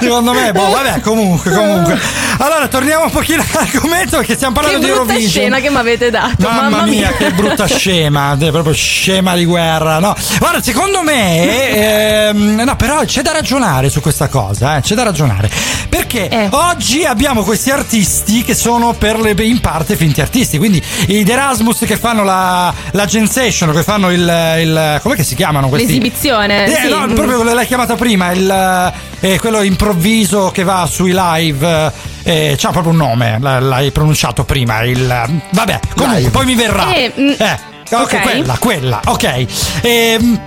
Secondo 0.00 0.32
me, 0.32 0.52
boh, 0.52 0.68
vabbè, 0.70 1.00
comunque, 1.00 1.50
comunque. 1.52 1.98
Allora, 2.38 2.68
torniamo 2.68 3.04
un 3.04 3.10
pochino 3.10 3.42
all'argomento 3.52 4.16
perché 4.18 4.34
stiamo 4.34 4.54
Che 4.54 4.60
parlando 4.60 4.86
di 4.86 4.92
brutta 4.92 5.12
Eurovision. 5.12 5.42
scena 5.42 5.60
che 5.60 5.70
mi 5.70 5.76
avete 5.76 6.10
dato. 6.10 6.48
Mamma, 6.48 6.82
mia, 6.84 7.12
che 7.12 7.30
brutta 7.32 7.66
scema, 7.68 8.36
proprio 8.38 8.72
scema 8.72 9.34
di 9.34 9.44
guerra. 9.44 9.98
No, 9.98 10.14
guarda, 10.38 10.62
secondo 10.62 11.02
me, 11.02 12.26
ehm, 12.28 12.62
no, 12.64 12.76
però 12.76 13.04
c'è 13.04 13.22
da 13.22 13.32
ragionare 13.32 13.88
su 13.90 14.00
questa 14.00 14.28
cosa, 14.28 14.76
eh, 14.76 14.80
c'è 14.80 14.94
da 14.94 15.02
ragionare. 15.02 15.50
Perché 15.88 16.28
Eh. 16.28 16.48
oggi 16.50 17.04
abbiamo 17.04 17.42
questi 17.42 17.70
artisti 17.70 18.08
che 18.44 18.54
sono 18.54 18.92
per 18.94 19.18
le, 19.20 19.34
in 19.44 19.60
parte 19.60 19.96
finti 19.96 20.20
artisti, 20.20 20.58
quindi 20.58 20.82
i 21.08 21.22
The 21.24 21.32
Erasmus 21.32 21.78
che 21.86 21.96
fanno 21.96 22.24
la, 22.24 22.72
la 22.92 23.04
Gensation, 23.04 23.72
che 23.72 23.82
fanno 23.82 24.10
il, 24.10 24.20
il 24.20 24.98
come 25.02 25.14
che 25.14 25.22
si 25.22 25.34
chiamano 25.34 25.68
questi? 25.68 25.86
L'esibizione, 25.88 26.64
Eh, 26.66 26.74
sì. 26.82 26.88
no, 26.88 27.06
proprio 27.14 27.42
l'hai 27.42 27.66
chiamata 27.66 27.94
prima, 27.94 28.32
il, 28.32 28.92
eh, 29.20 29.38
quello 29.38 29.62
improvviso 29.62 30.50
che 30.52 30.64
va 30.64 30.86
sui 30.90 31.12
live. 31.14 31.92
Eh, 32.22 32.54
c'ha 32.58 32.70
proprio 32.70 32.92
un 32.92 32.98
nome, 32.98 33.38
l- 33.38 33.42
l'hai 33.68 33.90
pronunciato 33.92 34.44
prima. 34.44 34.82
Il, 34.82 35.06
vabbè, 35.50 35.80
comunque, 35.94 36.18
Live. 36.20 36.30
poi 36.30 36.44
mi 36.44 36.54
verrà. 36.54 36.92
Eh, 36.94 37.12
mm, 37.18 37.28
Eh, 37.38 37.58
ok, 37.92 38.02
ok. 38.02 38.20
quella, 38.20 38.56
quella, 38.58 39.00
ok. 39.06 39.44
Ehm, 39.82 40.40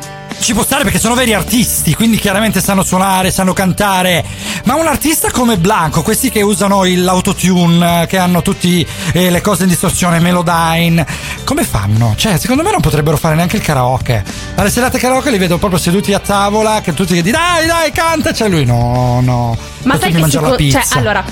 ci 0.44 0.54
può 0.54 0.64
stare 0.64 0.84
perché 0.84 1.00
sono 1.00 1.16
veri 1.16 1.34
artisti, 1.34 1.96
quindi 1.96 2.18
chiaramente 2.18 2.60
sanno 2.60 2.84
suonare, 2.84 3.32
sanno 3.32 3.54
cantare. 3.54 4.26
Ma 4.66 4.76
un 4.76 4.88
artista 4.88 5.32
come 5.32 5.58
Blanco, 5.58 6.02
questi 6.02 6.30
che 6.30 6.42
usano 6.42 6.84
l'autotune, 6.84 8.06
che 8.08 8.18
hanno 8.18 8.42
tutte 8.42 8.86
le 9.14 9.42
cose 9.42 9.64
in 9.64 9.70
distorsione, 9.70 10.20
Melodyne, 10.20 11.08
come 11.46 11.64
fanno? 11.64 12.14
Cioè, 12.18 12.38
secondo 12.38 12.62
me 12.62 12.72
non 12.72 12.82
potrebbero 12.82 13.16
fare 13.16 13.36
neanche 13.36 13.56
il 13.56 13.64
karaoke. 13.64 14.22
Alle 14.56 14.70
serate 14.70 15.00
karaoke 15.00 15.32
li 15.32 15.38
vedo 15.38 15.58
proprio 15.58 15.80
seduti 15.80 16.14
a 16.14 16.20
tavola, 16.20 16.82
che 16.82 16.94
tutti 16.94 17.14
che 17.14 17.22
dicono 17.22 17.42
dai, 17.42 17.66
dai, 17.66 17.92
canta. 17.94 18.34
Cioè 18.34 18.50
lui 18.50 18.66
no, 18.66 19.22
no. 19.22 19.73
Ma 19.84 19.98
sai 20.00 20.12
che 20.12 20.20
mangiare 20.20 20.44
la 20.46 20.52
seco- 20.52 20.64
pizza. 20.64 20.82
cioè, 20.82 20.98
allora, 21.00 21.24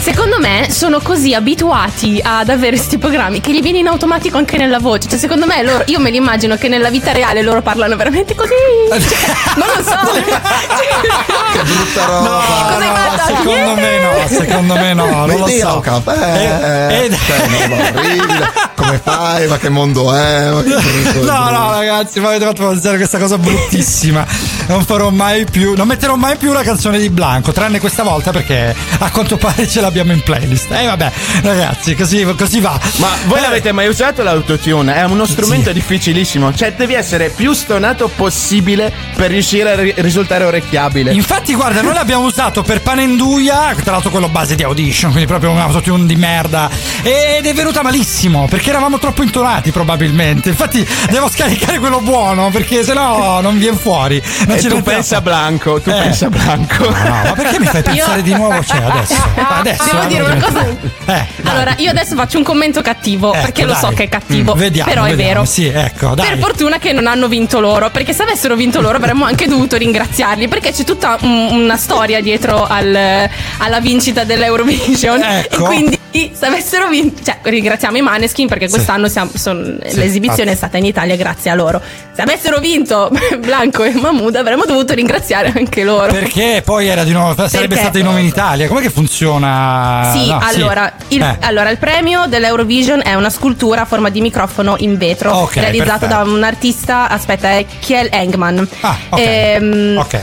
secondo 0.00 0.38
me 0.40 0.68
sono 0.70 1.00
così 1.00 1.32
abituati 1.34 2.20
ad 2.22 2.48
avere 2.48 2.76
questi 2.76 2.98
programmi 2.98 3.40
che 3.40 3.52
gli 3.52 3.62
viene 3.62 3.78
in 3.78 3.86
automatico 3.86 4.36
anche 4.36 4.56
nella 4.56 4.78
voce. 4.78 5.08
Cioè, 5.08 5.18
secondo 5.18 5.46
me 5.46 5.62
loro, 5.62 5.84
io 5.86 6.00
me 6.00 6.10
li 6.10 6.16
immagino 6.16 6.56
che 6.56 6.68
nella 6.68 6.90
vita 6.90 7.12
reale 7.12 7.42
loro 7.42 7.62
parlano 7.62 7.96
veramente 7.96 8.34
così. 8.34 8.50
Cioè, 8.90 9.34
non 9.56 9.66
lo 9.76 9.82
so. 9.82 9.98
Che 11.52 11.62
brutta 11.64 12.04
roba. 12.04 12.20
No, 12.20 12.38
Cosa 12.38 12.78
hai 12.78 12.88
no, 12.88 12.94
fatto? 12.94 13.26
secondo 13.36 13.74
me 13.74 13.98
no, 14.00 14.28
secondo 14.28 14.74
me 14.74 14.94
no, 14.94 15.26
non 15.26 15.38
lo 15.38 15.46
so. 15.48 15.68
Rocca? 15.82 16.02
Eh, 16.06 16.44
Eh, 16.44 16.94
eh, 16.94 17.04
eh, 17.06 17.18
cioè, 17.26 17.46
no, 17.68 17.74
no, 17.74 17.82
orribile. 17.98 18.52
Come 18.76 19.00
fai? 19.02 19.46
Ma 19.48 19.58
che 19.58 19.68
mondo 19.68 20.14
è? 20.14 20.48
Ma 20.50 20.62
che 20.62 20.68
No, 21.20 21.50
no, 21.50 21.72
ragazzi, 21.72 22.20
mi 22.20 22.26
avete 22.26 22.44
fatto 22.44 22.68
pensare 22.68 22.96
questa 22.96 23.18
cosa 23.18 23.36
bruttissima. 23.38 24.24
Non 24.68 24.84
farò 24.84 25.10
mai 25.10 25.44
più, 25.44 25.74
non 25.74 25.86
metterò 25.88 26.14
mai 26.16 26.36
più 26.36 26.52
la 26.52 26.62
canzone 26.62 26.98
di 26.98 27.10
Blanco, 27.10 27.50
tranne 27.52 27.80
questa 27.80 27.99
volta 28.02 28.30
perché 28.30 28.74
a 28.98 29.10
quanto 29.10 29.36
pare 29.36 29.68
ce 29.68 29.80
l'abbiamo 29.80 30.12
in 30.12 30.22
playlist. 30.22 30.70
E 30.72 30.86
vabbè, 30.86 31.12
ragazzi, 31.42 31.94
così, 31.94 32.24
così 32.36 32.60
va. 32.60 32.78
Ma 32.96 33.08
voi 33.26 33.38
Eh, 33.38 33.42
l'avete 33.42 33.72
mai 33.72 33.88
usato 33.88 34.22
l'autotune? 34.22 34.94
È 34.94 35.04
uno 35.04 35.26
strumento 35.26 35.72
difficilissimo. 35.72 36.54
Cioè, 36.54 36.72
devi 36.74 36.94
essere 36.94 37.30
più 37.30 37.52
stonato 37.52 38.08
possibile 38.08 38.92
per 39.14 39.30
riuscire 39.30 39.72
a 39.72 39.74
ri- 39.74 39.94
risultare 39.96 40.44
orecchiabile. 40.44 41.12
Infatti, 41.12 41.54
guarda, 41.54 41.82
noi 41.82 41.94
l'abbiamo 41.94 42.24
usato 42.24 42.62
per 42.62 42.80
Panenduia, 42.82 43.74
tra 43.82 43.92
l'altro 43.92 44.10
quello 44.10 44.28
base 44.28 44.54
di 44.54 44.62
Audition, 44.62 45.10
quindi 45.10 45.28
proprio 45.28 45.50
un 45.50 45.58
autotune 45.58 46.06
di 46.06 46.16
merda. 46.16 46.68
Ed 47.02 47.46
è 47.46 47.54
venuta 47.54 47.82
malissimo, 47.82 48.46
perché 48.48 48.70
eravamo 48.70 48.98
troppo 48.98 49.22
intonati 49.22 49.70
probabilmente. 49.70 50.48
Infatti, 50.50 50.86
devo 51.10 51.28
scaricare 51.28 51.78
quello 51.78 52.00
buono, 52.00 52.50
perché 52.50 52.82
sennò 52.84 53.40
non 53.40 53.58
viene 53.58 53.76
fuori. 53.76 54.22
Non 54.46 54.56
E 54.56 54.60
tu 54.60 54.82
pensa 54.82 55.18
a 55.18 55.20
Blanco, 55.20 55.80
tu 55.80 55.90
Eh. 55.90 55.94
pensa 55.94 56.26
a 56.26 56.28
Blanco. 56.30 56.88
Ma 56.90 57.02
no, 57.02 57.22
ma 57.24 57.32
perché 57.32 57.58
mi 57.58 57.66
fai 57.66 57.82
pensare 57.94 58.16
Io- 58.18 58.22
di 58.22 58.34
nuovo? 58.34 58.62
Cioè, 58.64 58.82
adesso. 58.82 59.14
adesso 59.48 59.84
Devo 59.84 60.02
eh, 60.02 60.06
dire 60.06 60.22
non 60.22 60.30
una 60.32 60.40
cosa. 60.44 60.66
Eh. 61.06 61.26
Allora, 61.44 61.74
io 61.78 61.90
adesso 61.90 62.14
faccio 62.14 62.38
un 62.38 62.44
commento 62.44 62.82
cattivo 62.82 63.32
Ecco, 63.32 63.42
perché 63.42 63.64
lo 63.64 63.74
so 63.74 63.86
dai. 63.86 63.94
che 63.96 64.02
è 64.04 64.08
cattivo. 64.08 64.54
Mm, 64.54 64.58
vediamo, 64.58 64.90
però 64.90 65.04
è 65.04 65.10
vediamo. 65.10 65.30
vero. 65.32 65.44
Sì, 65.44 65.66
ecco, 65.66 66.14
dai. 66.14 66.26
Per 66.28 66.38
fortuna 66.38 66.78
che 66.78 66.92
non 66.92 67.06
hanno 67.06 67.28
vinto 67.28 67.60
loro, 67.60 67.90
perché 67.90 68.12
se 68.12 68.22
avessero 68.22 68.54
vinto 68.56 68.80
loro 68.80 68.96
avremmo 68.96 69.24
anche 69.24 69.46
dovuto 69.46 69.76
ringraziarli, 69.76 70.48
perché 70.48 70.72
c'è 70.72 70.84
tutta 70.84 71.16
un- 71.22 71.48
una 71.52 71.76
storia 71.76 72.20
dietro 72.20 72.66
al- 72.66 73.28
alla 73.58 73.80
vincita 73.80 74.24
dell'Eurovision. 74.24 75.22
Ecco. 75.40 75.64
E 75.64 75.66
quindi 75.66 75.98
se 76.32 76.46
avessero 76.46 76.88
vinto, 76.88 77.22
cioè 77.24 77.38
ringraziamo 77.42 77.96
i 77.96 78.00
Maneskin 78.02 78.48
perché 78.48 78.68
quest'anno 78.68 79.08
siamo- 79.08 79.30
son- 79.34 79.78
l'esibizione 79.92 80.52
è 80.52 80.54
stata 80.56 80.76
in 80.76 80.84
Italia 80.84 81.14
grazie 81.16 81.50
a 81.50 81.54
loro. 81.54 81.80
Se 82.12 82.20
avessero 82.22 82.58
vinto 82.58 83.10
Blanco 83.38 83.84
e 83.84 83.92
Mahmood 83.92 84.34
avremmo 84.36 84.64
dovuto 84.66 84.92
ringraziare 84.94 85.52
anche 85.54 85.84
loro. 85.84 86.12
Perché 86.12 86.62
poi 86.64 86.88
era 86.88 87.04
di 87.04 87.12
nuovo, 87.12 87.46
sarebbe? 87.48 87.76
Stato 87.80 87.96
di 87.98 88.02
nuovo 88.02 88.18
in 88.18 88.26
Italia. 88.26 88.68
Com'è 88.68 88.80
che 88.80 88.90
funziona? 88.90 90.10
Sì, 90.12 90.26
No, 90.28 90.38
allora, 90.42 90.92
Il, 91.08 91.22
Eh. 91.22 91.36
allora, 91.40 91.70
il 91.70 91.78
premio 91.78 92.26
dell'Eurovision 92.26 93.00
è 93.04 93.14
una 93.14 93.30
scultura 93.30 93.82
a 93.82 93.84
forma 93.84 94.08
di 94.10 94.20
microfono 94.20 94.76
in 94.78 94.96
vetro 94.96 95.32
Ok, 95.32 95.54
realizzato 95.56 96.00
perfetto. 96.06 96.24
da 96.24 96.30
un 96.30 96.42
artista, 96.44 97.08
aspetta, 97.08 97.50
è 97.50 97.64
Kiel 97.80 98.08
Engman. 98.12 98.68
Ah, 98.80 98.96
ok. 99.10 99.18
Ehm, 99.20 99.96
ok. 99.98 100.20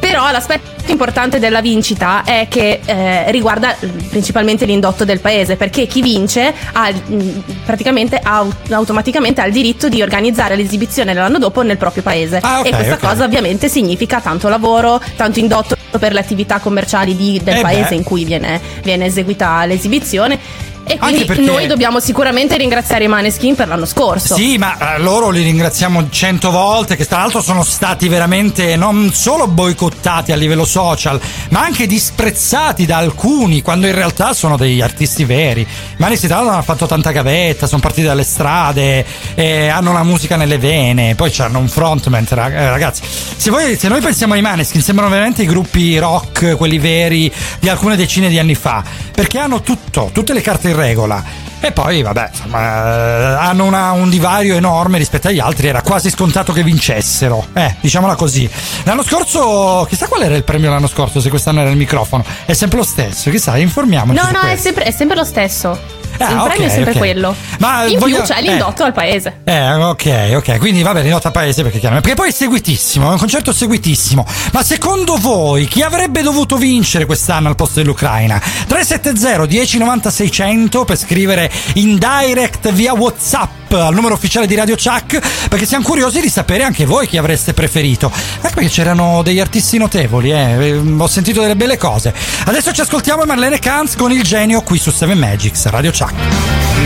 Però 0.00 0.30
l'aspetto 0.30 0.90
importante 0.90 1.38
della 1.38 1.60
vincita 1.60 2.22
è 2.24 2.46
che 2.48 2.80
eh, 2.84 3.30
riguarda 3.30 3.76
principalmente 4.08 4.64
l'indotto 4.64 5.04
del 5.04 5.20
paese, 5.20 5.56
perché 5.56 5.86
chi 5.86 6.00
vince 6.00 6.52
ha 6.72 6.90
mh, 6.90 7.42
praticamente 7.66 8.18
au- 8.22 8.50
automaticamente 8.70 9.42
ha 9.42 9.46
il 9.46 9.52
diritto 9.52 9.88
di 9.90 10.00
organizzare 10.00 10.56
l'esibizione 10.56 11.12
l'anno 11.12 11.38
dopo 11.38 11.60
nel 11.62 11.76
proprio 11.76 12.02
paese. 12.02 12.38
Ah, 12.42 12.60
ok, 12.60 12.66
e 12.66 12.70
questa 12.70 12.94
ok. 12.94 13.00
cosa 13.00 13.24
ovviamente 13.24 13.68
significa 13.68 14.20
tanto 14.20 14.48
lavoro, 14.48 15.00
tanto 15.16 15.38
indotto 15.38 15.76
per 15.98 16.12
le 16.12 16.20
attività 16.20 16.58
commerciali 16.60 17.16
di- 17.16 17.40
del 17.42 17.56
Eh 17.58 17.60
paese 17.60 17.88
beh. 17.90 17.94
in 17.96 18.02
cui 18.02 18.24
viene, 18.24 18.60
viene 18.82 19.06
eseguita 19.06 19.64
l'esibizione. 19.64 20.38
E 20.84 20.94
Anche 20.94 20.98
quindi 20.98 21.24
perché- 21.24 21.42
noi 21.42 21.66
dobbiamo 21.66 22.00
sicuramente 22.00 22.56
ringraziare 22.56 23.04
i 23.04 23.08
Maneskin 23.08 23.54
per 23.54 23.68
l'anno 23.68 23.86
scorso. 23.86 24.34
Sì, 24.34 24.58
ma 24.58 24.96
eh, 24.96 24.98
loro 24.98 25.30
li 25.30 25.42
ringraziamo 25.42 26.08
cento 26.10 26.50
volte, 26.50 26.96
che 26.96 27.06
tra 27.06 27.18
l'altro 27.18 27.40
sono 27.42 27.62
stati 27.62 28.08
veramente 28.08 28.74
non 28.76 29.12
solo 29.12 29.46
boicottati 29.46 30.32
a 30.32 30.36
livello 30.36 30.64
social, 30.64 31.20
ma 31.50 31.60
anche 31.60 31.86
disprezzati 31.86 32.86
da 32.86 32.96
alcuni, 32.96 33.62
quando 33.62 33.86
in 33.86 33.94
realtà 33.94 34.32
sono 34.32 34.56
degli 34.56 34.80
artisti 34.80 35.24
veri. 35.24 35.66
Ma 35.98 36.08
tra 36.08 36.36
l'altro 36.36 36.52
hanno 36.54 36.62
fatto 36.62 36.86
tanta 36.86 37.12
gavetta, 37.12 37.66
sono 37.66 37.80
partiti 37.80 38.06
dalle 38.06 38.24
strade, 38.24 39.04
eh, 39.34 39.68
hanno 39.68 39.92
la 39.92 40.02
musica 40.02 40.36
nelle 40.36 40.58
vene, 40.58 41.14
poi 41.14 41.30
c'hanno 41.30 41.58
un 41.58 41.68
frontman, 41.68 42.26
eh, 42.28 42.68
ragazzi. 42.68 43.02
Se, 43.36 43.50
voi- 43.50 43.76
se 43.76 43.86
noi 43.88 44.00
pensiamo 44.00 44.34
ai 44.34 44.42
Maneskin, 44.42 44.82
sembrano 44.82 45.10
veramente 45.10 45.42
i 45.42 45.46
gruppi 45.46 45.98
rock, 45.98 46.56
quelli 46.56 46.78
veri, 46.78 47.32
di 47.60 47.68
alcune 47.68 47.96
decine 47.96 48.28
di 48.28 48.38
anni 48.38 48.54
fa, 48.54 48.82
perché 49.14 49.38
hanno 49.38 49.60
tutto, 49.60 50.10
tutte 50.12 50.32
le 50.32 50.40
carte 50.40 50.68
in 50.70 50.76
regola. 50.80 51.24
E 51.62 51.72
poi, 51.72 52.00
vabbè, 52.02 52.30
insomma, 52.32 52.58
eh, 52.58 53.36
hanno 53.38 53.64
una- 53.64 53.90
un 53.92 54.08
divario 54.08 54.56
enorme 54.56 54.96
rispetto 54.98 55.28
agli 55.28 55.38
altri. 55.38 55.68
Era 55.68 55.82
quasi 55.82 56.08
scontato 56.10 56.52
che 56.52 56.62
vincessero. 56.62 57.46
Eh, 57.52 57.76
diciamola 57.80 58.14
così. 58.14 58.48
L'anno 58.84 59.02
scorso, 59.02 59.86
chissà 59.88 60.06
qual 60.08 60.22
era 60.22 60.34
il 60.36 60.44
premio 60.44 60.70
l'anno 60.70 60.88
scorso, 60.88 61.20
se 61.20 61.28
quest'anno 61.28 61.60
era 61.60 61.70
il 61.70 61.76
microfono. 61.76 62.24
È 62.46 62.52
sempre 62.54 62.78
lo 62.78 62.84
stesso, 62.84 63.30
chissà, 63.30 63.56
informiamoci. 63.58 64.18
No, 64.18 64.30
no, 64.30 64.48
è 64.48 64.56
sempre, 64.56 64.84
è 64.84 64.90
sempre 64.90 65.16
lo 65.16 65.24
stesso. 65.24 65.98
Ah, 66.22 66.32
il 66.32 66.36
ok, 66.38 66.46
premio 66.48 66.66
è 66.66 66.70
sempre 66.70 66.90
ok. 66.90 66.98
quello. 66.98 67.34
Ma 67.60 67.84
In 67.86 67.98
voglio- 67.98 68.16
più 68.16 68.24
c'è 68.26 68.38
eh. 68.38 68.42
l'indotto 68.42 68.82
al 68.84 68.92
paese. 68.92 69.40
Eh, 69.44 69.72
ok, 69.74 70.32
ok. 70.36 70.58
Quindi 70.58 70.82
va 70.82 70.92
bene, 70.92 71.08
nota 71.08 71.30
paese 71.30 71.62
perché 71.62 71.78
chiaramente. 71.78 72.08
Perché 72.08 72.22
poi 72.22 72.30
è 72.30 72.36
seguitissimo, 72.36 73.08
è 73.08 73.12
un 73.12 73.18
concerto 73.18 73.52
seguitissimo. 73.54 74.26
Ma 74.52 74.62
secondo 74.62 75.16
voi 75.16 75.66
chi 75.66 75.80
avrebbe 75.80 76.20
dovuto 76.20 76.56
vincere 76.58 77.06
quest'anno 77.06 77.48
al 77.48 77.54
posto 77.54 77.80
dell'Ucraina? 77.80 78.38
370 78.66 79.46
1090 79.46 80.10
600 80.10 80.84
per 80.84 80.98
scrivere 80.98 81.49
in 81.74 81.98
direct 81.98 82.70
via 82.72 82.92
WhatsApp 82.92 83.72
al 83.72 83.94
numero 83.94 84.14
ufficiale 84.14 84.46
di 84.46 84.54
Radio 84.54 84.74
Chuck, 84.74 85.48
perché 85.48 85.64
siamo 85.64 85.84
curiosi 85.84 86.20
di 86.20 86.28
sapere 86.28 86.64
anche 86.64 86.84
voi 86.84 87.06
chi 87.06 87.16
avreste 87.16 87.54
preferito. 87.54 88.10
Anche 88.10 88.54
perché 88.54 88.68
c'erano 88.68 89.22
degli 89.22 89.38
artisti 89.40 89.78
notevoli, 89.78 90.32
eh. 90.32 90.68
eh, 90.68 90.82
Ho 90.98 91.06
sentito 91.06 91.40
delle 91.40 91.56
belle 91.56 91.76
cose. 91.76 92.12
Adesso 92.44 92.72
ci 92.72 92.80
ascoltiamo 92.80 93.24
Marlene 93.24 93.58
Kanz 93.58 93.94
con 93.96 94.10
il 94.10 94.22
genio 94.22 94.62
qui 94.62 94.78
su 94.78 94.90
7 94.90 95.14
Magics, 95.14 95.66
Radio 95.66 95.92
Chuck. 95.92 96.14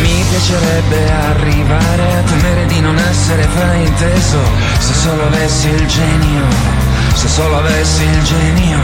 Mi 0.03 0.25
piacerebbe 0.29 1.11
arrivare 1.11 2.17
a 2.17 2.23
temere 2.23 2.67
di 2.67 2.81
non 2.81 2.99
essere 2.99 3.47
frainteso 3.55 4.39
Se 4.79 4.95
solo 4.95 5.27
avessi 5.27 5.69
il 5.69 5.87
genio, 5.87 6.43
se 7.15 7.29
solo 7.29 7.59
avessi 7.59 8.03
il 8.03 8.23
genio 8.25 8.79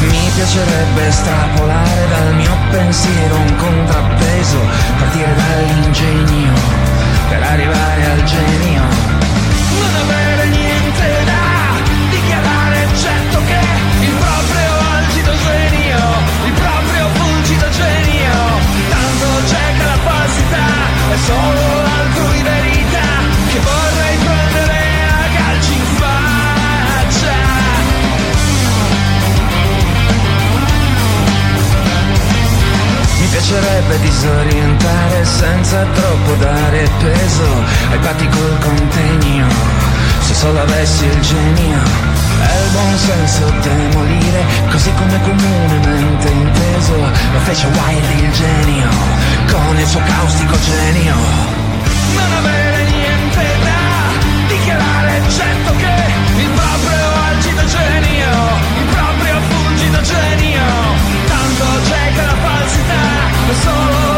Mi 0.00 0.30
piacerebbe 0.34 1.06
estrapolare 1.06 2.08
dal 2.08 2.34
mio 2.34 2.56
pensiero 2.70 3.36
un 3.36 3.56
contrappeso 3.56 4.58
Partire 4.98 5.34
dall'ingegno 5.34 6.86
per 7.28 7.42
arrivare 7.42 8.10
al 8.10 8.24
genio. 8.24 8.80
Non 8.80 9.94
avere 10.00 10.46
niente 10.46 11.24
da 11.26 11.76
dichiarare 12.10 12.82
eccetto 12.84 13.38
che 13.44 13.60
il 14.00 14.14
proprio 14.14 14.72
algido 14.96 15.32
genio 15.36 15.98
Il 16.46 16.52
proprio 16.52 17.08
fulgido 17.12 17.68
genio 17.68 18.32
Tanto 18.88 19.26
c'è 19.46 19.76
che 19.76 19.84
la 19.84 19.98
falsità 20.04 20.66
è 21.12 21.16
solo 21.26 21.67
piacerebbe 33.78 34.00
disorientare 34.00 35.24
senza 35.24 35.84
troppo 35.94 36.34
dare 36.34 36.88
peso 36.98 37.64
ai 37.90 37.98
patti 37.98 38.28
col 38.28 38.58
contegno. 38.58 39.46
Se 40.20 40.34
solo 40.34 40.60
avessi 40.60 41.04
il 41.04 41.20
genio, 41.20 41.78
è 42.42 42.64
il 42.64 42.70
buon 42.72 42.98
senso 42.98 43.50
demolire, 43.62 44.44
così 44.70 44.92
come 44.94 45.20
comunemente 45.22 46.28
inteso. 46.28 46.96
Lo 47.32 47.38
fece 47.44 47.66
Wiley 47.66 48.24
il 48.24 48.32
genio, 48.32 48.88
con 49.50 49.78
il 49.78 49.86
suo 49.86 50.00
caustico 50.00 50.58
genio. 50.60 51.14
Non 52.14 52.32
avere 52.38 52.84
niente 52.84 53.44
da 53.62 54.48
dichiarare, 54.48 55.16
eccetto 55.18 55.76
che 55.76 56.40
il 56.42 56.50
proprio 56.50 57.06
algido 57.30 57.64
genio, 57.64 58.30
il 58.80 58.86
proprio 58.90 59.40
fulgido 59.48 60.00
genio. 60.00 60.66
Tanto 61.26 61.64
c'è 61.86 62.12
che 62.14 62.22
la 62.24 62.36
falsità 62.42 63.17
è 63.48 63.54
solo 63.54 64.17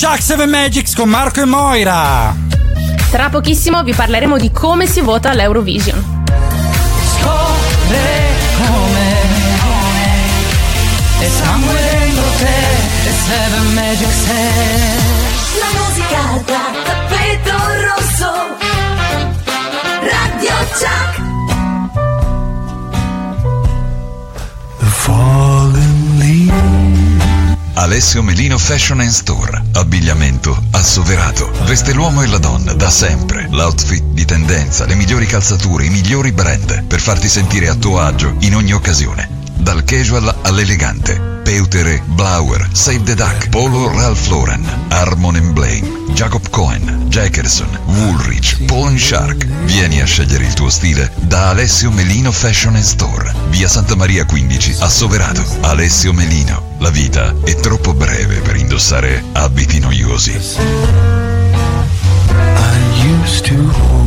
Chuck 0.00 0.22
7 0.22 0.46
Magics 0.46 0.94
con 0.94 1.10
Marco 1.10 1.42
e 1.42 1.44
Moira. 1.44 2.34
Tra 3.10 3.28
pochissimo 3.28 3.82
vi 3.82 3.92
parleremo 3.92 4.38
di 4.38 4.50
come 4.50 4.86
si 4.86 5.02
vota 5.02 5.28
all'Eurovision. 5.28 6.24
Scopre 7.18 8.32
come 8.56 9.18
E 11.18 11.28
sangue 11.28 11.74
dentro 11.74 12.24
te 12.38 13.08
E 13.08 13.12
Seven 13.26 13.72
Magic 13.74 14.10
Set 14.10 15.58
La 15.58 15.68
musica 15.78 16.20
da 16.46 16.62
tappeto 16.82 17.56
rosso. 17.84 18.32
Radio 20.00 20.54
Chuck. 20.78 21.20
Alessio 27.74 28.22
Melino 28.22 28.56
Fashion 28.56 29.00
and 29.00 29.10
Store. 29.10 29.49
Abbigliamento 29.90 30.56
assoverato. 30.70 31.50
Veste 31.64 31.92
l'uomo 31.92 32.22
e 32.22 32.28
la 32.28 32.38
donna 32.38 32.72
da 32.74 32.88
sempre. 32.90 33.48
L'outfit 33.50 34.04
di 34.12 34.24
tendenza, 34.24 34.86
le 34.86 34.94
migliori 34.94 35.26
calzature, 35.26 35.86
i 35.86 35.90
migliori 35.90 36.30
brand 36.30 36.84
per 36.84 37.00
farti 37.00 37.28
sentire 37.28 37.66
a 37.66 37.74
tuo 37.74 37.98
agio 37.98 38.36
in 38.38 38.54
ogni 38.54 38.72
occasione. 38.72 39.28
Dal 39.56 39.82
casual 39.82 40.32
all'elegante. 40.42 41.40
Peutere, 41.42 42.00
Blauer, 42.06 42.68
Save 42.70 43.02
the 43.02 43.16
Duck, 43.16 43.48
Polo 43.48 43.88
Ralph 43.90 44.28
Lauren, 44.28 44.64
Harmon 44.90 45.52
Blaine, 45.52 46.04
Jacob 46.12 46.48
Cohen, 46.50 47.06
Jackerson, 47.08 47.76
Woolrich, 47.86 48.62
Pawn 48.66 48.96
Shark. 48.96 49.44
Vieni 49.64 50.00
a 50.00 50.04
scegliere 50.04 50.44
il 50.44 50.54
tuo 50.54 50.70
stile 50.70 51.10
da 51.16 51.48
Alessio 51.48 51.90
Melino 51.90 52.30
Fashion 52.30 52.80
Store. 52.80 53.34
Via 53.48 53.66
Santa 53.66 53.96
Maria 53.96 54.24
15 54.24 54.76
a 54.78 54.88
Soverato. 54.88 55.44
Alessio 55.62 56.12
Melino. 56.12 56.69
La 56.80 56.88
vita 56.90 57.34
è 57.44 57.54
troppo 57.56 57.92
breve 57.92 58.40
per 58.40 58.56
indossare 58.56 59.22
abiti 59.32 59.78
noiosi. 59.80 60.32
used 63.22 63.44
to 63.44 63.54
hold. 63.54 64.00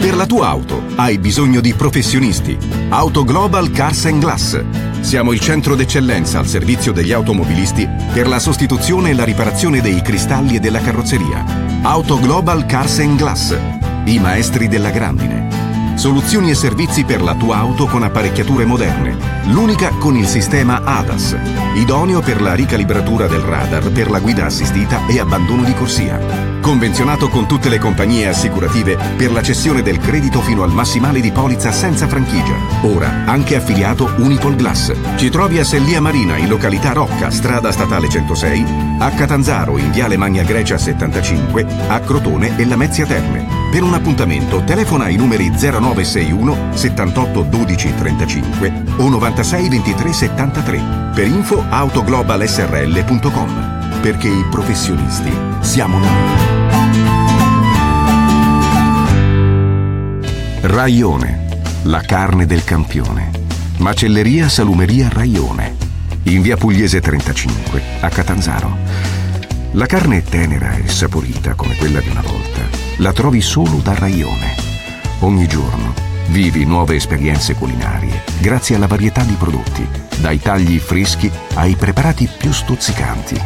Per 0.00 0.14
la 0.14 0.26
tua 0.26 0.48
auto 0.48 0.82
Hai 0.96 1.18
bisogno 1.18 1.60
di 1.60 1.74
professionisti. 1.74 2.56
Auto 2.90 3.24
Global 3.24 3.72
Cars 3.72 4.04
and 4.04 4.20
Glass. 4.20 4.62
Siamo 5.00 5.32
il 5.32 5.40
centro 5.40 5.74
d'eccellenza 5.74 6.38
al 6.38 6.46
servizio 6.46 6.92
degli 6.92 7.10
automobilisti 7.10 7.88
per 8.12 8.28
la 8.28 8.38
sostituzione 8.38 9.10
e 9.10 9.14
la 9.14 9.24
riparazione 9.24 9.80
dei 9.80 10.00
cristalli 10.00 10.54
e 10.54 10.60
della 10.60 10.80
carrozzeria. 10.80 11.44
Auto 11.82 12.20
Global 12.20 12.64
Cars 12.66 13.00
and 13.00 13.18
Glass. 13.18 13.58
I 14.04 14.20
maestri 14.20 14.68
della 14.68 14.90
grandine. 14.90 15.33
Soluzioni 15.94 16.50
e 16.50 16.54
servizi 16.54 17.04
per 17.04 17.22
la 17.22 17.34
tua 17.34 17.56
auto 17.58 17.86
con 17.86 18.02
apparecchiature 18.02 18.64
moderne. 18.64 19.16
L'unica 19.46 19.90
con 19.90 20.16
il 20.16 20.26
sistema 20.26 20.82
ADAS, 20.84 21.36
idoneo 21.74 22.20
per 22.20 22.42
la 22.42 22.54
ricalibratura 22.54 23.26
del 23.26 23.40
radar 23.40 23.90
per 23.90 24.10
la 24.10 24.18
guida 24.18 24.46
assistita 24.46 25.06
e 25.06 25.20
abbandono 25.20 25.62
di 25.62 25.72
corsia. 25.72 26.52
Convenzionato 26.60 27.28
con 27.28 27.46
tutte 27.46 27.68
le 27.68 27.78
compagnie 27.78 28.26
assicurative 28.26 28.96
per 29.16 29.30
la 29.30 29.42
cessione 29.42 29.82
del 29.82 29.98
credito 29.98 30.40
fino 30.40 30.62
al 30.62 30.72
massimale 30.72 31.20
di 31.20 31.30
polizza 31.30 31.70
senza 31.70 32.08
franchigia. 32.08 32.56
Ora 32.82 33.24
anche 33.26 33.54
affiliato 33.54 34.12
Unipol 34.16 34.56
Glass. 34.56 34.92
Ci 35.16 35.30
trovi 35.30 35.58
a 35.58 35.64
Sellia 35.64 36.00
Marina 36.00 36.36
in 36.36 36.48
località 36.48 36.92
Rocca, 36.92 37.30
strada 37.30 37.70
statale 37.70 38.08
106, 38.08 38.64
a 38.98 39.10
Catanzaro 39.10 39.78
in 39.78 39.90
viale 39.90 40.16
Magna 40.16 40.42
Grecia 40.42 40.76
75, 40.76 41.66
a 41.88 42.00
Crotone 42.00 42.56
e 42.56 42.66
Lamezia 42.66 43.06
Terme. 43.06 43.53
Per 43.74 43.82
un 43.82 43.92
appuntamento 43.92 44.62
telefona 44.62 45.06
ai 45.06 45.16
numeri 45.16 45.50
0961 45.50 46.76
78 46.76 47.42
12 47.42 47.94
35 47.96 48.72
o 48.98 49.08
96 49.08 49.68
23 49.68 50.12
73 50.12 51.10
per 51.12 51.26
info 51.26 51.60
autoglobalsrl.com 51.68 54.00
perché 54.00 54.28
i 54.28 54.44
professionisti 54.48 55.36
siamo 55.58 55.98
noi. 55.98 56.08
Raione, 60.60 61.58
la 61.82 62.02
carne 62.02 62.46
del 62.46 62.62
campione. 62.62 63.30
Macelleria 63.78 64.48
Salumeria 64.48 65.08
Raione, 65.08 65.74
in 66.26 66.42
via 66.42 66.56
Pugliese 66.56 67.00
35, 67.00 67.82
a 68.02 68.08
Catanzaro. 68.08 68.76
La 69.72 69.86
carne 69.86 70.18
è 70.18 70.22
tenera 70.22 70.76
e 70.76 70.86
saporita 70.86 71.54
come 71.54 71.74
quella 71.74 71.98
di 71.98 72.08
una 72.08 72.22
volta. 72.22 72.43
La 72.98 73.12
trovi 73.12 73.40
solo 73.40 73.78
da 73.78 73.92
Raione. 73.92 74.54
Ogni 75.20 75.48
giorno 75.48 75.92
vivi 76.28 76.64
nuove 76.64 76.94
esperienze 76.94 77.54
culinarie 77.54 78.22
grazie 78.40 78.76
alla 78.76 78.86
varietà 78.86 79.22
di 79.22 79.34
prodotti, 79.34 79.84
dai 80.20 80.38
tagli 80.38 80.78
freschi 80.78 81.28
ai 81.54 81.74
preparati 81.74 82.28
più 82.38 82.52
stuzzicanti. 82.52 83.36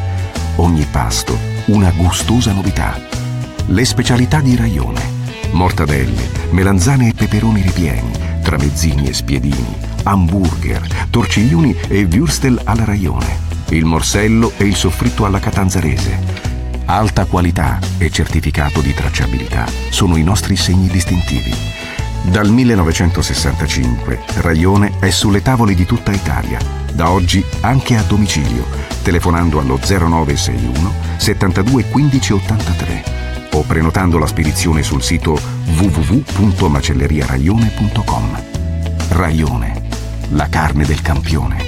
Ogni 0.57 0.87
pasto 0.91 1.39
una 1.67 1.91
gustosa 1.97 2.53
novità. 2.53 3.01
Le 3.67 3.85
specialità 3.87 4.41
di 4.41 4.55
Raione. 4.55 5.17
Mortadelle, 5.53 6.29
melanzane 6.51 7.09
e 7.09 7.15
peperoni 7.15 7.63
ripieni, 7.63 8.11
tramezzini 8.43 9.09
e 9.09 9.15
spiedini, 9.15 9.75
hamburger, 10.03 11.07
torciglioni 11.09 11.75
e 11.89 12.05
würstel 12.05 12.61
alla 12.65 12.85
Raione. 12.85 13.47
Il 13.71 13.87
morsello 13.87 14.53
e 14.59 14.65
il 14.65 14.77
soffritto 14.77 15.25
alla 15.25 15.41
catanzarese. 15.41 16.38
Alta 16.91 17.27
qualità 17.27 17.79
e 17.99 18.09
certificato 18.09 18.81
di 18.81 18.95
tracciabilità 18.95 19.67
sono 19.91 20.17
i 20.17 20.23
nostri 20.23 20.57
segni 20.57 20.89
distintivi. 20.89 21.55
Dal 22.23 22.51
1965 22.51 24.19
Raione 24.37 24.93
è 24.99 25.11
sulle 25.11 25.43
tavole 25.43 25.75
di 25.75 25.85
tutta 25.85 26.13
Italia, 26.13 26.59
da 26.95 27.11
oggi 27.11 27.45
anche 27.61 27.97
a 27.97 28.03
domicilio, 28.05 28.65
telefonando 29.03 29.61
allo 29.61 29.79
0961 29.79 30.91
72 31.19 31.91
15 31.91 32.33
83 32.33 33.05
o 33.53 33.61
prenotando 33.65 34.17
la 34.17 34.27
spedizione 34.27 34.83
sul 34.83 35.03
sito 35.03 35.39
www.macelleriaraione.com. 35.77 38.43
Raione, 39.11 39.83
la 40.31 40.49
carne 40.49 40.87
del 40.87 41.03
campione. 41.03 41.63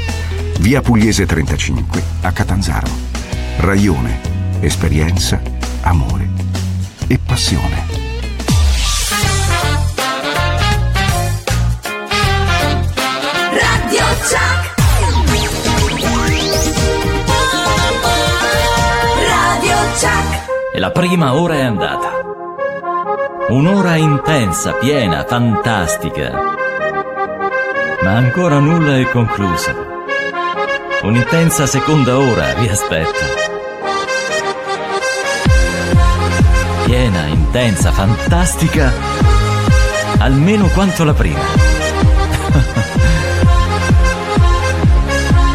Via 0.61 0.81
Pugliese 0.81 1.27
35 1.27 2.03
a 2.23 2.33
Catanzaro. 2.33 2.89
Raione, 3.59 4.30
esperienza, 4.61 5.41
amore 5.83 6.29
e 7.07 7.19
passione. 7.19 7.87
Radio 13.51 14.05
Chuck. 14.21 14.75
Radio 19.27 19.77
Chuck. 19.99 20.75
E 20.75 20.79
la 20.79 20.91
prima 20.91 21.35
ora 21.35 21.55
è 21.55 21.63
andata. 21.63 22.19
Un'ora 23.49 23.97
intensa, 23.97 24.75
piena, 24.75 25.25
fantastica. 25.25 26.31
Ma 28.03 28.17
ancora 28.17 28.59
nulla 28.59 28.97
è 28.97 29.09
concluso. 29.11 29.89
Un'intensa 31.03 31.67
seconda 31.67 32.17
ora 32.19 32.55
vi 32.55 32.69
aspetta. 32.69 33.40
Piena, 36.91 37.27
intensa, 37.27 37.93
fantastica, 37.93 38.93
almeno 40.19 40.67
quanto 40.71 41.05
la 41.05 41.15
prima. 41.15 41.39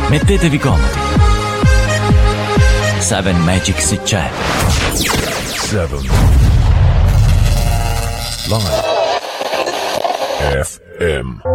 Mettetevi 0.08 0.58
comodi. 0.58 0.98
Seven 3.00 3.38
Magics 3.42 4.00
c'è. 4.04 4.30
Seven. 4.94 6.10
Live. 8.48 8.84
FM. 10.64 11.55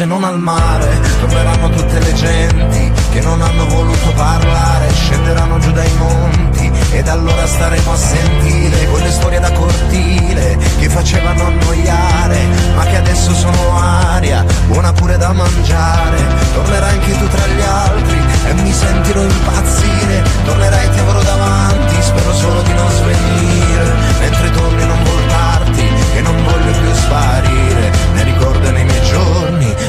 Se 0.00 0.06
non 0.06 0.24
al 0.24 0.40
mare. 0.40 0.98
Torneranno 1.20 1.68
tutte 1.68 1.98
le 1.98 2.14
genti 2.14 2.92
che 3.10 3.20
non 3.20 3.42
hanno 3.42 3.66
voluto 3.66 4.10
parlare, 4.14 4.90
scenderanno 4.94 5.58
giù 5.58 5.70
dai 5.72 5.92
monti 5.98 6.72
ed 6.92 7.06
allora 7.06 7.46
staremo 7.46 7.92
a 7.92 7.96
sentire 7.96 8.86
quelle 8.86 9.10
storie 9.10 9.40
da 9.40 9.52
cortile 9.52 10.56
che 10.78 10.88
facevano 10.88 11.44
annoiare, 11.44 12.38
ma 12.74 12.84
che 12.84 12.96
adesso 12.96 13.34
sono 13.34 13.76
aria, 13.76 14.42
buona 14.68 14.90
pure 14.92 15.18
da 15.18 15.32
mangiare. 15.32 16.18
Tornerai 16.54 16.94
anche 16.94 17.18
tu 17.18 17.28
tra 17.28 17.46
gli 17.46 17.60
altri 17.60 18.18
e 18.48 18.52
mi 18.54 18.72
sentirò 18.72 19.20
impazzire. 19.20 20.22
Tornerai 20.46 20.90
ti 20.92 20.98
avrò 20.98 21.22
davanti, 21.22 21.94
spero 22.00 22.32
solo 22.32 22.62
di 22.62 22.72
non 22.72 22.90
svenire. 22.90 23.94
Mentre 24.20 24.50
torni 24.50 24.86
non 24.86 25.02
voltarti, 25.04 25.84
che 26.14 26.20
non 26.22 26.36
voglio 26.42 26.72
più 26.72 26.94
sparire. 26.94 27.92
Ne 28.14 28.24
ricordo 28.24 28.49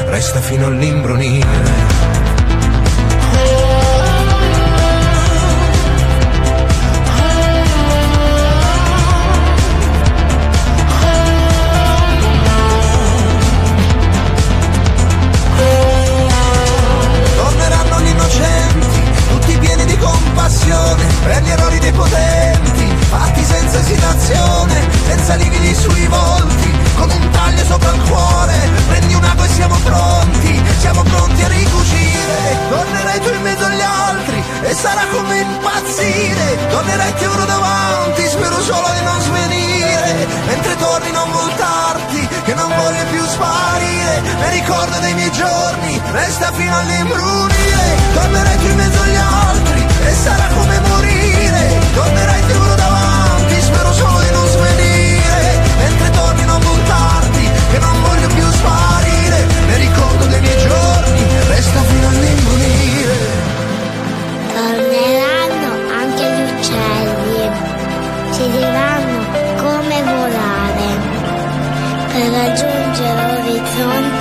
resta 0.06 0.40
fino 0.40 0.66
all'imbronire. 0.66 2.21
vite, 44.20 44.36
le 44.36 44.50
ricordo 44.50 44.98
dei 44.98 45.14
miei 45.14 45.30
giorni, 45.32 46.00
resta 46.12 46.52
fino 46.52 46.76
all'imbrunire, 46.76 47.96
tornerai 48.14 48.56
tu 48.58 48.66
in 48.66 48.76
mezzo 48.76 49.00
agli 49.00 49.16
altri 49.16 49.86
e 50.04 50.14
sarà 50.14 50.46
come 50.54 50.80
morire, 50.80 51.80
tornerai 51.94 52.46
tu 52.46 52.61
손 73.74 74.11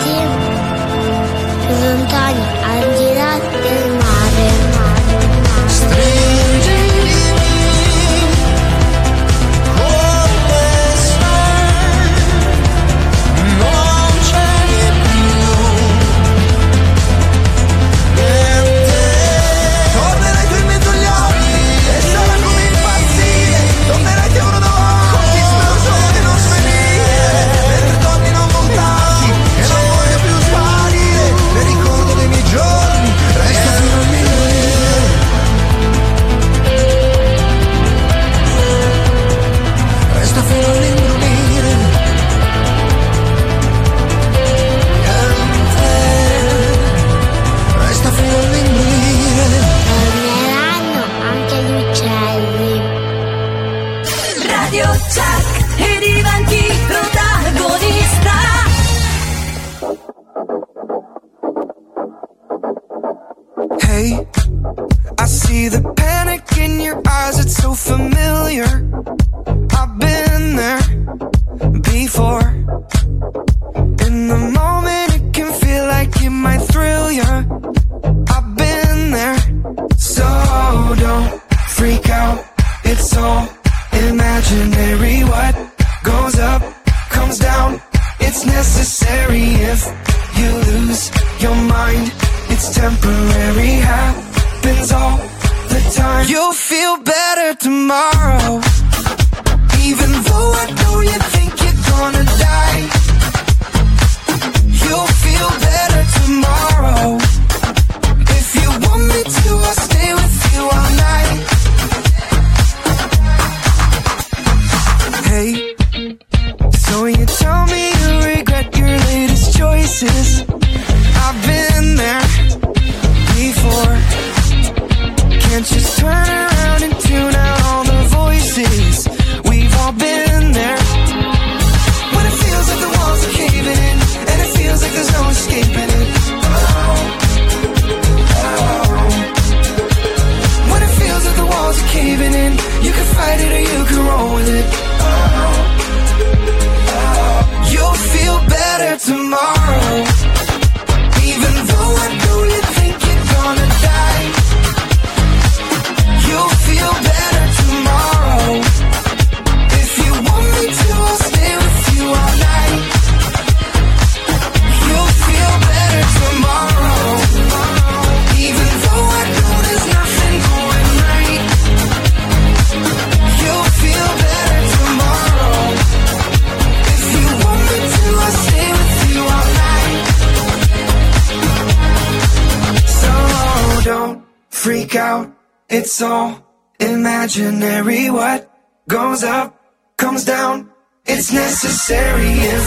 freak 184.81 184.95
out. 184.95 185.31
It's 185.69 186.01
all 186.01 186.43
imaginary. 186.79 188.09
What 188.09 188.49
goes 188.87 189.23
up 189.23 189.59
comes 189.97 190.25
down. 190.25 190.69
It's 191.05 191.31
necessary 191.31 192.31
if 192.55 192.65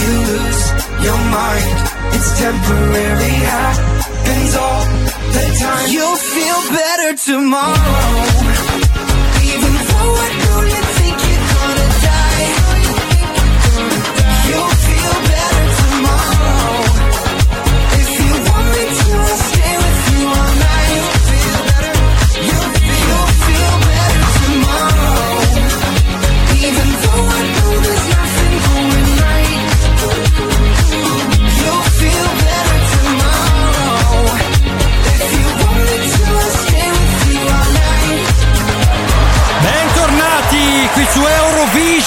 you 0.00 0.10
lose 0.30 0.62
your 1.04 1.20
mind. 1.38 1.68
It's 2.14 2.38
temporary. 2.38 3.34
Happens 3.54 4.54
all 4.56 4.84
the 5.34 5.44
time. 5.60 5.90
You'll 5.90 6.22
feel 6.34 6.60
better 6.70 7.16
tomorrow, 7.16 8.22
even 9.52 9.72
though 9.88 10.14
I 10.24 10.28
know 10.38 10.92
you. 10.92 10.97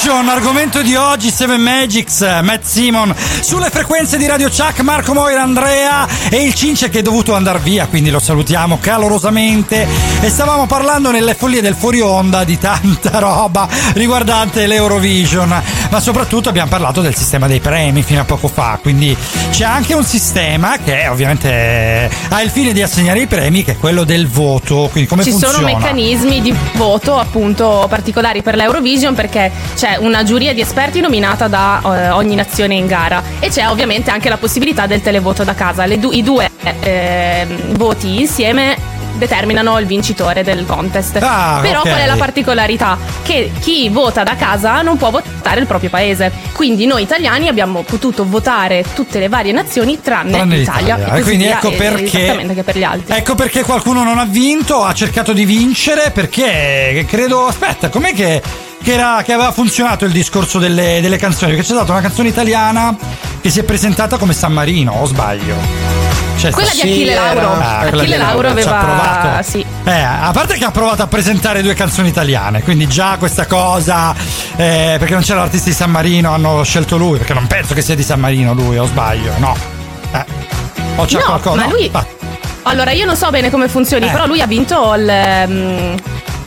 Station, 0.02 0.30
argomento 0.30 0.82
di 0.82 0.96
oggi 0.96 1.30
7 1.30 1.58
Magics, 1.58 2.22
Matt 2.42 2.64
Simon 2.64 3.14
sulle 3.42 3.70
frequenze 3.70 4.18
di 4.18 4.26
Radio 4.26 4.50
Chuck, 4.50 4.80
Marco 4.80 5.14
Moira, 5.14 5.44
Andrea 5.44 6.08
e 6.28 6.44
il 6.44 6.56
Cince 6.56 6.90
che 6.90 7.00
è 7.00 7.02
dovuto 7.04 7.36
andare 7.36 7.60
via, 7.60 7.86
quindi 7.86 8.10
lo 8.10 8.18
salutiamo 8.18 8.80
calorosamente 8.82 9.88
e 10.20 10.30
stavamo 10.30 10.66
parlando 10.66 11.12
nelle 11.12 11.36
follie 11.36 11.62
del 11.62 11.76
fuori 11.76 12.02
onda 12.02 12.44
di 12.44 12.58
tanta 12.58 13.20
roba 13.22 13.68
riguardante 13.94 14.66
l'Eurovision, 14.66 15.62
ma 15.92 16.00
soprattutto 16.00 16.50
abbiamo 16.50 16.70
parlato 16.70 17.02
del 17.02 17.16
sistema 17.16 17.46
dei 17.46 17.60
premi 17.60 18.02
fino 18.02 18.22
a 18.22 18.26
poco 18.26 18.48
fa, 18.48 18.80
quindi 18.82 19.16
c'è 19.52 19.66
anche 19.66 19.94
un 19.94 20.04
sistema 20.04 20.78
che 20.84 21.08
ovviamente 21.10 22.10
ha 22.30 22.42
il 22.42 22.50
fine 22.50 22.74
di 22.74 22.82
assegnare 22.82 23.20
i 23.20 23.28
premi 23.28 23.64
che 23.64 23.74
è 23.74 23.78
quello 23.78 24.04
del 24.04 24.28
voto, 24.28 24.90
quindi 24.92 25.08
come 25.08 25.24
Ci 25.24 25.30
funziona? 25.30 25.54
Ci 25.54 25.60
sono 25.60 25.78
meccanismi 25.78 26.42
di 26.42 26.56
voto 26.74 27.20
appunto 27.20 27.86
particolari 27.88 28.42
per 28.42 28.56
l'Eurovision 28.56 29.14
perché 29.14 29.52
c'è 29.76 29.91
c'è 29.92 29.98
una 29.98 30.24
giuria 30.24 30.54
di 30.54 30.62
esperti 30.62 31.02
nominata 31.02 31.48
da 31.48 31.82
eh, 31.84 32.10
ogni 32.10 32.36
nazione 32.36 32.76
in 32.76 32.88
gara 32.88 33.22
e 33.40 33.50
c'è 33.50 33.68
ovviamente 33.68 34.10
anche 34.10 34.30
la 34.30 34.38
possibilità 34.38 34.88
del 34.88 35.02
televoto 35.02 35.44
da 35.44 35.54
casa. 35.54 35.86
Du- 35.88 36.12
I 36.12 36.24
due 36.24 36.50
eh, 36.82 37.46
voti 37.72 38.20
insieme 38.20 38.78
determinano 39.16 39.78
il 39.80 39.86
vincitore 39.86 40.44
del 40.44 40.66
contest. 40.66 41.18
Ah, 41.22 41.60
Però 41.62 41.82
okay. 41.82 41.92
qual 41.92 42.04
è 42.04 42.08
la 42.08 42.16
particolarità? 42.16 42.98
Che 43.22 43.52
chi 43.60 43.90
vota 43.90 44.24
da 44.24 44.36
casa 44.36 44.82
non 44.82 44.98
può 44.98 45.12
votare 45.12 45.60
il 45.60 45.68
proprio 45.68 45.90
paese. 45.90 46.32
Quindi 46.54 46.86
noi 46.86 47.04
italiani 47.04 47.50
abbiamo 47.50 47.82
potuto 47.82 48.26
votare 48.26 48.86
tutte 48.96 49.20
le 49.20 49.28
varie 49.28 49.52
nazioni 49.52 50.00
tranne, 50.00 50.32
tranne 50.32 50.58
l'Italia. 50.58 50.98
E, 50.98 51.20
ah, 51.20 51.22
quindi 51.22 51.46
ecco 51.46 51.70
eh, 51.70 51.76
perché 51.76 52.64
per 52.64 53.02
Ecco 53.08 53.36
perché 53.36 53.64
qualcuno 53.64 54.04
non 54.04 54.18
ha 54.18 54.26
vinto, 54.26 54.84
ha 54.84 54.94
cercato 54.94 55.34
di 55.34 55.44
vincere 55.44 56.12
perché 56.12 57.06
credo 57.08 57.48
aspetta, 57.48 57.90
com'è 57.90 58.14
che 58.14 58.42
che 58.84 58.94
era- 58.94 59.22
che 59.24 59.34
aveva 59.34 59.52
funzionato 59.52 60.06
il 60.06 60.12
discorso 60.12 60.60
delle, 60.60 61.00
delle 61.02 61.18
canzoni? 61.18 61.52
Perché 61.54 61.68
c'è 61.68 61.74
stata 61.76 61.92
una 61.92 62.02
canzone 62.02 62.30
italiana 62.30 62.96
che 63.42 63.50
si 63.50 63.60
è 63.60 63.64
presentata 63.64 64.18
come 64.18 64.34
San 64.34 64.54
Marino, 64.54 64.94
o 64.94 65.06
sbaglio? 65.06 65.56
Cioè, 66.38 66.52
Quella 66.52 66.72
di 66.72 66.82
Achille 66.82 67.14
Lauro. 67.14 67.52
Ah, 67.54 67.80
Achille 67.82 68.18
Lauro 68.18 68.48
aveva. 68.50 68.74
provato. 68.74 69.44
Sì. 69.50 69.64
Eh, 69.84 69.92
a 70.02 70.32
parte 70.34 70.56
che 70.58 70.66
ha 70.66 70.72
provato 70.72 71.04
a 71.04 71.08
presentare 71.08 71.62
due 71.62 71.76
canzoni 71.76 72.08
italiane, 72.10 72.64
quindi 72.64 72.88
già 72.88 73.18
questa 73.20 73.46
cosa, 73.46 74.16
eh, 74.56 74.96
perché 74.98 75.14
non 75.14 75.22
c'era 75.22 75.40
l'artista 75.42 75.70
di 75.70 75.76
San 75.76 75.92
Marino, 75.92 76.34
hanno 76.34 76.64
scelto 76.64 76.98
lui, 76.98 77.18
perché 77.20 77.34
non 77.36 77.46
penso 77.46 77.76
che 77.76 77.82
sia 77.84 77.94
di 77.96 78.02
San 78.04 78.20
Marino 78.20 78.54
lui, 78.54 78.78
o 78.80 78.86
sbaglio, 78.86 79.34
no. 79.38 79.56
Eh. 80.14 80.26
O 80.96 81.06
c'è 81.06 81.20
No, 81.20 81.26
qualcosa? 81.26 81.56
ma 81.58 81.66
no? 81.66 81.70
lui- 81.74 81.90
Va. 81.90 82.06
Allora, 82.64 82.92
io 82.92 83.06
non 83.06 83.16
so 83.16 83.30
bene 83.30 83.50
come 83.52 83.68
funzioni, 83.68 84.08
Eh. 84.08 84.12
però 84.12 84.26
lui 84.26 84.42
ha 84.42 84.48
vinto 84.48 84.94
il, 84.96 85.08
ehm, 85.10 85.96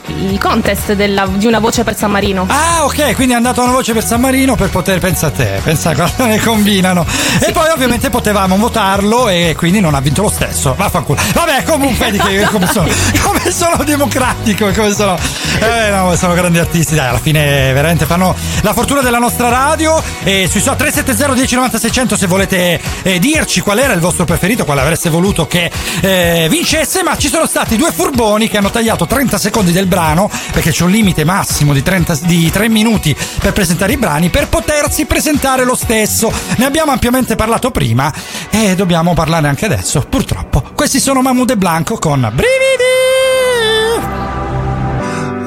il 0.07 0.37
contest 0.39 0.93
della- 0.93 1.27
di 1.27 1.45
una 1.45 1.59
voce 1.59 1.83
per 1.83 1.95
San 1.97 2.11
Marino. 2.11 2.45
Ah, 2.49 2.85
ok, 2.85 3.13
quindi 3.15 3.33
è 3.33 3.37
andato 3.37 3.61
una 3.61 3.71
voce 3.71 3.93
per 3.93 4.03
San 4.05 4.21
Marino 4.21 4.55
per 4.55 4.69
poter, 4.69 4.99
pensa 4.99 5.27
a 5.27 5.31
te, 5.31 5.59
pensa 5.63 5.91
a 5.91 5.95
cosa 5.95 6.25
ne 6.25 6.39
combinano. 6.39 7.05
E 7.39 7.51
poi 7.51 7.69
ovviamente 7.69 8.09
potevamo 8.09 8.57
votarlo 8.57 9.27
e 9.29 9.53
quindi 9.57 9.79
non 9.79 9.93
ha 9.95 9.99
vinto 9.99 10.21
lo 10.21 10.29
stesso. 10.29 10.73
Vaffanculo. 10.75 11.19
Vabbè, 11.33 11.63
comunque 11.63 12.11
vedi 12.11 12.17
che 12.19 12.45
come 12.51 12.67
sono, 12.67 12.87
come 13.21 13.51
sono 13.51 13.83
democratico, 13.83 14.69
come 14.71 14.93
sono. 14.93 15.17
Eh, 15.59 15.89
no, 15.89 16.15
sono 16.15 16.33
grandi 16.33 16.59
artisti, 16.59 16.95
dai, 16.95 17.07
alla 17.07 17.19
fine 17.19 17.71
veramente 17.73 18.05
fanno 18.05 18.35
la 18.61 18.73
fortuna 18.73 19.01
della 19.01 19.19
nostra 19.19 19.49
radio. 19.49 20.01
E 20.23 20.47
sui 20.49 20.61
so 20.61 20.75
370 20.75 21.33
1090 21.33 21.79
600 21.79 22.17
se 22.17 22.27
volete 22.27 22.79
eh, 23.03 23.19
dirci 23.19 23.61
qual 23.61 23.79
era 23.79 23.93
il 23.93 23.99
vostro 23.99 24.25
preferito, 24.25 24.65
quale 24.65 24.81
avreste 24.81 25.09
voluto 25.09 25.47
che 25.47 25.71
eh, 26.01 26.47
vincesse, 26.49 27.03
ma 27.03 27.17
ci 27.17 27.29
sono 27.29 27.45
stati 27.45 27.75
due 27.77 27.91
furboni 27.91 28.47
che 28.49 28.57
hanno 28.57 28.69
tagliato 28.69 29.05
30 29.05 29.37
secondi 29.37 29.71
del 29.71 29.87
brano, 29.95 30.29
perché 30.51 30.71
c'è 30.71 30.83
un 30.83 30.91
limite 30.91 31.23
massimo 31.23 31.71
di, 31.71 31.81
30 31.81 32.15
di 32.23 32.51
3 32.51 32.67
minuti 32.67 33.15
per 33.39 33.53
presentare 33.53 33.93
i 33.93 33.97
brani, 33.97 34.29
per 34.29 34.49
potersi 34.49 35.05
presentare 35.05 35.63
lo 35.63 35.73
stesso. 35.73 36.29
Ne 36.57 36.65
abbiamo 36.65 36.91
ampiamente 36.91 37.37
parlato 37.37 37.71
prima 37.71 38.13
e 38.49 38.75
dobbiamo 38.75 39.13
parlare 39.13 39.47
anche 39.47 39.63
adesso, 39.63 40.01
purtroppo. 40.01 40.61
Questi 40.75 40.99
sono 40.99 41.21
Mahmoud 41.21 41.51
e 41.51 41.55
Blanco 41.55 41.97
con 41.97 42.19
Brividi! 42.33 42.83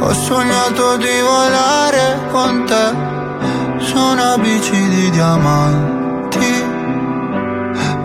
Ho 0.00 0.14
sognato 0.14 0.96
di 0.96 1.20
volare 1.20 2.18
con 2.30 2.64
te 2.64 3.84
su 3.84 3.98
una 3.98 4.38
bici 4.38 4.88
di 4.88 5.10
diamanti. 5.10 6.64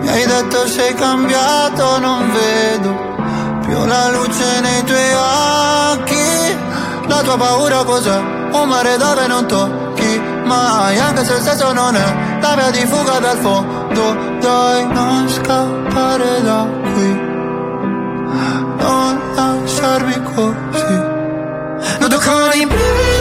Mi 0.00 0.08
hai 0.10 0.26
detto 0.26 0.66
sei 0.66 0.92
cambiato, 0.92 1.98
non 2.00 2.30
vedo 2.30 3.12
più 3.64 3.82
la 3.86 4.10
luce 4.10 4.60
nei 4.60 4.84
tuoi 4.84 5.12
occhi. 5.14 6.23
La 7.06 7.22
tua 7.22 7.36
paura 7.36 7.84
cos'è? 7.84 8.18
Un 8.52 8.68
mare 8.68 8.96
dove 8.96 9.26
non 9.26 9.46
tocchi 9.46 10.20
mai, 10.44 10.98
anche 10.98 11.24
se 11.24 11.34
il 11.34 11.42
senso 11.42 11.72
non 11.72 11.96
è 11.96 12.38
la 12.40 12.54
via 12.54 12.70
di 12.70 12.86
fuga 12.86 13.18
dal 13.18 13.38
fondo. 13.38 14.32
Dai, 14.40 14.86
non 14.86 15.28
scappare 15.28 16.42
da 16.42 16.66
qui, 16.92 17.12
non 18.78 19.20
lasciarmi 19.34 20.22
così. 20.34 21.12
Noto 22.00 22.18
con 22.18 22.50
i 22.54 22.66
brividi 22.66 23.13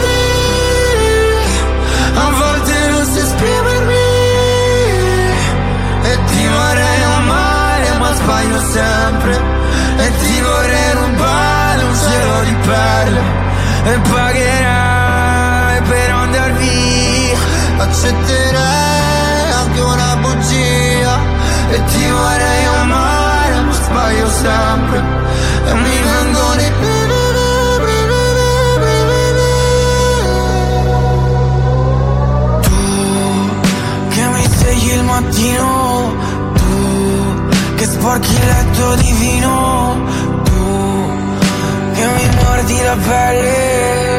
E 13.85 13.99
pagherai 14.10 15.81
per 15.81 16.10
andar 16.11 16.51
via. 16.53 17.38
Accetterei 17.77 19.51
anche 19.61 19.81
una 19.81 20.15
bugia. 20.22 21.19
E 21.69 21.84
ti 21.85 22.05
vorrei 22.10 22.65
amare 22.81 23.61
ma 23.61 23.73
sbaglio 23.73 24.30
sempre. 24.30 24.99
E 25.65 25.73
mi 25.73 25.97
vengono 26.10 26.61
i 26.61 26.72
che 34.14 34.27
mi 34.27 34.45
svegli 34.47 34.91
il 34.91 35.03
mattino, 35.03 36.15
tu 36.53 37.76
che 37.76 37.85
sporchi 37.85 38.34
il 38.34 38.45
letto 38.45 38.95
di 38.95 39.11
vino, 39.14 39.51
tu 39.51 39.82
mordi 42.64 42.81
la 42.84 42.95
pelle 42.95 44.12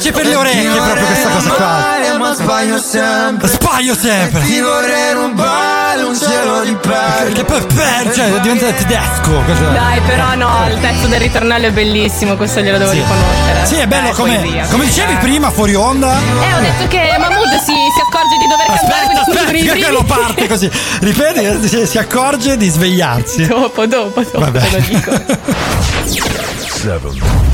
Pace 0.00 0.12
per 0.12 0.24
le 0.24 0.34
orecchie 0.34 0.70
proprio 0.70 1.04
questa 1.04 1.28
cosa 1.28 1.50
qua. 1.50 1.98
Ma 2.16 2.32
sbaglio 2.34 2.78
sempre 2.78 3.48
Sbaglio 3.48 3.94
sempre. 3.94 4.40
Ti 4.40 4.60
vorrei 4.60 5.12
rubare 5.12 6.02
un 6.02 6.18
cielo 6.18 6.60
di 6.62 6.74
perle 6.74 7.32
Che 7.32 7.44
poi 7.44 7.60
per, 7.66 8.14
cioè 8.14 8.30
diventa 8.40 8.72
tedesco. 8.72 9.42
Dai, 9.72 10.00
però 10.00 10.34
no, 10.36 10.66
il 10.70 10.78
pezzo 10.78 11.06
del 11.06 11.20
ritornello 11.20 11.66
è 11.66 11.70
bellissimo, 11.70 12.36
questo 12.36 12.60
glielo 12.60 12.78
devo 12.78 12.92
Sì. 12.92 12.96
riconoscere. 12.96 13.66
Sì, 13.66 13.74
è 13.74 13.86
bello 13.86 14.10
come, 14.12 14.38
poesia. 14.38 14.66
come 14.70 14.84
dicevi 14.86 15.12
Eh. 15.12 15.16
prima 15.16 15.50
fuori 15.50 15.74
onda. 15.74 16.12
Eh, 16.18 16.54
ho 16.54 16.60
detto 16.60 16.86
che 16.88 17.16
Mahmood 17.18 17.50
si, 17.58 17.72
si 17.72 18.00
accorge 18.06 18.36
di 18.38 18.46
dover 18.48 18.66
cantare 18.66 19.20
Aspetta, 19.20 19.44
quindi 19.50 19.68
aspetta, 19.68 19.86
che 19.86 19.92
lo 19.92 20.02
parte 20.04 20.48
così. 20.48 20.70
Ripeti, 21.00 21.40
eh, 21.44 21.68
si, 21.68 21.86
si 21.86 21.98
accorge 21.98 22.56
di 22.56 22.68
svegliarsi. 22.70 23.46
Dopo, 23.46 23.84
dopo, 23.84 24.22
dopo 24.22 24.38
Vabbè. 24.38 24.60
te 24.60 24.70
lo 24.70 24.84
dico. 24.88 25.12
7 26.80 27.49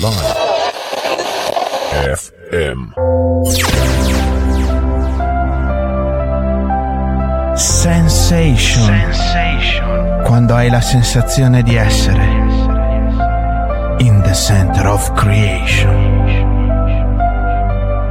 Live. 0.00 0.34
FM. 1.92 2.94
Sensation. 7.54 8.86
Sensation. 8.86 10.22
Quando 10.24 10.54
hai 10.54 10.70
la 10.70 10.80
sensazione 10.80 11.62
di 11.62 11.74
essere 11.74 12.24
in 13.98 14.22
the 14.22 14.32
center 14.32 14.86
of 14.86 15.12
creation. 15.12 15.92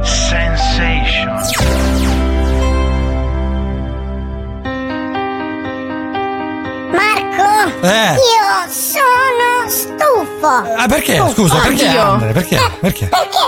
Sensation. 0.04 1.34
Marco! 6.92 7.86
Eh. 7.86 8.14
Io 8.14 8.39
stufo. 10.40 10.74
Ah, 10.76 10.86
perché? 10.86 11.14
Stufo. 11.16 11.30
Scusa, 11.32 11.56
perché. 11.58 11.86
Andre? 11.88 12.32
Perché? 12.32 12.58
Perché? 12.80 13.06
Perché 13.06 13.38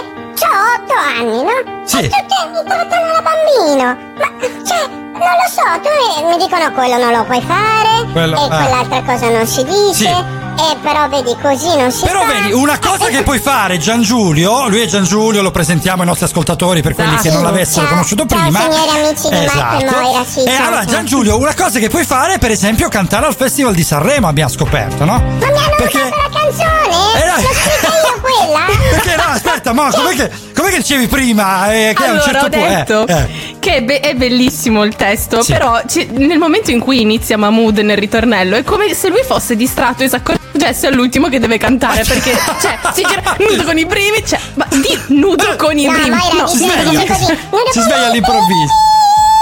ho 0.44 0.74
otto 0.76 0.94
anni, 1.18 1.42
no? 1.42 1.84
Sì. 1.84 1.98
E 1.98 2.08
tutti 2.08 2.48
mi 2.52 2.62
trattano 2.64 3.12
da 3.12 3.22
bambino. 3.22 3.84
Ma, 4.18 4.28
cioè, 4.66 4.86
non 4.88 5.18
lo 5.20 5.48
so, 5.48 5.80
tu 5.82 5.88
mi, 6.24 6.28
mi 6.30 6.36
dicono 6.44 6.72
quello 6.72 6.96
non 6.98 7.12
lo 7.12 7.24
puoi 7.24 7.40
fare, 7.42 8.10
Quello- 8.12 8.36
e 8.36 8.44
ah. 8.50 8.56
quell'altra 8.56 9.02
cosa 9.02 9.28
non 9.30 9.46
si 9.46 9.64
dice, 9.64 10.04
Sì. 10.06 10.24
E 10.56 10.76
però 10.82 11.08
vedi 11.08 11.34
così 11.40 11.76
non 11.76 11.90
si 11.90 12.04
Però 12.04 12.20
fa. 12.22 12.32
vedi, 12.32 12.52
una 12.52 12.78
cosa 12.78 13.06
che 13.06 13.22
puoi 13.22 13.38
fare, 13.38 13.78
Gian 13.78 14.02
Giulio, 14.02 14.68
lui 14.68 14.80
è 14.82 14.86
Gian 14.86 15.04
Giulio, 15.04 15.42
lo 15.42 15.50
presentiamo 15.50 16.02
ai 16.02 16.06
nostri 16.08 16.26
ascoltatori 16.26 16.82
per 16.82 16.94
quelli 16.94 17.16
che 17.16 17.30
non 17.30 17.42
l'avessero 17.42 17.82
Ciao. 17.86 17.90
conosciuto 17.94 18.26
Ciao, 18.26 18.38
prima. 18.40 18.60
signori 18.60 18.90
amici 19.06 19.28
di 19.28 19.46
Marco 19.46 19.80
e 19.80 19.90
Moira, 19.90 20.24
sì, 20.24 20.38
e 20.42 20.44
ciao, 20.44 20.66
allora, 20.66 20.82
ciao. 20.84 20.92
Gian 20.92 21.04
Giulio, 21.06 21.38
una 21.38 21.54
cosa 21.54 21.78
che 21.78 21.88
puoi 21.88 22.04
fare 22.04 22.34
è 22.34 22.38
per 22.38 22.50
esempio 22.50 22.88
cantare 22.88 23.26
al 23.26 23.34
Festival 23.36 23.74
di 23.74 23.82
Sanremo, 23.82 24.28
abbiamo 24.28 24.50
scoperto, 24.50 25.04
no? 25.04 25.12
Ma 25.14 25.20
mi 25.20 25.44
hanno 25.44 25.74
Perché- 25.76 25.98
la 25.98 26.28
canzone? 26.32 27.20
Eh, 27.20 27.24
dai. 27.26 27.42
L'ho 27.42 27.48
scritta 27.52 27.88
io 27.88 28.20
quella? 28.20 28.60
Perché 28.90 29.16
no, 29.16 29.22
aspetta, 29.32 29.72
ma 29.72 29.90
com'è 29.90 30.14
che, 30.14 30.30
com'è 30.54 30.70
che 30.70 30.76
dicevi 30.78 31.06
prima? 31.08 31.72
eh, 31.72 31.92
che 31.94 32.02
a 32.04 32.10
un 32.12 32.18
Allora, 32.18 32.24
certo 32.24 32.46
ho 32.46 32.48
punto- 32.48 32.66
detto 32.66 33.06
eh, 33.06 33.12
eh. 33.20 33.56
che 33.58 33.74
è, 33.76 33.82
be- 33.82 34.00
è 34.00 34.14
bellissimo 34.14 34.84
il 34.84 34.94
testo, 34.96 35.42
Sì. 35.42 35.52
però 35.52 35.80
ci- 35.86 36.08
nel 36.12 36.38
momento 36.38 36.70
in 36.70 36.80
cui 36.80 37.00
inizia 37.00 37.36
Mahmood 37.36 37.78
nel 37.78 37.96
ritornello 37.98 38.56
è 38.56 38.62
come 38.64 38.92
se 38.94 39.08
lui 39.08 39.22
fosse 39.26 39.56
distratto 39.56 40.02
e 40.02 40.08
si 40.62 40.68
accorgesse 40.68 40.86
all'ultimo 40.86 41.28
che 41.28 41.40
deve 41.40 41.58
cantare 41.58 42.04
perché 42.04 42.36
cioè, 42.60 42.78
si 42.94 43.02
gira 43.02 43.36
nudo 43.38 43.64
con 43.64 43.76
i 43.78 43.84
brividi, 43.84 44.26
cioè, 44.26 44.38
ma 44.54 44.66
di 44.70 44.98
nudo 45.08 45.56
con 45.56 45.76
i 45.76 45.86
No. 45.86 45.92
Moira, 45.92 46.44
No, 46.84 46.90
dice 46.90 47.06
così. 47.06 47.38
Si 47.72 47.80
sveglia 47.80 48.06
all'improvviso. 48.06 48.81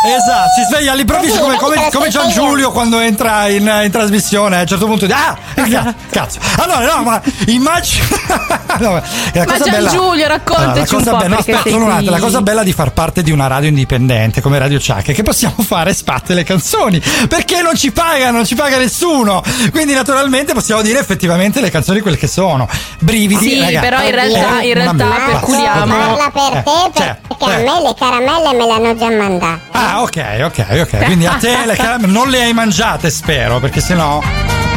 Esatto, 0.02 0.48
si 0.56 0.62
sveglia 0.66 0.92
all'improvviso 0.92 1.40
come, 1.40 1.56
come, 1.56 1.88
come 1.92 2.08
Gian. 2.08 2.30
Giulio 2.30 2.70
quando 2.72 2.98
entra 3.00 3.48
in, 3.48 3.70
in 3.84 3.90
trasmissione 3.90 4.56
a 4.56 4.60
un 4.62 4.66
certo 4.66 4.86
punto 4.86 5.04
dice, 5.04 5.18
ah, 5.18 5.36
cazzo, 5.54 5.94
cazzo. 6.10 6.38
Allora 6.56 6.94
no, 6.96 7.02
ma 7.02 7.20
immagino 7.48 8.06
no, 8.80 8.92
ma 8.92 9.02
la 9.34 9.44
Ma 9.44 9.52
cosa 9.52 9.64
Gian 9.64 9.70
bella- 9.74 9.90
Giulio, 9.90 10.26
raccontaci 10.26 10.64
Allora, 10.64 10.80
la 10.80 10.86
cosa 10.86 10.96
un 10.96 11.04
po', 11.04 11.16
bella- 11.22 11.28
no, 11.28 11.38
aspetta, 11.38 11.76
un 11.76 11.90
attimo, 11.90 12.10
la 12.10 12.18
cosa 12.18 12.40
bella 12.40 12.62
di 12.62 12.72
far 12.72 12.92
parte 12.92 13.22
di 13.22 13.30
una 13.30 13.46
radio 13.46 13.68
indipendente 13.68 14.40
come 14.40 14.58
Radio 14.58 14.78
Chuck 14.78 15.08
è 15.10 15.12
che 15.14 15.22
possiamo 15.22 15.56
fare 15.62 15.92
spatte 15.92 16.32
le 16.32 16.44
canzoni 16.44 16.98
perché 17.28 17.60
non 17.60 17.76
ci 17.76 17.92
pagano, 17.92 18.36
non 18.38 18.46
ci 18.46 18.54
paga 18.54 18.78
nessuno 18.78 19.42
quindi 19.70 19.92
naturalmente 19.92 20.54
possiamo 20.54 20.80
dire 20.80 20.98
effettivamente 20.98 21.60
le 21.60 21.68
canzoni 21.70 22.00
quelle 22.00 22.16
che 22.16 22.26
sono 22.26 22.66
brividi 23.00 23.48
Sì, 23.50 23.60
ragazzi, 23.60 23.86
però 23.86 24.02
in 24.02 24.10
realtà- 24.12 24.60
è 24.60 24.64
in 24.64 24.74
realtà 24.74 24.92
bella 24.94 25.14
perculiamo. 25.26 25.94
Parla 25.94 26.30
per 26.32 26.56
Eh, 26.56 26.62
te 26.62 26.98
cioè, 27.00 27.16
perché 27.28 27.44
eh. 27.44 27.52
a 27.52 27.58
me 27.58 27.82
le 27.82 27.94
caramelle 27.98 28.52
me 28.56 28.64
le 28.66 28.72
hanno 28.72 28.96
già 28.96 29.10
mandate. 29.10 29.60
Ah, 29.72 29.89
ok, 29.98 30.40
ok, 30.44 30.66
ok. 30.80 31.04
Quindi 31.04 31.26
a 31.26 31.34
te 31.34 31.64
le 31.66 31.74
caramelle 31.74 32.12
non 32.12 32.28
le 32.28 32.42
hai 32.42 32.52
mangiate, 32.52 33.10
spero, 33.10 33.58
perché 33.60 33.80
sennò. 33.80 34.20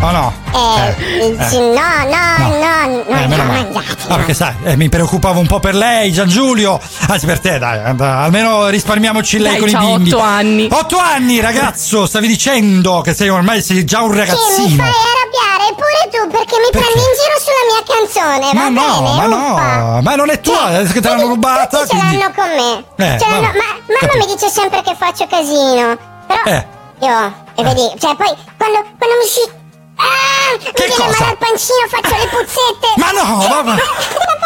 Oh 0.05 0.11
no. 0.11 0.33
Eh, 0.53 0.89
eh. 0.89 1.43
sì, 1.47 1.57
no, 1.59 1.71
no, 1.71 2.47
no, 2.49 3.03
non 3.07 3.17
Eh, 3.23 3.27
meno 3.27 3.43
ho 3.43 3.45
male. 3.45 3.69
mangiate. 3.71 3.95
No, 4.09 4.15
perché 4.17 4.33
sai, 4.33 4.53
eh, 4.63 4.75
mi 4.75 4.89
preoccupavo 4.89 5.39
un 5.39 5.47
po' 5.47 5.59
per 5.61 5.75
lei, 5.75 6.11
Gian 6.11 6.27
Giulio. 6.27 6.77
Anzi, 7.07 7.25
per 7.25 7.39
te, 7.39 7.57
dai, 7.57 7.79
and- 7.83 8.01
almeno 8.01 8.67
risparmiamoci 8.67 9.39
lei 9.39 9.51
Dai, 9.51 9.59
con 9.59 9.69
i 9.69 9.75
bimbi. 9.95 10.11
otto 10.11 10.21
anni. 10.21 10.67
Otto 10.69 10.97
anni, 10.97 11.39
ragazzo, 11.39 12.05
stavi 12.05 12.27
dicendo 12.27 12.99
che 13.01 13.13
sei 13.13 13.29
ormai 13.29 13.61
sei 13.61 13.85
già 13.85 14.01
un 14.01 14.09
Che 14.09 14.15
mi 14.15 14.19
ragazzino. 14.19 14.83
fai 14.83 14.91
arrabbiare 14.91 15.73
pure 15.73 16.09
tu 16.11 16.27
perché 16.29 16.55
mi 16.59 16.69
Perché? 16.71 16.91
prendi 16.91 16.99
in 16.99 17.15
giro 17.23 17.39
sulla 17.39 17.63
mia 17.71 17.83
canzone, 17.95 18.53
Ma 18.53 18.61
va 18.61 18.69
no, 18.69 19.01
bene? 19.01 19.27
ma 19.27 19.35
uffa. 19.37 19.75
no, 19.77 20.01
ma 20.01 20.15
non 20.15 20.29
è 20.29 20.39
tua, 20.41 20.79
è 20.79 20.83
che 20.83 20.99
te 20.99 21.07
l'hanno 21.07 21.27
rubata. 21.27 21.77
Tutti 21.79 21.95
ce 21.95 21.97
quindi- 21.97 22.17
l'hanno 22.17 22.33
con 22.35 22.49
me. 22.97 23.13
Eh, 23.13 23.19
Ce 23.19 23.25
l'hanno- 23.29 23.41
ma 23.41 23.51
mamma 23.53 23.99
capito. 24.01 24.17
mi 24.17 24.25
dice 24.33 24.49
sempre 24.49 24.81
che 24.81 24.95
faccio 24.99 25.25
casino. 25.27 25.97
Però 26.27 26.41
Eh. 26.43 26.67
io, 26.99 27.33
e 27.55 27.63
vedi, 27.63 27.89
cioè 27.99 28.15
poi 28.15 28.35
quando, 28.57 28.83
quando 28.97 29.15
mi 29.21 29.27
si. 29.27 29.61
Ah, 29.95 30.57
mi 30.57 30.63
Che 30.63 30.71
viene 30.75 30.93
cosa? 30.95 31.19
male 31.19 31.31
al 31.31 31.37
pancino, 31.37 31.87
faccio 31.87 32.15
le 32.15 32.27
puzzette. 32.27 32.87
Ma 32.97 33.11
no, 33.11 33.63
ma, 33.63 33.75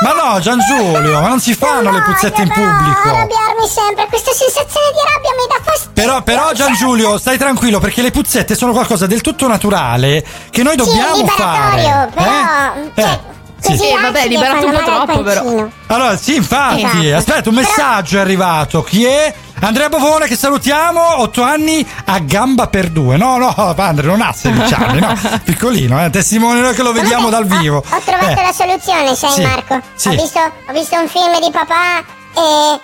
ma, 0.01 0.23
no, 0.33 0.39
Gian 0.39 0.59
Giulio, 0.67 1.19
ma 1.21 1.27
non 1.27 1.39
si 1.39 1.53
fanno 1.53 1.91
le 1.91 2.01
puzzette 2.01 2.41
in 2.41 2.47
pubblico. 2.49 3.09
arrabbiarmi 3.09 3.67
sempre, 3.67 4.05
questa 4.07 4.31
sensazione 4.33 4.87
di 4.91 4.99
rabbia 5.13 5.29
mi 5.31 5.47
dà 5.47 5.71
fastidio. 5.71 5.91
Però, 5.93 6.21
però 6.21 6.51
Gian 6.53 6.73
Giulio, 6.73 7.17
stai 7.17 7.37
tranquillo 7.37 7.79
perché 7.79 8.01
le 8.01 8.11
puzzette 8.11 8.55
sono 8.55 8.71
qualcosa 8.73 9.07
del 9.07 9.21
tutto 9.21 9.47
naturale 9.47 10.23
che 10.49 10.63
noi 10.63 10.73
Sì, 10.73 10.77
dobbiamo 10.85 11.15
liberatorio, 11.15 11.87
fare. 11.87 12.09
però, 12.13 12.31
Eh? 12.31 12.91
cioè, 12.95 13.05
Eh, 13.05 13.09
sì. 13.09 13.35
Così 13.61 13.89
Eh, 13.89 13.99
vabbè, 14.01 14.27
liberato 14.27 14.65
un 14.65 14.71
po' 14.71 14.83
troppo, 14.83 15.21
però. 15.23 15.67
Allora, 15.87 16.17
sì, 16.17 16.35
infatti. 16.35 16.83
Esatto. 17.07 17.15
Aspetta, 17.17 17.49
un 17.49 17.55
messaggio 17.55 18.17
è 18.17 18.19
arrivato. 18.21 18.83
Chi 18.83 19.03
è? 19.05 19.33
Andrea 19.59 19.89
Bovone 19.89 20.27
che 20.27 20.35
salutiamo, 20.35 21.21
8 21.21 21.41
anni 21.41 21.85
a 22.05 22.19
gamba 22.19 22.67
per 22.67 22.89
due. 22.89 23.17
No, 23.17 23.37
no, 23.37 23.53
Andre 23.75 24.05
non 24.05 24.21
ha 24.21 24.31
16 24.31 24.73
anni, 24.75 24.99
no. 24.99 25.13
Piccolino, 25.43 26.03
eh, 26.05 26.09
testimone 26.11 26.59
noi 26.61 26.75
che 26.75 26.83
lo 26.83 26.91
vediamo 26.91 27.29
dal 27.29 27.45
vivo. 27.45 27.77
Ho 27.77 28.01
trovato 28.05 28.39
Eh, 28.39 28.43
la 28.43 28.53
soluzione, 28.53 29.15
sai 29.15 29.31
Sì, 29.31 29.41
Marco? 29.41 29.81
sì. 29.95 30.09
Ho, 30.09 30.11
visto, 30.11 30.39
ho 30.39 30.71
visto 30.73 30.99
un 30.99 31.07
film 31.07 31.39
di 31.41 31.49
papà 31.51 31.99
e... 32.35 32.79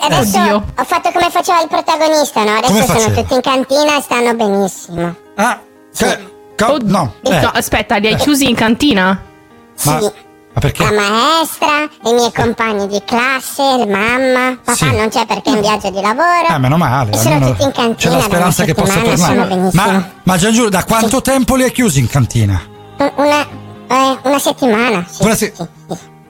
Adesso 0.00 0.38
Oddio. 0.38 0.64
ho 0.78 0.84
fatto 0.84 1.10
come 1.10 1.28
faceva 1.30 1.60
il 1.60 1.68
protagonista, 1.68 2.42
no? 2.42 2.56
Adesso 2.56 2.98
sono 2.98 3.14
tutti 3.14 3.34
in 3.34 3.40
cantina 3.42 3.98
e 3.98 4.00
stanno 4.00 4.34
benissimo. 4.34 5.14
Ah, 5.34 5.60
che- 5.94 6.30
co- 6.56 6.78
no, 6.82 7.14
eh, 7.22 7.40
No, 7.40 7.50
aspetta, 7.52 7.96
li 7.96 8.06
hai 8.06 8.16
chiusi 8.16 8.48
in 8.48 8.54
cantina? 8.54 9.20
Ma, 9.84 10.00
Sì. 10.00 10.10
ma 10.54 10.60
perché? 10.60 10.84
La 10.84 10.92
maestra, 10.92 11.88
i 12.10 12.12
miei 12.14 12.32
compagni 12.32 12.86
di 12.88 13.02
classe, 13.04 13.62
la 13.62 13.86
mamma, 13.86 14.56
papà 14.62 14.74
Sì. 14.76 14.96
non 14.96 15.08
c'è 15.08 15.26
perché 15.26 15.50
è 15.50 15.54
in 15.54 15.60
viaggio 15.60 15.90
di 15.90 16.00
lavoro. 16.00 16.46
Ah, 16.48 16.58
meno 16.58 16.76
male. 16.76 17.12
E 17.12 17.16
sono 17.18 17.38
tutti 17.50 17.62
in 17.62 17.72
cantina 17.72 17.94
C'è 17.94 18.10
la 18.10 18.22
speranza 18.22 18.64
che 18.64 18.74
possa 18.74 19.00
tornare. 19.00 19.70
Ma, 19.72 20.10
ma 20.22 20.36
Gian 20.36 20.52
Giulio, 20.52 20.68
da 20.70 20.84
quanto 20.84 21.20
tempo 21.22 21.54
li 21.56 21.62
hai 21.64 21.72
chiusi 21.72 21.98
in 22.00 22.08
cantina? 22.08 22.60
Una, 23.16 23.40
eh, 23.88 24.18
una 24.22 24.38
settimana. 24.38 25.04
Sì, 25.08 25.22
Una 25.24 25.34
se- 25.34 25.52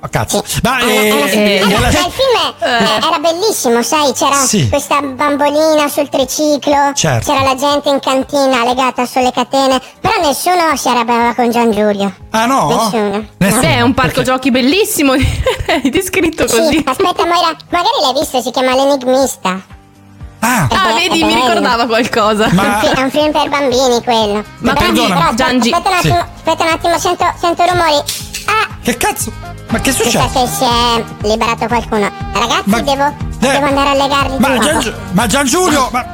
sì, 0.03 0.09
sì. 0.09 0.09
Oh, 0.09 0.09
cazzo. 0.11 0.45
Ma 0.63 0.79
Eh, 0.81 0.85
eh, 0.87 1.09
eh, 1.09 1.61
eh, 1.61 1.65
nella- 1.67 1.81
ma 1.81 1.89
il 1.89 1.95
film 2.13 2.55
eh, 2.59 3.07
era 3.07 3.19
bellissimo, 3.21 3.83
sai, 3.83 4.13
c'era 4.13 4.35
Sì. 4.35 4.69
questa 4.69 5.01
bambolina 5.01 5.89
sul 5.89 6.09
triciclo, 6.09 6.93
Certo. 6.95 7.31
c'era 7.33 7.45
la 7.45 7.55
gente 7.55 7.89
in 7.89 8.01
cantina 8.01 8.65
legata 8.65 9.07
sulle 9.07 9.31
catene, 9.33 9.81
però 10.01 10.15
nessuno 10.21 10.77
si 10.77 10.89
arrabbiava 10.89 11.35
con 11.35 11.51
Gian 11.51 11.71
Giulio. 11.71 12.13
Ah 12.31 12.47
no? 12.47 12.69
Nessuno. 12.69 13.27
Nessuno. 13.39 13.61
Beh, 13.61 13.75
è 13.77 13.81
un 13.83 13.95
parco 13.95 14.15
Perché? 14.15 14.31
giochi 14.31 14.51
bellissimo. 14.51 15.13
Hai 15.67 15.89
descritto 15.91 16.49
Sì, 16.49 16.57
così. 16.57 16.83
aspetta 16.85 17.25
Moira, 17.25 17.55
magari 17.71 17.95
l'hai 18.03 18.13
visto, 18.19 18.41
si 18.41 18.51
chiama 18.51 18.75
L'Enigmista. 18.75 19.61
Ah, 20.45 20.67
Ah, 20.69 20.91
Eh, 20.91 20.95
vedi, 21.09 21.21
è 21.21 21.25
mi 21.25 21.33
bello. 21.35 21.47
ricordava 21.47 21.87
qualcosa. 21.87 22.47
È 22.47 22.49
un 22.49 22.55
Ma- 22.57 22.81
È 22.81 23.01
un 23.01 23.11
film 23.11 23.31
per 23.31 23.49
bambini 23.49 24.03
quello. 24.03 24.43
Ma 24.59 24.73
Però- 24.73 24.87
quindi, 24.91 25.01
però 25.03 25.15
aspetta- 25.21 25.35
Giangi- 25.37 25.71
Aspetta 25.73 25.89
un 25.91 26.01
Sì. 26.01 26.09
attimo, 26.11 26.27
aspetta 26.35 26.65
un 26.65 26.71
attimo, 26.73 26.99
sento, 26.99 27.25
sento 27.41 27.63
rumori. 27.65 28.03
Ah, 28.47 28.69
che 28.83 28.97
cazzo? 28.97 29.33
Ma 29.69 29.79
che 29.81 29.91
mi 29.91 29.97
sa 29.97 30.03
succede? 30.03 30.29
che 30.33 30.47
si 30.47 30.65
è 30.65 31.05
liberato 31.27 31.67
qualcuno. 31.67 32.11
Ragazzi, 32.33 32.63
Ma- 32.71 32.81
devo, 32.81 33.07
eh, 33.07 33.15
devo 33.39 33.67
andare 33.67 33.89
a 33.91 33.95
legarli 33.95 34.39
Ma. 34.39 34.59
Gian, 34.59 34.79
Gi- 34.81 34.93
ma 35.13 35.27
Gian 35.27 35.47
Giulio, 35.47 35.89
ma, 35.93 36.05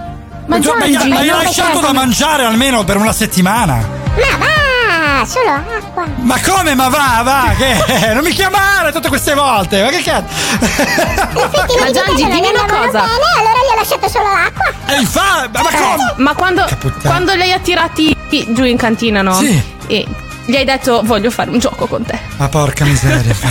Ma 0.47 0.59
Giangi, 0.61 0.79
ma 0.79 0.87
gli 1.05 1.11
ma 1.11 1.19
hai 1.19 1.27
lasciato 1.45 1.81
da 1.81 1.93
mangiare 1.93 2.45
almeno 2.45 2.85
per 2.85 2.97
una 2.97 3.13
settimana? 3.13 3.75
Ma 4.15 4.37
va, 4.39 5.25
solo 5.27 5.51
acqua. 5.51 6.05
Ma 6.17 6.37
come? 6.41 6.75
Ma 6.75 6.89
va, 6.89 7.21
va, 7.23 7.53
che? 7.57 8.13
Non 8.15 8.23
mi 8.23 8.31
chiamare 8.31 8.93
tutte 8.93 9.09
queste 9.09 9.35
volte, 9.35 9.83
ma 9.83 9.89
che 9.91 10.03
cazzo? 10.03 10.35
Ma 11.81 11.91
Giangi, 11.91 12.25
dimmi 12.25 12.49
una 12.49 12.65
cosa. 12.65 13.01
Bene, 13.01 13.29
allora 13.39 13.59
gli 13.67 13.73
ho 13.73 13.77
lasciato 13.77 14.09
solo 14.09 14.25
l'acqua. 14.33 14.73
E 14.87 15.01
infa- 15.01 15.49
ma, 15.53 15.63
ma 15.63 15.71
come? 15.71 16.15
Ma 16.17 16.35
quando, 16.35 16.67
quando 17.03 17.35
li 17.35 17.43
hai 17.43 17.53
attirati 17.53 18.17
giù 18.51 18.65
in 18.65 18.77
cantina, 18.77 19.23
no? 19.23 19.35
Sì. 19.35 19.61
E 19.89 20.07
gli 20.49 20.57
hai 20.57 20.65
detto 20.65 21.03
voglio 21.05 21.31
fare 21.31 21.51
un 21.51 21.59
gioco 21.59 21.87
con 21.87 22.03
te. 22.05 22.19
Ma 22.39 22.49
porca 22.49 22.85
miseria. 22.85 23.35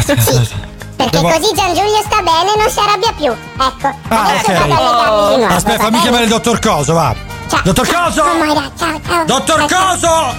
Perché 0.97 1.19
Devo- 1.19 1.29
così 1.29 1.53
Gian 1.53 1.75
Giulio 1.75 2.01
sta 2.03 2.21
bene 2.23 2.53
e 2.53 2.57
non 2.57 2.69
si 2.71 2.79
arrabbia 2.79 3.13
più. 3.15 3.31
Ecco, 3.31 3.95
Ah, 4.07 4.23
adesso 4.25 4.49
ok. 4.49 4.57
vado 4.57 4.73
a 4.73 4.79
legarli 4.79 5.33
di 5.35 5.39
nuovo. 5.41 5.53
Aspetta, 5.55 5.77
fammi 5.77 5.89
bene? 5.91 6.01
chiamare 6.01 6.23
il 6.23 6.29
dottor 6.29 6.59
Coso, 6.59 6.93
va. 6.93 7.15
Ciao. 7.47 7.59
Dottor 7.63 7.87
Coso! 7.87 8.21
Ciao, 8.23 8.37
Moira, 8.37 8.71
ciao, 8.77 8.99
ciao. 9.07 9.25
Dottor 9.25 9.59
Aspetta. 9.61 9.83
Coso! 9.85 10.35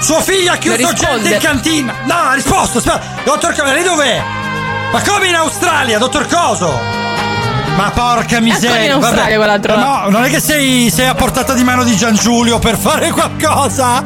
Sua 0.00 0.20
figlia 0.20 0.52
ha 0.54 0.56
chiuso 0.56 0.92
gente 0.94 1.28
in 1.34 1.38
cantina! 1.40 1.94
No, 2.04 2.14
ha 2.14 2.34
risposto, 2.34 2.78
aspetta! 2.78 3.00
Dottor 3.24 3.50
Coso, 3.54 3.72
lei 3.72 3.84
dov'è? 3.84 4.22
Ma 4.92 5.00
come 5.02 5.28
in 5.28 5.34
Australia, 5.36 5.98
dottor 5.98 6.26
Coso? 6.26 6.76
Ma 7.76 7.90
porca 7.92 8.40
miseria! 8.40 8.82
in 8.96 9.02
Australia, 9.02 9.38
vabbè. 9.38 9.76
No, 9.76 10.08
non 10.08 10.24
è 10.24 10.28
che 10.28 10.40
sei, 10.40 10.90
sei 10.90 11.06
a 11.06 11.14
portata 11.14 11.54
di 11.54 11.62
mano 11.62 11.84
di 11.84 11.94
Gian 11.96 12.16
Giulio 12.16 12.58
per 12.58 12.76
fare 12.76 13.10
qualcosa? 13.12 14.02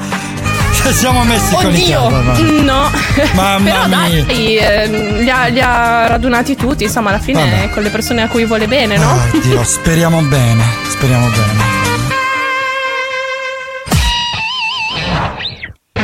siamo 0.92 1.24
messi 1.24 1.54
Oddio. 1.54 1.68
con 1.68 1.74
i 1.74 1.88
cavoli. 1.88 2.62
No, 2.64 2.90
mamma 3.34 3.58
mia. 3.86 3.86
Dai, 3.86 4.56
ehm, 4.56 5.16
li, 5.18 5.30
ha, 5.30 5.46
li, 5.46 5.60
ha, 5.60 6.06
radunati 6.06 6.56
tutti, 6.56 6.84
insomma, 6.84 7.10
alla 7.10 7.18
fine 7.18 7.42
Vabbè. 7.42 7.70
con 7.70 7.82
le 7.82 7.90
persone 7.90 8.22
a 8.22 8.28
cui 8.28 8.44
vuole 8.44 8.66
bene, 8.66 8.96
no? 8.96 9.10
Ah, 9.10 9.36
Oddio, 9.36 9.62
speriamo 9.64 10.20
bene, 10.22 10.62
speriamo 10.88 11.28
bene. 11.28 11.72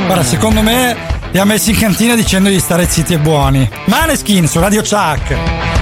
Guarda, 0.07 0.25
secondo 0.25 0.63
me 0.63 0.97
li 1.31 1.39
ha 1.39 1.45
messi 1.45 1.71
in 1.71 1.79
cantina 1.79 2.15
dicendogli 2.15 2.55
di 2.55 2.61
stare 2.61 2.89
zitti 2.89 3.15
e 3.15 3.19
buoni. 3.19 3.69
Maneskin 3.85 4.49
su 4.49 4.59
Radio 4.59 4.83
Chuck. 4.83 5.37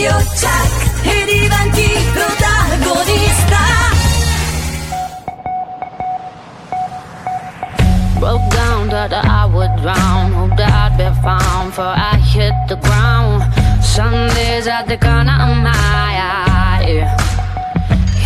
Radio 0.00 0.16
Chuck 0.34 1.04
e 1.04 1.24
diventi 1.26 1.90
protagonista. 2.14 3.58
Broke 8.18 8.48
down 8.48 8.88
that 8.88 9.12
I 9.12 9.44
would 9.44 9.76
drown. 9.82 10.32
Hoped 10.32 10.58
I'd 10.58 10.96
be 10.96 11.04
found 11.20 11.74
for 11.74 11.82
I 11.84 12.16
hit 12.16 12.54
the 12.66 12.76
ground. 12.76 13.44
Sundays 13.82 14.66
at 14.66 14.86
the 14.86 14.96
corner 14.96 15.36
of 15.38 15.58
my 15.58 15.68
eye. 15.68 17.04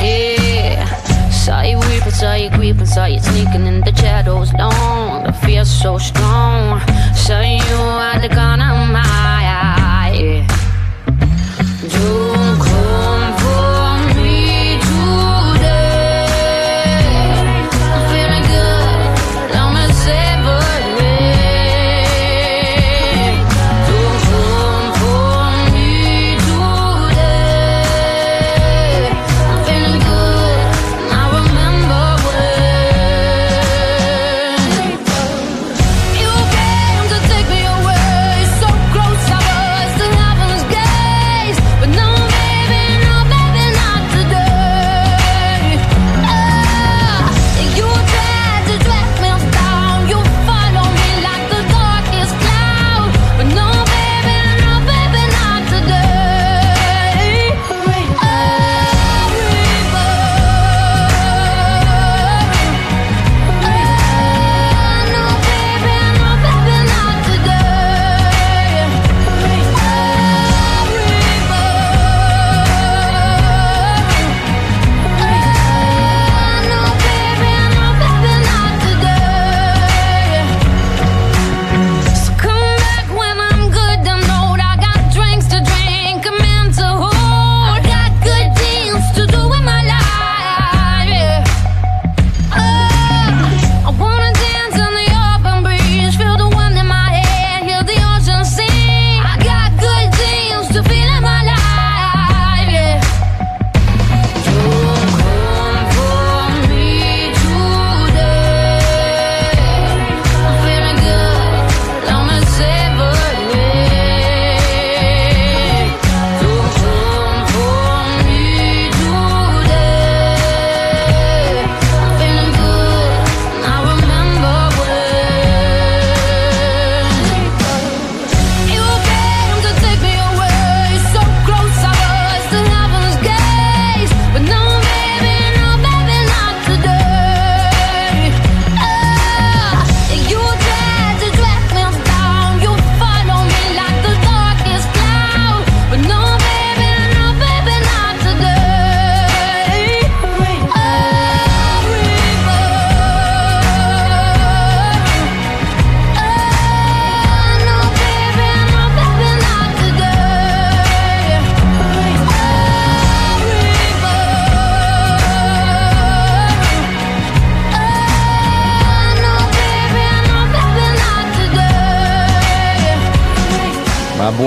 Yeah. 0.00 0.86
Saw 1.30 1.62
you 1.62 1.80
weeping, 1.80 2.12
saw 2.12 2.34
you 2.34 2.50
creeping, 2.50 2.86
saw 2.86 3.06
you 3.06 3.18
sneaking 3.18 3.66
in 3.66 3.80
the 3.80 3.92
shadows 3.96 4.52
long. 4.52 5.24
The 5.24 5.32
fear 5.32 5.64
so 5.64 5.98
strong. 5.98 6.80
Saw 7.16 7.40
you 7.40 7.80
at 7.98 8.20
the 8.20 8.28
corner 8.28 8.70
of 8.70 8.92
my 8.92 9.02
eye. 9.02 9.74
Don't 10.14 10.63
come 11.88 12.83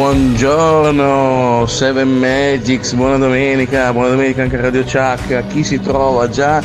buongiorno, 0.08 1.66
Seven 1.68 2.08
Magics, 2.08 2.94
buona 2.94 3.18
domenica, 3.18 3.92
buona 3.92 4.08
domenica 4.08 4.42
anche 4.42 4.58
a 4.58 4.62
Radio 4.62 4.84
Chuck. 4.84 5.48
Chi 5.48 5.66
si 5.66 5.82
trova 5.82 6.30
già 6.30 6.62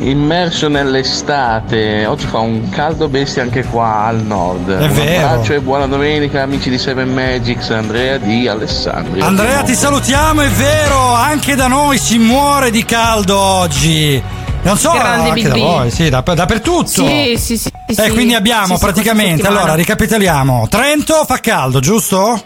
immerso 0.00 0.66
nell'estate? 0.66 2.04
Oggi 2.04 2.26
fa 2.26 2.40
un 2.40 2.68
caldo 2.70 3.06
bestia 3.06 3.42
anche 3.42 3.62
qua 3.62 4.06
al 4.06 4.22
nord. 4.24 4.76
È 4.76 4.86
un 4.86 4.92
vero. 4.92 5.26
abbraccio 5.28 5.52
e 5.52 5.60
buona 5.60 5.86
domenica 5.86 6.42
amici 6.42 6.68
di 6.68 6.78
Seven 6.78 7.14
Magics, 7.14 7.70
Andrea 7.70 8.18
di 8.18 8.48
Alessandria. 8.48 9.24
Andrea, 9.24 9.62
ti 9.62 9.74
salutiamo, 9.74 10.40
è 10.40 10.48
vero, 10.48 11.14
anche 11.14 11.54
da 11.54 11.68
noi 11.68 11.96
si 11.98 12.18
muore 12.18 12.72
di 12.72 12.84
caldo 12.84 13.38
oggi. 13.38 14.20
Non 14.62 14.78
so, 14.78 14.90
Grande 14.92 15.28
anche 15.28 15.48
da 15.48 15.54
voi, 15.56 15.90
sì, 15.92 16.08
da- 16.08 16.22
dappertutto. 16.22 17.06
Sì, 17.06 17.36
sì, 17.38 17.56
sì. 17.56 17.70
E 17.86 17.92
sì. 17.94 18.10
quindi 18.10 18.34
abbiamo 18.34 18.74
Sì, 18.74 18.80
praticamente, 18.80 19.46
allora 19.46 19.74
ricapitoliamo. 19.74 20.66
Trento 20.68 21.24
fa 21.24 21.38
caldo, 21.38 21.78
giusto? 21.80 22.42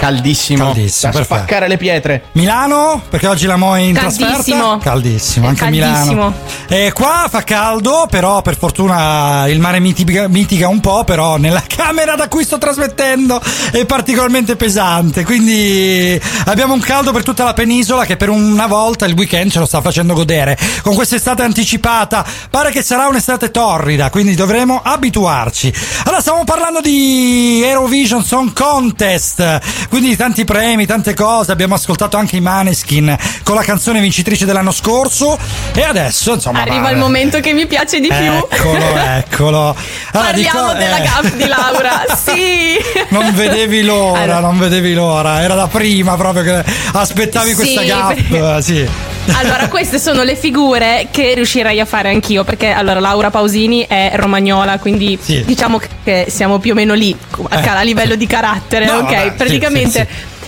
Caldissimo. 0.00 0.64
Caldissimo, 0.64 1.12
Da 1.12 1.18
perfetto. 1.18 1.40
spaccare 1.40 1.68
le 1.68 1.76
pietre. 1.76 2.22
Milano, 2.32 3.02
perché 3.10 3.26
oggi 3.26 3.44
la 3.44 3.56
Mo 3.56 3.76
è 3.76 3.80
in 3.80 3.94
Caldissimo. 3.94 4.28
trasferta. 4.30 4.78
Caldissimo, 4.80 5.46
anche 5.48 5.60
Caldissimo. 5.60 6.12
Milano. 6.14 6.34
E 6.68 6.90
qua 6.94 7.26
fa 7.28 7.42
caldo, 7.42 8.06
però 8.08 8.40
per 8.40 8.56
fortuna 8.56 9.46
il 9.48 9.60
mare 9.60 9.78
mitiga, 9.78 10.26
mitiga 10.26 10.68
un 10.68 10.80
po', 10.80 11.04
però 11.04 11.36
nella 11.36 11.62
camera 11.66 12.14
da 12.14 12.28
cui 12.28 12.44
sto 12.44 12.56
trasmettendo 12.56 13.42
è 13.72 13.84
particolarmente 13.84 14.56
pesante. 14.56 15.22
Quindi 15.22 16.18
abbiamo 16.46 16.72
un 16.72 16.80
caldo 16.80 17.12
per 17.12 17.22
tutta 17.22 17.44
la 17.44 17.52
penisola 17.52 18.06
che 18.06 18.16
per 18.16 18.30
una 18.30 18.66
volta 18.66 19.04
il 19.04 19.12
weekend 19.14 19.50
ce 19.50 19.58
lo 19.58 19.66
sta 19.66 19.82
facendo 19.82 20.14
godere. 20.14 20.56
Con 20.80 20.94
quest'estate 20.94 21.42
anticipata 21.42 22.24
pare 22.48 22.70
che 22.70 22.82
sarà 22.82 23.06
un'estate 23.08 23.50
torrida, 23.50 24.08
quindi 24.08 24.34
dovremo 24.34 24.80
abituarci. 24.82 25.70
Allora 26.04 26.22
stiamo 26.22 26.44
parlando 26.44 26.80
di 26.80 27.60
Eurovision 27.62 28.24
Song 28.24 28.54
Contest, 28.54 29.88
quindi 29.90 30.16
tanti 30.16 30.44
premi, 30.46 30.86
tante 30.86 31.12
cose. 31.12 31.52
Abbiamo 31.52 31.74
ascoltato 31.74 32.16
anche 32.16 32.36
i 32.36 32.40
Maneskin 32.40 33.14
con 33.42 33.54
la 33.56 33.62
canzone 33.62 34.00
vincitrice 34.00 34.46
dell'anno 34.46 34.70
scorso 34.72 35.38
e 35.74 35.82
adesso 35.82 36.32
insomma 36.32 36.60
Arriva 36.62 36.80
va- 36.80 36.90
il 36.90 36.96
momento 36.96 37.40
che 37.40 37.52
mi 37.52 37.66
piace 37.66 38.00
di 38.00 38.08
più. 38.08 38.16
Eccolo, 38.48 38.96
eccolo. 38.96 39.76
Allora, 40.12 40.28
Parliamo 40.30 40.66
dico, 40.68 40.78
della 40.78 40.96
eh, 40.96 41.02
gaff 41.02 41.34
di 41.34 41.46
Laura. 41.46 41.88
Sì. 42.20 42.76
Non 43.08 43.32
vedevi 43.34 43.82
l'ora, 43.82 44.20
Allora. 44.20 44.40
non 44.40 44.58
vedevi 44.58 44.94
l'ora. 44.94 45.42
Era 45.42 45.54
da 45.54 45.66
prima 45.66 46.16
proprio 46.16 46.42
che 46.42 46.64
aspettavi 46.92 47.50
Sì, 47.50 47.54
questa 47.54 47.82
gaff. 47.82 48.14
perché- 48.14 48.62
Sì. 48.62 48.88
Allora, 49.34 49.68
queste 49.68 49.98
sono 49.98 50.22
le 50.22 50.34
figure 50.34 51.08
che 51.10 51.34
riuscirei 51.34 51.78
a 51.78 51.84
fare 51.84 52.08
anch'io, 52.10 52.42
perché 52.42 52.70
allora 52.70 53.00
Laura 53.00 53.30
Pausini 53.30 53.86
è 53.86 54.12
romagnola, 54.14 54.78
quindi 54.78 55.18
Sì. 55.20 55.44
diciamo 55.44 55.80
che 56.02 56.26
siamo 56.28 56.58
più 56.58 56.72
o 56.72 56.74
meno 56.74 56.94
lì 56.94 57.14
a, 57.50 57.60
Eh. 57.60 57.68
a 57.68 57.82
livello 57.82 58.14
di 58.16 58.26
carattere, 58.26 58.86
No, 58.86 58.94
ok? 58.94 59.02
vabbè, 59.36 59.48
sì, 59.48 59.58
Praticamente 59.82 60.38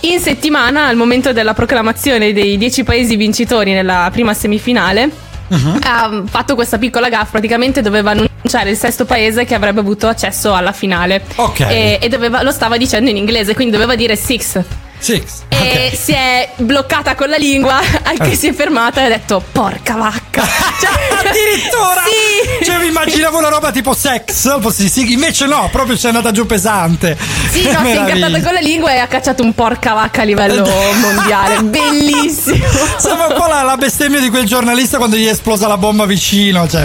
in 0.00 0.18
settimana, 0.20 0.86
al 0.88 0.96
momento 0.96 1.32
della 1.32 1.54
proclamazione 1.54 2.32
dei 2.32 2.58
10 2.58 2.82
paesi 2.82 3.14
vincitori 3.16 3.72
nella 3.72 4.08
prima 4.12 4.34
semifinale, 4.34 5.08
Mhm. 5.48 5.78
ha 5.84 6.22
fatto 6.28 6.54
questa 6.54 6.78
piccola 6.78 7.08
gaff, 7.08 7.30
praticamente 7.30 7.82
doveva 7.82 8.10
annunciare 8.12 8.70
il 8.70 8.76
sesto 8.76 9.04
paese 9.04 9.44
che 9.44 9.54
avrebbe 9.54 9.80
avuto 9.80 10.08
accesso 10.08 10.54
alla 10.54 10.72
finale. 10.72 11.22
Ok. 11.36 11.60
E, 11.60 11.98
e 12.00 12.08
doveva- 12.08 12.42
lo 12.42 12.50
stava 12.50 12.76
dicendo 12.78 13.10
in 13.10 13.16
inglese, 13.18 13.54
quindi 13.54 13.72
doveva 13.72 13.94
dire 13.94 14.16
six. 14.16 14.58
Six. 14.98 15.42
E 15.48 15.92
si 15.94 16.12
è 16.12 16.48
bloccata 16.56 17.14
con 17.14 17.28
la 17.28 17.36
lingua, 17.36 17.80
anche 18.02 18.30
Eh. 18.32 18.36
si 18.36 18.46
è 18.48 18.52
fermata 18.52 19.02
e 19.02 19.04
ha 19.04 19.08
detto 19.08 19.42
porca 19.52 19.94
vacca. 19.94 20.42
Cioè, 20.80 21.28
Addirittura? 21.28 22.02
Sì. 22.06 22.31
Cioè, 22.64 22.78
mi 22.78 22.86
immaginavo 22.86 23.38
una 23.38 23.48
roba 23.48 23.70
tipo 23.70 23.94
sex. 23.94 24.68
sì, 24.70 24.88
sì, 24.88 25.12
invece 25.12 25.46
no, 25.46 25.68
proprio 25.70 25.96
c'è 25.96 26.08
andata 26.08 26.30
giù 26.30 26.46
pesante. 26.46 27.16
Sì, 27.50 27.64
no, 27.70 27.80
si 27.80 27.86
è 27.86 27.98
incartata 27.98 28.40
con 28.42 28.52
la 28.52 28.60
lingua 28.60 28.92
e 28.92 28.98
ha 28.98 29.06
cacciato 29.06 29.42
un 29.42 29.54
porca 29.54 29.92
vacca 29.94 30.22
a 30.22 30.24
livello 30.24 30.68
mondiale. 31.00 31.62
Bellissimo. 31.64 32.64
Sembra 32.98 33.26
un 33.28 33.34
po' 33.36 33.46
la, 33.46 33.62
la 33.62 33.76
bestemmia 33.76 34.20
di 34.20 34.30
quel 34.30 34.44
giornalista 34.44 34.98
quando 34.98 35.16
gli 35.16 35.26
è 35.26 35.30
esplosa 35.30 35.66
la 35.66 35.76
bomba 35.76 36.04
vicino. 36.06 36.68
Cioè, 36.68 36.84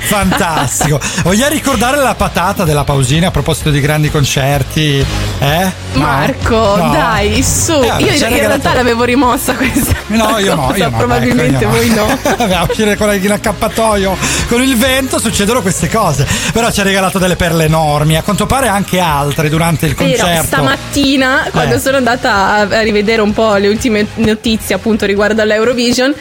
fantastico. 0.00 1.00
Vogliamo 1.22 1.52
ricordare 1.52 1.96
la 1.98 2.14
patata 2.14 2.64
della 2.64 2.84
Pausina 2.84 3.28
a 3.28 3.30
proposito 3.30 3.70
di 3.70 3.80
grandi 3.80 4.10
concerti? 4.10 5.04
Eh? 5.38 5.72
No? 5.92 6.00
Marco, 6.00 6.76
No? 6.76 6.90
dai, 6.92 7.42
su. 7.42 7.72
Eh, 7.72 7.86
vabbè, 7.86 8.02
io 8.02 8.06
in 8.12 8.18
regalato- 8.18 8.46
realtà 8.46 8.74
l'avevo 8.74 9.04
rimossa 9.04 9.54
questa. 9.54 9.94
No, 10.08 10.38
io 10.38 10.54
no, 10.54 10.66
cosa, 10.66 10.76
io 10.78 10.90
no. 10.90 10.96
Probabilmente 10.96 11.64
ecco, 11.64 11.70
voi 11.70 11.88
no. 11.90 12.06
Vabbè, 12.22 12.66
uscire 12.68 12.96
con 12.96 13.14
in 13.14 13.32
accappatoio 13.32 14.16
con 14.48 14.62
il 14.62 14.76
vento 14.96 15.18
succedono 15.18 15.60
queste 15.60 15.88
cose. 15.90 16.26
Però 16.52 16.70
ci 16.70 16.80
ha 16.80 16.82
regalato 16.82 17.18
delle 17.18 17.36
perle 17.36 17.64
enormi, 17.64 18.16
a 18.16 18.22
quanto 18.22 18.46
pare 18.46 18.68
anche 18.68 18.98
altre 18.98 19.48
durante 19.50 19.86
il 19.86 19.94
Vero, 19.94 20.16
concerto. 20.16 20.46
stamattina, 20.46 21.48
quando 21.50 21.74
Eh. 21.74 21.78
sono 21.80 21.96
andata 21.98 22.32
a, 22.54 22.80
rivedere 22.80 23.20
un 23.20 23.32
po' 23.34 23.54
le 23.56 23.68
ultime 23.68 24.06
notizie 24.14 24.74
appunto 24.74 25.04
riguardo 25.04 25.42
all'Eurovision, 25.42 26.14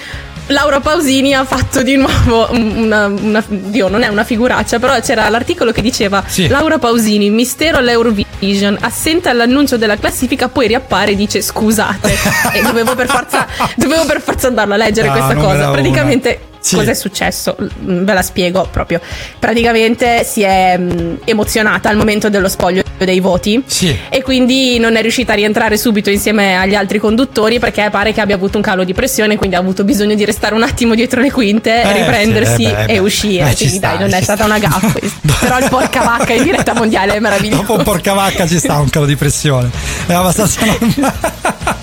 Laura 0.50 0.80
Pausini 0.80 1.34
ha 1.34 1.44
fatto 1.44 1.82
di 1.82 1.96
nuovo 1.96 2.50
un- 2.52 2.74
una, 2.78 3.08
una- 3.08 3.44
Dio, 3.48 3.88
non 3.88 4.04
è 4.04 4.08
una 4.10 4.24
figuraccia, 4.24 4.78
però 4.78 5.00
c'era 5.00 5.28
l'articolo 5.30 5.72
che 5.72 5.82
diceva 5.82 6.24
Sì. 6.28 6.48
Laura 6.48 6.78
Pausini, 6.78 7.30
mistero 7.32 7.78
all'Eurovision, 7.78 8.34
assente 8.82 9.30
all'annuncio 9.30 9.78
della 9.78 9.98
classifica, 9.98 10.50
poi 10.50 10.68
riappare 10.68 11.12
e 11.12 11.16
dice 11.16 11.42
scusate. 11.42 12.14
e 12.54 12.62
dovevo 12.62 12.96
per 12.96 13.08
forza, 13.08 13.48
dovevo 13.76 14.06
per 14.06 14.22
forza 14.22 14.48
andarla 14.48 14.76
a 14.76 14.78
leggere 14.78 15.08
No, 15.08 15.14
questa 15.14 15.34
numero 15.34 15.52
cosa. 15.54 15.72
Praticamente. 15.72 16.40
Sì. 16.66 16.78
Cosa 16.78 16.90
è 16.90 16.94
successo? 16.96 17.56
Mm, 17.60 18.06
Ve 18.06 18.14
la 18.14 18.24
spiego 18.24 18.68
proprio. 18.72 19.00
Praticamente 19.38 20.24
si 20.24 20.42
è 20.42 20.76
mm, 20.80 21.16
emozionata 21.24 21.90
al 21.90 21.96
momento 21.96 22.28
dello 22.30 22.50
spoglio 22.50 22.82
dei 22.98 23.20
voti 23.20 23.62
Sì. 23.68 23.96
e 24.10 24.24
quindi 24.24 24.80
non 24.80 24.96
è 24.96 25.02
riuscita 25.02 25.34
a 25.34 25.36
rientrare 25.36 25.78
subito 25.78 26.10
insieme 26.10 26.58
agli 26.58 26.74
altri 26.74 26.98
conduttori 26.98 27.60
perché 27.60 27.88
pare 27.92 28.14
che 28.14 28.22
abbia 28.22 28.34
avuto 28.34 28.58
un 28.58 28.64
calo 28.64 28.84
di 28.84 28.94
pressione, 28.94 29.36
quindi 29.36 29.56
ha 29.56 29.60
avuto 29.60 29.84
bisogno 29.84 30.16
di 30.16 30.26
restare 30.26 30.56
un 30.56 30.64
attimo 30.64 30.96
dietro 30.96 31.22
le 31.22 31.30
quinte, 31.32 31.84
Eh, 31.84 31.94
riprendersi 31.94 32.56
sì, 32.56 32.66
eh, 32.66 32.72
beh, 32.74 32.82
e 32.84 32.86
beh. 32.94 32.98
uscire. 33.00 33.44
Eh, 33.44 33.50
ci 33.52 33.56
quindi 33.58 33.76
sta, 33.78 33.88
dai, 33.90 34.00
non 34.00 34.10
è 34.14 34.18
ci 34.18 34.24
stata 34.24 34.44
sta. 34.46 34.56
una 34.56 34.58
gaffa. 34.60 35.00
Però 35.46 35.58
il 35.60 35.68
porca 35.70 36.02
vacca 36.02 36.34
in 36.34 36.44
diretta 36.44 36.74
mondiale 36.74 37.14
è 37.14 37.20
meraviglioso. 37.20 37.62
Dopo 37.62 37.74
un 37.76 37.84
porca 37.84 38.14
vacca 38.14 38.25
ci 38.48 38.60
sta 38.60 38.80
un 38.80 38.90
calo 38.90 39.06
di 39.06 39.16
pressione. 39.16 39.70
È 40.06 40.14
abbastanza 40.14 40.66
normale. 40.66 41.75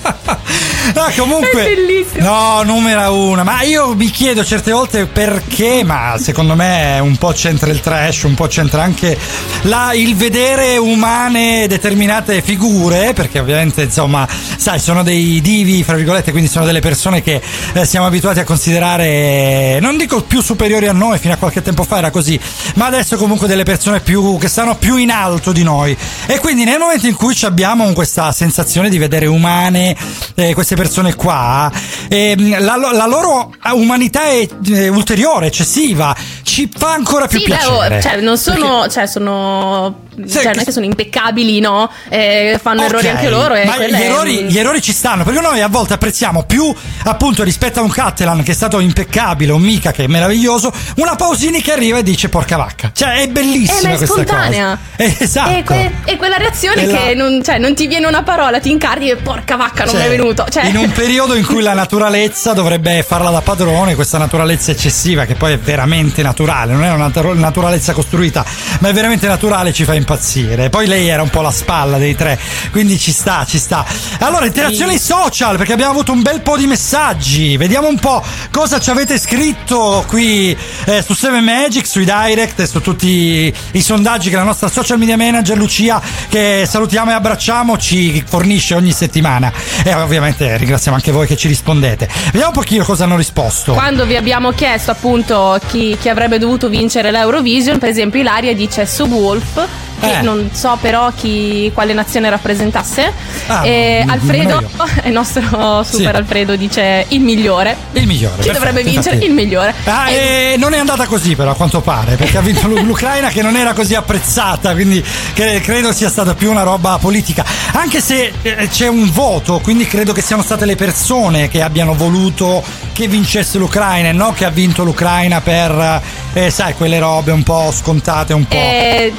No, 0.94 1.06
comunque. 1.16 1.64
È 1.64 1.74
bellissimo. 1.74 2.24
No, 2.28 2.62
numero 2.64 3.14
uno. 3.14 3.44
Ma 3.44 3.62
io 3.62 3.94
mi 3.94 4.10
chiedo 4.10 4.44
certe 4.44 4.72
volte 4.72 5.06
perché, 5.06 5.82
ma 5.84 6.16
secondo 6.18 6.54
me 6.54 6.98
un 7.00 7.16
po' 7.16 7.32
c'entra 7.32 7.70
il 7.70 7.80
trash, 7.80 8.22
un 8.24 8.34
po' 8.34 8.46
c'entra 8.46 8.82
anche 8.82 9.16
la- 9.62 9.92
il 9.94 10.14
vedere 10.16 10.76
umane 10.76 11.66
determinate 11.66 12.42
figure, 12.42 13.12
perché 13.14 13.38
ovviamente, 13.38 13.82
insomma, 13.82 14.26
sai, 14.56 14.78
sono 14.80 15.02
dei 15.02 15.40
divi, 15.40 15.82
fra 15.84 15.94
virgolette, 15.96 16.30
quindi 16.30 16.48
sono 16.50 16.64
delle 16.64 16.80
persone 16.80 17.22
che 17.22 17.40
eh, 17.72 17.84
siamo 17.86 18.06
abituati 18.06 18.40
a 18.40 18.44
considerare, 18.44 19.78
non 19.80 19.96
dico 19.96 20.22
più 20.22 20.40
superiori 20.42 20.88
a 20.88 20.92
noi, 20.92 21.18
fino 21.18 21.32
a 21.34 21.36
qualche 21.36 21.62
tempo 21.62 21.84
fa 21.84 21.98
era 21.98 22.10
così, 22.10 22.38
ma 22.74 22.86
adesso 22.86 23.16
comunque 23.16 23.46
delle 23.46 23.62
persone 23.64 24.00
più, 24.00 24.36
che 24.38 24.48
stanno 24.48 24.76
più 24.76 24.96
in 24.96 25.10
alto 25.10 25.52
di 25.52 25.62
noi. 25.62 25.96
E 26.26 26.38
quindi 26.38 26.64
nel 26.64 26.78
momento 26.78 27.06
in 27.06 27.14
cui 27.14 27.34
ci 27.34 27.44
abbiamo 27.46 27.90
questa 27.92 28.32
sensazione 28.32 28.88
di 28.88 28.98
vedere 28.98 29.26
umane 29.26 29.96
eh, 30.34 30.54
queste 30.54 30.72
persone 30.77 31.15
qua, 31.15 31.70
ehm, 32.09 32.61
la, 32.62 32.77
la 32.77 33.07
loro 33.07 33.53
umanità 33.73 34.24
è 34.24 34.47
eh, 34.70 34.89
ulteriore, 34.89 35.47
eccessiva, 35.47 36.15
ci 36.43 36.69
fa 36.74 36.93
ancora 36.93 37.27
più 37.27 37.39
Sì, 37.40 37.47
beh, 37.49 37.55
oh, 37.66 37.78
piacere. 37.78 38.01
cioè, 38.03 38.20
non 38.20 38.36
sono, 38.39 38.86
cioè, 38.89 39.07
sono, 39.07 40.03
cioè, 40.28 40.44
non 40.44 40.59
è 40.59 40.65
che 40.65 40.73
sono 40.73 40.85
impeccabili, 40.85 41.61
no? 41.61 41.90
Eh, 42.09 42.59
fanno 42.62 42.82
errori 42.82 43.07
Ok, 43.07 43.15
anche 43.15 43.28
loro. 43.31 43.55
E 43.55 43.65
ma 43.65 43.78
gli 43.78 43.90
è 43.90 44.01
errori, 44.03 44.43
gli 44.44 44.59
errori 44.59 44.82
ci 44.82 44.93
stanno 44.93 45.24
perché 45.24 45.40
noi 45.40 45.61
a 45.61 45.69
volte 45.69 45.94
apprezziamo 45.94 46.44
più 46.44 46.73
appunto 47.05 47.43
rispetto 47.43 47.81
a 47.81 47.82
un 47.82 47.90
Cattelan 47.90 48.43
che 48.43 48.53
è 48.53 48.55
stato 48.55 48.78
impeccabile, 48.81 49.53
un 49.53 49.62
Mica 49.62 49.93
che 49.93 50.05
è 50.05 50.07
meraviglioso, 50.07 50.73
una 50.97 51.16
Pausini 51.16 51.62
che 51.62 51.73
arriva 51.73 51.99
e 51.99 52.03
dice 52.03 52.28
porca 52.28 52.57
vacca. 52.57 52.90
Cioè 52.94 53.23
è 53.23 53.28
bellissima 53.28 53.90
Eh, 53.90 53.94
è 53.94 53.97
questa 53.97 54.15
spontanea. 54.15 54.66
cosa. 54.66 54.81
Eh, 55.03 55.16
esatto. 55.19 55.51
E, 55.51 55.62
que- 55.65 56.16
quella 56.16 56.36
reazione 56.36 56.86
la- 56.86 56.97
che 56.99 57.15
non, 57.15 57.43
cioè, 57.43 57.59
non 57.59 57.74
ti 57.74 57.86
viene 57.86 58.07
una 58.07 58.23
parola, 58.23 58.61
ti 58.61 58.70
incarni 58.70 59.11
e 59.11 59.16
porca 59.16 59.57
vacca, 59.57 59.85
non 59.85 59.94
Cioè, 59.94 60.03
mi 60.03 60.07
è 60.15 60.16
venuto. 60.16 60.47
Cioè, 60.49 60.61
In 60.64 60.76
un 60.76 60.93
periodo 60.93 61.34
in 61.34 61.44
cui 61.44 61.60
la 61.60 61.72
naturalezza 61.72 62.52
dovrebbe 62.52 63.02
farla 63.02 63.30
da 63.30 63.40
padrone, 63.40 63.97
questa 63.97 64.16
naturalezza 64.16 64.70
eccessiva 64.70 65.24
che 65.24 65.34
poi 65.34 65.55
è 65.55 65.59
veramente 65.59 66.22
naturale, 66.22 66.72
non 66.72 66.84
è 66.84 66.93
una 66.93 67.09
natu- 67.09 67.34
naturalezza 67.34 67.93
costruita, 67.93 68.44
ma 68.78 68.89
è 68.89 68.93
veramente 68.93 69.26
naturale, 69.26 69.72
ci 69.72 69.82
fa 69.82 69.94
impazzire. 69.94 70.70
Poi 70.70 70.86
lei 70.86 71.09
era 71.09 71.20
un 71.20 71.30
po' 71.30 71.40
la 71.40 71.51
spalla 71.51 71.98
dei 71.98 72.14
tre, 72.14 72.39
quindi 72.70 72.97
ci 72.97 73.10
sta, 73.10 73.44
ci 73.44 73.59
sta. 73.59 73.84
Allora, 74.20 74.47
interazioni 74.47 74.98
social, 74.98 75.56
perché 75.56 75.72
abbiamo 75.72 75.90
avuto 75.90 76.12
un 76.12 76.22
bel 76.22 76.40
po' 76.43 76.56
di 76.56 76.66
messaggi. 76.66 77.56
Vediamo 77.56 77.89
un 77.89 77.98
po' 77.98 78.22
cosa 78.52 78.78
ci 78.78 78.90
avete 78.90 79.18
scritto 79.18 80.05
qui 80.06 80.56
eh, 80.84 81.02
su 81.02 81.12
7 81.12 81.40
Magic, 81.40 81.86
sui 81.86 82.05
direct 82.05 82.60
e 82.60 82.66
su 82.68 82.80
tutti 82.80 83.52
i 83.72 83.82
sondaggi 83.82 84.30
che 84.30 84.36
la 84.36 84.44
nostra 84.44 84.68
social 84.68 84.98
media 84.98 85.16
manager 85.16 85.56
Lucia, 85.56 86.01
che 86.28 86.66
salutiamo 86.68 87.10
e 87.10 87.14
abbracciamo, 87.14 87.76
ci 87.76 88.22
fornisce 88.24 88.74
ogni 88.74 88.93
settimana. 88.93 89.52
E 89.82 89.93
ovviamente 89.94 90.52
ringraziamo 90.57 90.97
anche 90.97 91.12
voi 91.12 91.27
che 91.27 91.37
ci 91.37 91.49
rispondete. 91.49 92.09
Vediamo 92.27 92.49
un 92.49 92.53
pochino 92.53 92.85
cosa 92.85 93.05
hanno 93.05 93.16
risposto. 93.16 93.73
Quando 93.73 94.07
vi 94.07 94.16
abbiamo 94.16 94.53
chiesto 94.53 94.91
appunto 94.91 95.59
chi, 95.69 95.97
chi 96.01 96.09
avrebbe 96.09 96.39
dovuto 96.39 96.69
vincere 96.69 97.11
l'Eurovision, 97.11 97.79
per 97.79 97.89
esempio 97.89 98.20
Ilaria 98.20 98.55
dice 98.55 98.87
Subwolf, 98.87 99.66
che 100.03 100.19
Eh. 100.19 100.23
non 100.23 100.51
so 100.53 100.77
però 100.81 101.11
chi, 101.15 101.70
quale 101.73 101.93
nazione 101.93 102.29
rappresentasse. 102.29 103.12
Ah, 103.47 103.65
E 103.66 104.03
di- 104.05 104.11
Alfredo, 104.11 104.62
il 105.05 105.12
nostro 105.12 105.83
super 105.85 105.85
Sì. 105.85 106.05
Alfredo, 106.07 106.57
dice 106.57 107.05
il 107.09 107.20
migliore. 107.20 107.77
Il 107.93 108.07
migliore. 108.07 108.35
Chi 108.41 108.49
perfetto, 108.49 108.59
dovrebbe 108.66 108.83
vincere? 108.83 109.15
infatti. 109.16 109.31
Il 109.31 109.35
migliore. 109.35 109.74
Ah, 109.85 110.11
e 110.11 110.55
non 110.59 110.73
è 110.74 110.79
andata 110.79 111.07
così 111.07 111.35
però 111.37 111.53
a 111.53 111.55
quanto 111.55 111.81
pare 111.81 112.16
perché 112.16 112.39
ha 112.39 112.41
vinto 112.41 112.66
l'U- 112.69 112.81
l'Ucraina 112.85 113.29
che 113.29 113.43
non 113.43 113.57
era 113.57 113.73
così 113.73 113.95
apprezzata 113.95 114.73
quindi 114.73 115.03
cre- 115.35 115.61
credo 115.61 115.93
sia 115.93 116.09
stata 116.11 116.35
più 116.35 116.51
una 116.51 116.62
roba 116.62 116.99
politica 116.99 117.45
anche 117.73 118.01
se 118.01 118.33
eh, 118.43 118.69
c'è 118.69 118.89
un 118.89 119.11
voto 119.11 119.61
quindi 119.61 119.87
credo 119.87 120.12
che 120.12 120.20
siano 120.23 120.43
state 120.43 120.65
le 120.66 120.77
persone 120.77 121.49
che 121.49 121.62
abbiano 121.62 121.95
voluto 121.95 122.62
che 122.93 123.07
vincesse 123.09 123.59
l'Ucraina 123.59 124.09
e 124.09 124.12
non 124.12 124.35
che 124.35 124.45
ha 124.45 124.51
vinto 124.51 124.85
l'Ucraina 124.85 125.41
per 125.41 126.03
eh, 126.35 126.51
sai 126.51 126.74
quelle 126.74 126.99
robe 126.99 127.33
un 127.33 127.43
po' 127.43 127.70
scontate 127.73 128.33
un 128.33 128.47
po' 128.47 128.55
Eh, 128.57 129.12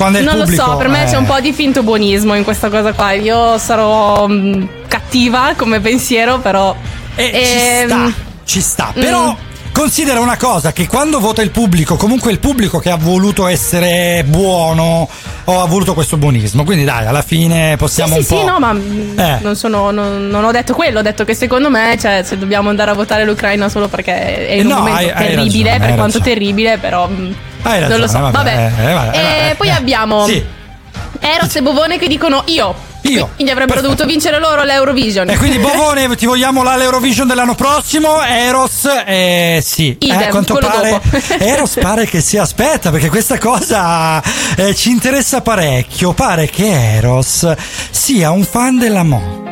quando 0.00 0.16
è 0.16 0.20
il 0.22 0.26
non 0.26 0.38
pubblico, 0.38 0.62
lo 0.64 0.70
so, 0.70 0.76
per 0.78 0.88
me 0.88 1.02
eh. 1.02 1.10
c'è 1.10 1.16
un 1.16 1.26
po' 1.26 1.38
di 1.40 1.52
finto 1.52 1.82
buonismo 1.82 2.34
in 2.34 2.42
questa 2.42 2.70
cosa 2.70 2.92
qua. 2.94 3.12
Io 3.12 3.58
sarò 3.58 4.26
mm, 4.26 4.62
cattiva 4.88 5.52
come 5.56 5.80
pensiero, 5.80 6.38
però. 6.38 6.74
ci 7.16 7.22
ehm, 7.22 7.86
sta, 7.86 8.12
ci 8.44 8.60
sta. 8.62 8.92
mm. 8.96 9.00
Però 9.00 9.36
considera 9.72 10.20
una 10.20 10.38
cosa, 10.38 10.72
che 10.72 10.86
quando 10.86 11.20
vota 11.20 11.42
il 11.42 11.50
pubblico, 11.50 11.96
comunque 11.96 12.32
il 12.32 12.38
pubblico 12.38 12.78
che 12.78 12.88
ha 12.90 12.96
voluto 12.96 13.46
essere 13.46 14.24
buono 14.26 15.06
o 15.44 15.60
ha 15.62 15.66
voluto 15.66 15.92
questo 15.92 16.16
buonismo. 16.16 16.64
Quindi 16.64 16.84
dai, 16.84 17.04
alla 17.04 17.20
fine 17.22 17.76
possiamo 17.76 18.14
Sì, 18.14 18.18
un 18.20 18.24
sì, 18.24 18.34
po'... 18.34 18.40
sì, 18.40 18.46
no, 18.46 18.58
ma 18.58 18.72
mm, 18.72 19.18
Eh. 19.18 19.38
non, 19.42 19.54
sono, 19.56 19.90
non, 19.90 20.28
non 20.28 20.44
ho 20.44 20.50
detto 20.50 20.72
quello, 20.72 21.00
ho 21.00 21.02
detto 21.02 21.24
che 21.24 21.34
secondo 21.34 21.68
me, 21.68 21.98
cioè, 22.00 22.22
se 22.24 22.38
dobbiamo 22.38 22.70
andare 22.70 22.90
a 22.90 22.94
votare 22.94 23.24
l'Ucraina 23.26 23.68
solo 23.68 23.88
perché 23.88 24.48
è 24.48 24.52
in 24.54 24.66
No, 24.66 24.76
un 24.76 24.78
momento 24.84 24.98
hai- 24.98 25.10
hai 25.10 25.26
terribile, 25.34 25.70
ragione, 25.72 25.78
per 25.78 25.88
hai 25.90 25.96
quanto 25.96 26.18
ragione. 26.18 26.34
terribile, 26.38 26.78
però 26.78 27.08
Hai 27.62 27.80
non 27.88 27.98
lo 28.00 28.06
so. 28.08 28.18
ragione, 28.20 28.30
Vabbè. 28.32 28.54
vabbè, 28.54 28.90
eh, 28.90 28.92
vabbè, 28.92 29.16
E 29.18 29.22
vabbè, 29.22 29.54
poi 29.56 29.68
eh. 29.68 29.72
abbiamo 29.72 30.26
Sì. 30.26 30.44
Eros 31.20 31.54
e 31.56 31.62
Bovone 31.62 31.98
che 31.98 32.08
dicono 32.08 32.42
io. 32.46 32.88
Io. 33.04 33.30
Quindi 33.34 33.50
avrebbero 33.50 33.80
dovuto 33.80 34.04
vincere 34.04 34.38
loro 34.38 34.62
l'Eurovision. 34.62 35.28
E 35.30 35.36
quindi 35.38 35.56
Bovone 35.58 36.14
ti 36.16 36.26
vogliamo 36.26 36.62
l'Eurovision 36.62 37.26
dell'anno 37.26 37.54
prossimo, 37.54 38.22
Eros, 38.22 38.86
eh, 39.06 39.60
sì, 39.64 39.96
Idem, 40.00 40.20
eh, 40.20 40.24
a 40.26 40.28
quanto 40.28 40.54
pare 40.54 40.90
dopo. 40.90 41.16
Eros 41.42 41.78
pare 41.80 42.04
che 42.06 42.20
si 42.20 42.36
aspetta 42.36 42.90
perché 42.90 43.08
questa 43.08 43.38
cosa 43.38 44.22
eh, 44.56 44.74
ci 44.74 44.90
interessa 44.90 45.40
parecchio, 45.40 46.12
pare 46.12 46.46
che 46.50 46.96
Eros 46.96 47.50
sia 47.90 48.30
un 48.30 48.44
fan 48.44 48.78
della 48.78 49.02
Mo. 49.02 49.48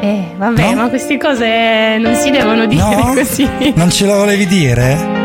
Eh, 0.00 0.34
vabbè, 0.36 0.70
No? 0.70 0.82
ma 0.82 0.88
queste 0.88 1.18
cose 1.18 1.96
non 1.98 2.14
si 2.14 2.30
devono 2.30 2.66
dire 2.66 2.82
No? 2.82 3.12
così. 3.18 3.48
Non 3.74 3.90
ce 3.90 4.06
la 4.06 4.14
volevi 4.14 4.46
dire? 4.46 5.23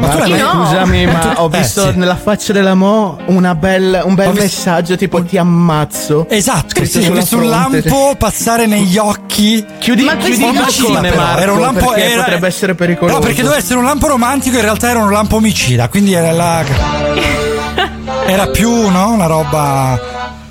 Ma 0.00 0.08
tu 0.08 0.18
l'hai 0.18 0.30
mai- 0.30 0.40
scusami, 0.40 1.06
Ma 1.06 1.32
ho 1.42 1.50
eh, 1.52 1.58
visto 1.58 1.90
sì. 1.90 1.96
nella 1.98 2.16
faccia 2.16 2.52
della 2.52 2.74
Mo 2.74 3.18
una 3.26 3.54
bella- 3.54 4.04
un 4.04 4.14
bel 4.14 4.28
Ho 4.28 4.30
visto- 4.32 4.44
messaggio 4.44 4.96
tipo 4.96 5.22
ti 5.22 5.36
ammazzo. 5.36 6.26
Esatto, 6.28 6.84
sì, 6.84 7.04
ho 7.06 7.12
visto 7.12 7.36
un 7.36 7.48
lampo 7.48 8.14
passare 8.18 8.66
negli 8.66 8.96
occhi. 8.98 9.64
Chiudi, 9.78 10.04
Ma 10.04 10.16
chiudi 10.16 10.42
il 10.42 10.44
occhi- 10.60 10.82
balcone, 10.82 11.14
Marco, 11.14 11.40
era 11.40 11.52
un 11.52 11.60
lampo 11.60 11.86
perché 11.86 12.10
era- 12.12 12.22
potrebbe 12.22 12.46
essere 12.46 12.74
pericoloso. 12.74 13.18
No, 13.18 13.22
perché 13.24 13.42
doveva 13.42 13.58
essere 13.60 13.78
un 13.78 13.84
lampo 13.84 14.06
romantico, 14.06 14.56
in 14.56 14.62
realtà 14.62 14.88
era 14.90 15.00
un 15.00 15.10
lampo 15.10 15.36
omicida, 15.36 15.88
quindi 15.88 16.12
era 16.12 16.32
la. 16.32 16.64
Era 18.26 18.46
più, 18.48 18.88
no? 18.90 19.12
Una 19.12 19.26
roba. 19.26 19.98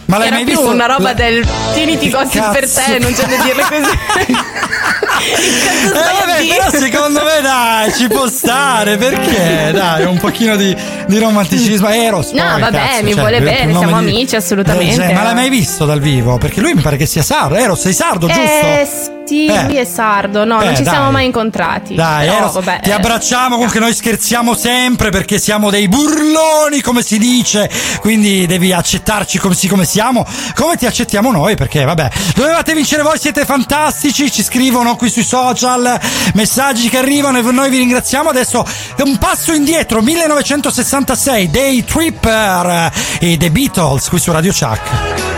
Ma 0.08 0.18
l'hai 0.18 0.28
Era 0.28 0.36
mai 0.38 0.46
più 0.46 0.56
visto? 0.56 0.70
una 0.72 0.86
roba 0.86 1.04
La- 1.04 1.14
del 1.14 1.48
tieniti 1.74 2.10
così 2.10 2.40
per 2.40 2.70
te, 2.72 2.98
non 3.00 3.14
c'è 3.14 3.26
da 3.26 3.44
dirle 3.44 3.64
così. 3.64 4.36
Eh, 5.18 5.90
vabbè, 5.90 6.48
però 6.48 6.70
secondo 6.70 7.24
me 7.24 7.42
dai, 7.42 7.92
ci 7.94 8.08
può 8.08 8.28
stare, 8.30 8.98
perché? 8.98 9.72
Dai, 9.74 10.06
un 10.06 10.18
pochino 10.18 10.56
di, 10.56 10.76
di 11.08 11.18
romanticismo. 11.20 11.88
Eros. 11.90 12.32
No, 12.32 12.44
poi, 12.52 12.60
vabbè, 12.62 12.78
cazzo, 12.78 13.04
mi 13.04 13.12
cioè, 13.12 13.20
vuole 13.20 13.42
bene, 13.42 13.74
siamo 13.76 14.00
di- 14.02 14.10
amici, 14.10 14.36
assolutamente. 14.36 14.86
del 14.86 14.96
genere. 14.96 15.14
ma 15.14 15.24
l'hai 15.24 15.34
mai 15.34 15.50
visto 15.50 15.86
dal 15.86 16.00
vivo? 16.00 16.38
Perché 16.38 16.62
lui 16.62 16.74
mi 16.74 16.82
pare 16.82 16.98
che 16.98 17.06
sia 17.06 17.24
sardo. 17.24 17.56
Eros, 17.56 17.82
sei 17.82 17.94
sardo, 17.94 18.28
giusto? 18.28 19.17
Eh, 19.28 19.46
sì, 19.46 19.46
Eh. 19.48 19.64
lui 19.66 19.76
è 19.78 19.86
sardo, 19.86 20.46
no, 20.46 20.62
Eh, 20.62 20.66
non 20.66 20.76
ci 20.76 20.84
dai. 20.84 20.94
siamo 20.94 21.12
mai 21.12 21.26
incontrati. 21.26 21.96
Dai, 21.96 22.26
Però, 22.28 22.38
Eros, 22.40 22.54
vabbè, 22.54 22.80
ti 22.84 22.90
eh, 22.90 22.94
abbracciamo, 22.94 23.56
comunque 23.56 23.80
noi 23.80 23.94
scherziamo 23.94 24.56
sempre 24.56 25.10
perché 25.10 25.38
siamo 25.40 25.70
dei 25.70 25.88
burloni, 25.88 26.82
come 26.82 27.02
si 27.02 27.18
dice, 27.18 27.70
quindi 28.00 28.46
devi 28.46 28.72
accettarci 28.74 29.38
come, 29.40 29.54
sì, 29.56 29.68
come 29.68 29.86
siamo, 29.86 30.26
come 30.56 30.76
ti 30.78 30.86
accettiamo 30.86 31.32
noi, 31.32 31.56
perché 31.56 31.84
vabbè, 31.84 32.10
dovevate 32.36 32.74
vincere 32.74 33.02
voi, 33.04 33.18
siete 33.20 33.46
fantastici, 33.46 34.32
ci 34.32 34.44
scrivono 34.44 34.96
qui 34.96 35.10
sui 35.10 35.24
social, 35.24 36.00
messaggi 36.34 36.90
che 36.90 36.98
arrivano 36.98 37.38
e 37.38 37.42
noi 37.42 37.70
vi 37.70 37.78
ringraziamo, 37.80 38.30
adesso 38.30 38.66
un 39.04 39.18
passo 39.18 39.54
indietro, 39.54 40.02
1966, 40.02 41.50
dei 41.50 41.84
Tripper 41.84 42.92
e 43.20 43.38
The 43.38 43.52
Beatles 43.52 44.10
qui 44.10 44.20
su 44.20 44.32
Radio 44.32 44.52
Chuck. 44.52 45.37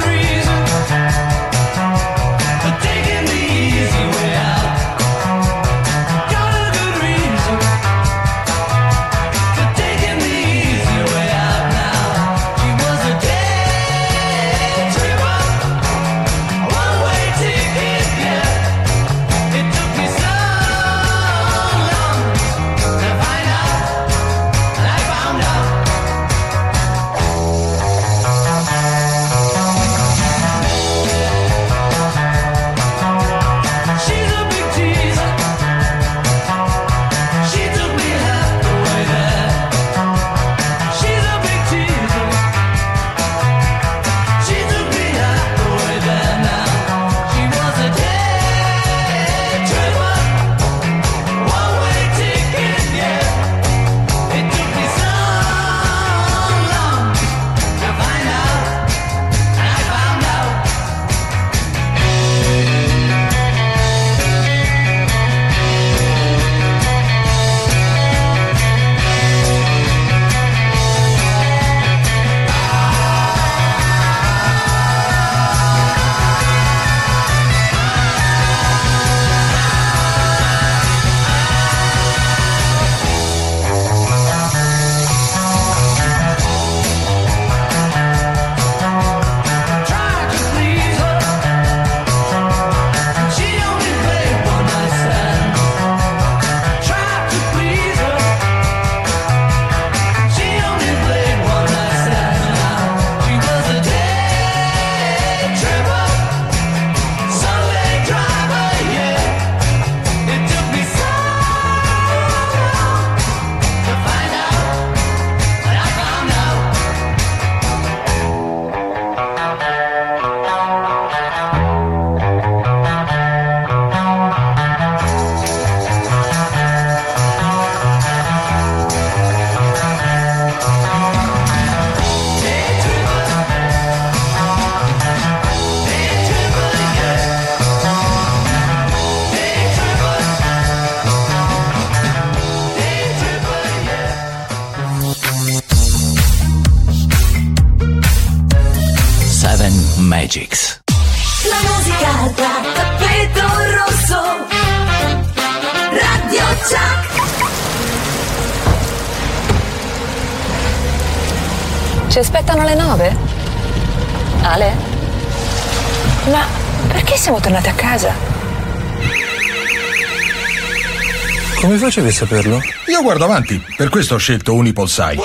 A 171.99 172.11
saperlo? 172.11 172.61
Io 172.87 173.01
guardo 173.01 173.25
avanti, 173.25 173.61
per 173.75 173.89
questo 173.89 174.15
ho 174.15 174.17
scelto 174.17 174.53
Unipolsai. 174.53 175.19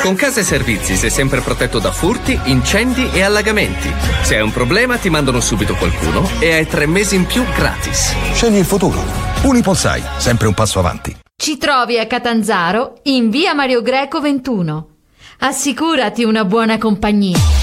Con 0.00 0.14
Casa 0.14 0.40
e 0.40 0.44
Servizi 0.44 0.96
sei 0.96 1.10
sempre 1.10 1.40
protetto 1.40 1.78
da 1.78 1.92
furti, 1.92 2.38
incendi 2.44 3.10
e 3.12 3.20
allagamenti. 3.22 3.92
Se 4.22 4.34
hai 4.34 4.42
un 4.42 4.50
problema 4.50 4.96
ti 4.96 5.10
mandano 5.10 5.40
subito 5.40 5.74
qualcuno 5.74 6.28
e 6.38 6.54
hai 6.54 6.66
tre 6.66 6.86
mesi 6.86 7.16
in 7.16 7.26
più 7.26 7.44
gratis. 7.54 8.14
Scegli 8.32 8.56
il 8.56 8.64
futuro. 8.64 8.98
Unipolsai, 9.42 10.02
sempre 10.16 10.46
un 10.46 10.54
passo 10.54 10.78
avanti. 10.78 11.14
Ci 11.36 11.58
trovi 11.58 11.98
a 11.98 12.06
Catanzaro 12.06 13.00
in 13.04 13.28
via 13.28 13.52
Mario 13.52 13.82
Greco 13.82 14.20
21. 14.20 14.88
Assicurati 15.40 16.24
una 16.24 16.46
buona 16.46 16.78
compagnia. 16.78 17.55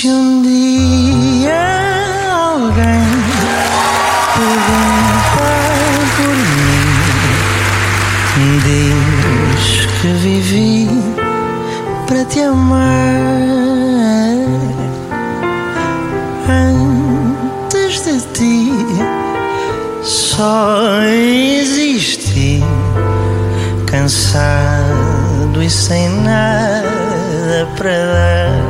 Se 0.00 0.06
um 0.06 0.42
dia 0.42 1.58
alguém 2.30 3.10
perguntar 4.36 5.80
por 6.16 6.36
mim, 8.36 8.60
diz 8.62 9.86
que 10.00 10.08
vivi 10.12 10.88
para 12.06 12.24
te 12.26 12.40
amar. 12.42 12.78
Antes 16.48 18.04
de 18.04 18.20
ti, 18.34 18.70
só 20.04 21.02
existi 21.02 22.62
cansado 23.90 25.60
e 25.60 25.68
sem 25.68 26.08
nada 26.20 27.66
para 27.76 27.90
dar. 27.90 28.67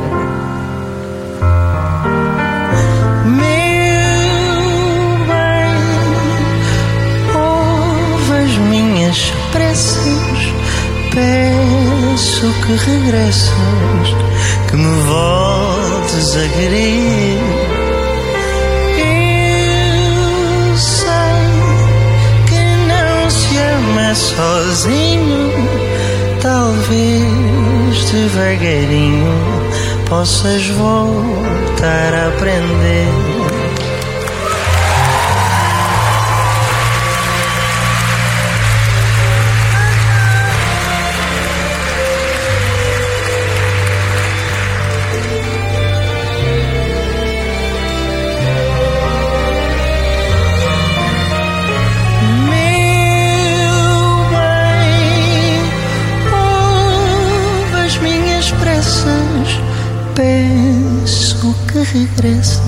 Que 12.69 12.75
regresses, 12.75 13.51
que 14.69 14.75
me 14.75 15.01
voltes 15.01 16.35
a 16.35 16.47
querer. 16.49 17.39
Eu 18.99 20.77
sei 20.77 21.09
que 22.45 22.61
não 22.87 23.29
se 23.31 23.57
ama 23.57 24.13
sozinho, 24.13 25.51
talvez 26.41 28.11
devagarinho 28.11 29.33
possas 30.07 30.67
voltar 30.67 32.13
a 32.13 32.27
aprender. 32.27 33.28
Regresses, 61.93 62.61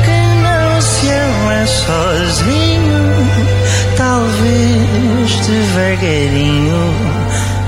que 0.06 0.18
não 0.44 0.82
se 0.82 1.10
ama 1.10 1.66
sozinho, 1.68 3.02
talvez 3.98 5.48
devagarinho 5.48 6.94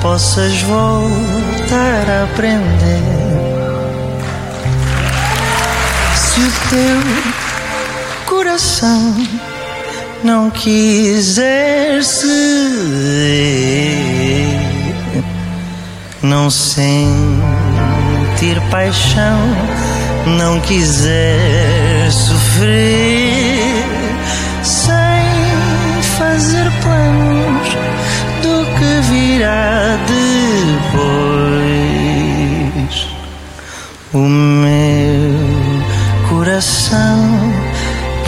possas 0.02 0.62
voltar 0.62 2.10
a 2.10 2.24
aprender. 2.24 3.02
Se 6.16 6.42
o 6.42 6.52
teu 6.70 7.02
coração 8.26 9.16
não 10.24 10.52
quiser 10.52 12.04
ceder, 12.04 12.30
não 16.22 16.50
sentir 16.50 16.92
paixão, 18.70 19.40
não 20.38 20.60
quiser 20.62 22.12
sofrer, 22.12 23.84
sem 24.64 25.26
fazer 26.18 26.72
planos 26.84 27.68
do 28.44 28.66
que 28.78 29.02
virá 29.10 29.98
depois. 30.88 31.42
O 34.14 34.20
meu 34.20 35.40
coração 36.30 37.41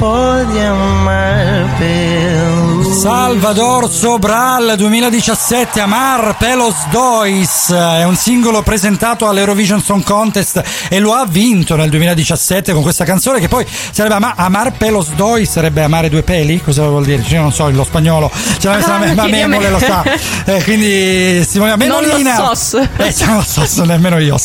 podía 0.03 0.71
amar, 0.71 1.75
pero 1.79 2.62
Salvador 2.93 3.89
Sobral 3.91 4.75
2017 4.77 5.79
Amar 5.81 6.37
Pelos 6.37 6.75
Dois 6.91 7.71
è 7.71 8.03
un 8.03 8.15
singolo 8.15 8.61
presentato 8.61 9.27
all'Eurovision 9.27 9.81
Song 9.81 10.03
Contest 10.03 10.61
e 10.89 10.99
lo 10.99 11.13
ha 11.13 11.25
vinto 11.25 11.75
nel 11.75 11.89
2017 11.89 12.71
con 12.71 12.83
questa 12.83 13.03
canzone 13.03 13.39
che 13.39 13.47
poi 13.47 13.65
sarebbe 13.91 14.13
ama- 14.13 14.35
Amar 14.37 14.73
Pelos 14.73 15.09
Dois 15.15 15.49
sarebbe 15.49 15.81
amare 15.81 16.07
due 16.09 16.21
peli 16.21 16.61
cosa 16.61 16.87
vuol 16.87 17.03
dire? 17.03 17.23
Cioè, 17.23 17.39
non 17.39 17.51
so 17.51 17.67
lo 17.71 17.83
spagnolo 17.83 18.29
ce 18.59 18.67
l'ha 18.67 18.75
messa 18.75 18.93
Ah, 18.93 18.99
me. 18.99 19.27
Memole 19.31 19.69
lo 19.71 19.79
sa 19.79 20.03
Eh, 20.45 20.63
quindi 20.63 21.43
Simona 21.49 21.75
Non 21.75 21.87
lo 21.87 22.01
Memolina 22.01 22.35
sos. 22.35 22.73
eh, 22.75 23.13
non 23.25 23.43
lo 23.55 23.65
so 23.65 23.83
nemmeno 23.85 24.19
io 24.19 24.35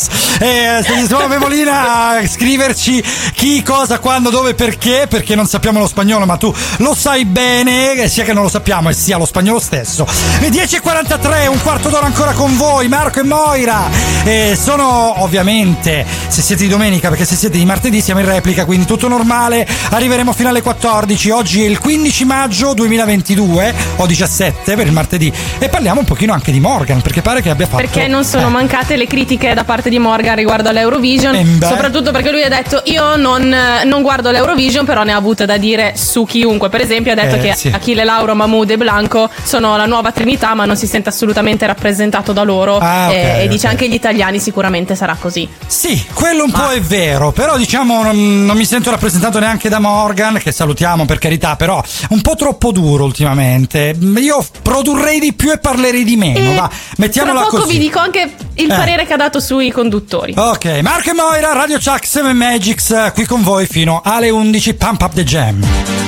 eh, 0.41 0.83
Simona 1.07 1.27
Memolina 1.27 2.09
a 2.19 2.27
scriverci 2.27 3.05
chi, 3.35 3.63
cosa, 3.63 3.99
quando, 3.99 4.31
dove, 4.31 4.55
perché 4.55 5.07
perché 5.09 5.35
non 5.35 5.47
sappiamo 5.47 5.79
lo 5.81 5.87
spagnolo 5.87 6.25
ma 6.25 6.37
tu 6.39 6.53
lo 6.79 6.95
sai 6.95 7.25
bene 7.27 7.93
eh, 7.93 8.09
sia 8.09 8.25
che 8.25 8.33
non 8.33 8.38
lo 8.43 8.49
sappiamo 8.49 8.89
e 8.89 8.93
sia 8.93 9.17
lo 9.19 9.25
spagnolo 9.27 9.61
stesso. 9.61 10.07
Le 10.41 10.49
10.43 10.49 11.49
un 11.49 11.61
quarto 11.63 11.89
d'ora 11.89 12.07
ancora 12.07 12.33
con 12.33 12.57
voi 12.57 12.89
Marco 12.89 13.21
e 13.21 13.25
Moira. 13.25 13.89
Eh, 14.25 14.57
sono 14.61 15.23
ovviamente 15.23 16.05
se 16.29 16.43
siete 16.43 16.63
di 16.65 16.69
domenica 16.69 17.09
perché 17.09 17.25
se 17.25 17.35
siete 17.37 17.57
di 17.59 17.65
martedì 17.65 18.01
siamo 18.01 18.21
in 18.21 18.27
replica 18.27 18.65
quindi 18.65 18.87
tutto 18.87 19.09
normale. 19.09 19.67
Arriveremo 19.91 20.33
fino 20.33 20.49
alle 20.49 20.63
14 20.63 21.31
oggi 21.31 21.63
è 21.65 21.67
il 21.67 21.79
15 21.79 22.25
maggio 22.25 22.75
2022 22.75 23.75
o 23.97 24.07
17 24.07 24.75
per 24.75 24.87
il 24.87 24.93
martedì. 24.93 25.33
E 25.59 25.69
parliamo 25.69 26.01
un 26.01 26.07
pochino 26.07 26.33
anche 26.33 26.53
di 26.53 26.61
Morgan 26.61 27.01
perché 27.01 27.23
pare 27.23 27.41
che 27.43 27.51
abbia 27.51 27.67
fatto 27.67 27.83
Perché 27.83 28.07
non 28.09 28.25
sono 28.25 28.49
Eh, 28.49 28.51
mancate 28.51 28.97
le 28.97 29.07
critiche 29.07 29.55
da 29.55 29.65
parte 29.65 29.89
di 29.91 29.99
Morgan 29.99 30.37
riguardo 30.37 30.69
all'Eurovision, 30.69 31.35
Eh, 31.35 31.47
soprattutto 31.61 32.11
perché 32.13 32.31
lui 32.31 32.43
ha 32.43 32.49
detto 32.49 32.83
io 32.87 33.17
non, 33.17 33.55
non 33.85 34.03
guardo 34.03 34.31
l'Eurovision, 34.31 34.85
però 34.85 35.03
ne 35.05 35.13
ha 35.13 35.17
avute 35.17 35.47
da 35.47 35.57
dire 35.57 35.95
su 35.97 36.25
chiunque. 36.25 36.69
Per 36.69 36.81
esempio 36.81 37.13
ha 37.13 37.15
detto 37.15 37.37
Eh, 37.37 37.41
che 37.41 37.55
sì. 37.57 37.69
Achille 37.73 38.05
Lauro, 38.05 38.28
Lauro, 38.29 38.35
Mahmoud 38.35 38.71
e 38.71 38.77
Blanco 38.77 39.31
sono 39.43 39.77
la 39.77 39.87
nuova 39.87 40.13
trinità, 40.13 40.55
ma 40.55 40.65
non 40.65 40.77
si 40.77 40.87
sente 40.87 41.09
assolutamente 41.09 41.67
rappresentato 41.67 42.33
da 42.33 42.43
loro. 42.43 42.79
Ah, 42.79 43.07
okay, 43.07 43.17
eh, 43.17 43.21
e, 43.21 43.33
okay. 43.33 43.49
dice 43.49 43.67
anche 43.67 43.89
gli 43.89 43.95
italiani 43.95 44.39
sicuramente 44.39 44.95
sarà 44.95 45.17
così. 45.19 45.49
Sì, 45.67 46.05
quello 46.13 46.45
un 46.45 46.51
ma... 46.53 46.61
po' 46.61 46.71
è 46.71 46.81
vero, 46.81 47.33
però 47.33 47.57
diciamo 47.57 48.03
non, 48.03 48.45
non, 48.45 48.57
mi 48.57 48.65
sento 48.65 48.91
rappresentato 48.91 49.39
neanche 49.39 49.69
da 49.69 49.79
Morgan, 49.79 50.39
che 50.39 50.53
salutiamo 50.53 51.05
per 51.05 51.19
carità, 51.19 51.57
però 51.57 51.83
un 52.11 52.21
po' 52.21 52.35
troppo 52.35 52.73
duro 52.73 53.05
ultimamente. 53.05 53.97
Io 54.17 54.45
produrrei 54.63 55.21
di 55.21 55.33
più 55.33 55.51
e 55.51 55.59
parlerei 55.59 56.05
di 56.05 56.17
meno. 56.17 56.53
E 56.53 56.55
va, 56.55 56.71
mettiamola 56.97 57.41
tra 57.41 57.49
poco 57.49 57.63
così. 57.63 57.73
vi 57.73 57.79
dico 57.79 57.99
anche 57.99 58.31
il 58.55 58.71
eh. 58.71 58.75
parere 58.75 59.07
che 59.07 59.15
ha 59.15 59.17
dato 59.17 59.41
sui 59.41 59.71
conduttori. 59.71 60.35
Ok, 60.37 60.81
Marco 60.83 61.11
e 61.11 61.15
Moira, 61.15 61.53
Radio 61.53 61.79
Chuck 61.79 62.07
7 62.07 62.33
Magics, 62.33 62.91
eh, 62.91 63.13
qui 63.15 63.25
con 63.25 63.43
voi 63.43 63.67
fino 63.67 64.01
alle 64.05 64.31
11. 64.31 64.75
Pump 64.75 65.01
up 65.03 65.15
the 65.15 65.25
jam. 65.25 66.08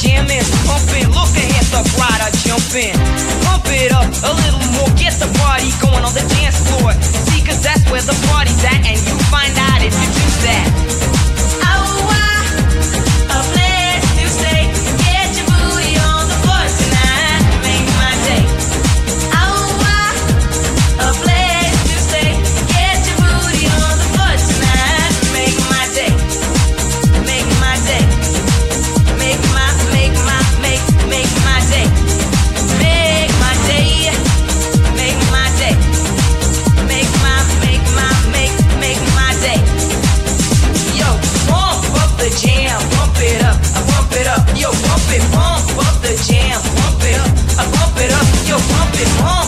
jamming. 0.00 0.44
Pumping, 0.66 1.06
look 1.12 1.30
ahead, 1.36 1.66
the 1.70 1.82
crowd 1.94 2.20
are 2.24 2.34
jumping. 2.42 2.94
Pump 3.44 3.66
it 3.68 3.92
up 3.92 4.08
a 4.08 4.32
little 4.32 4.64
more, 4.74 4.90
get 4.98 5.14
the 5.20 5.30
party 5.38 5.70
going 5.82 6.02
on 6.02 6.14
the 6.14 6.24
dance 6.40 6.58
floor. 6.66 6.92
See, 7.28 7.42
cause 7.44 7.62
that's 7.62 7.84
where 7.90 8.02
the 8.02 8.16
party's 8.30 8.64
at, 8.64 8.82
and 8.82 8.98
you 8.98 9.14
find 9.30 9.54
out 9.70 9.80
if 9.82 9.94
you 9.94 10.08
do 10.10 10.26
that. 10.46 11.13
Oh. 49.06 49.43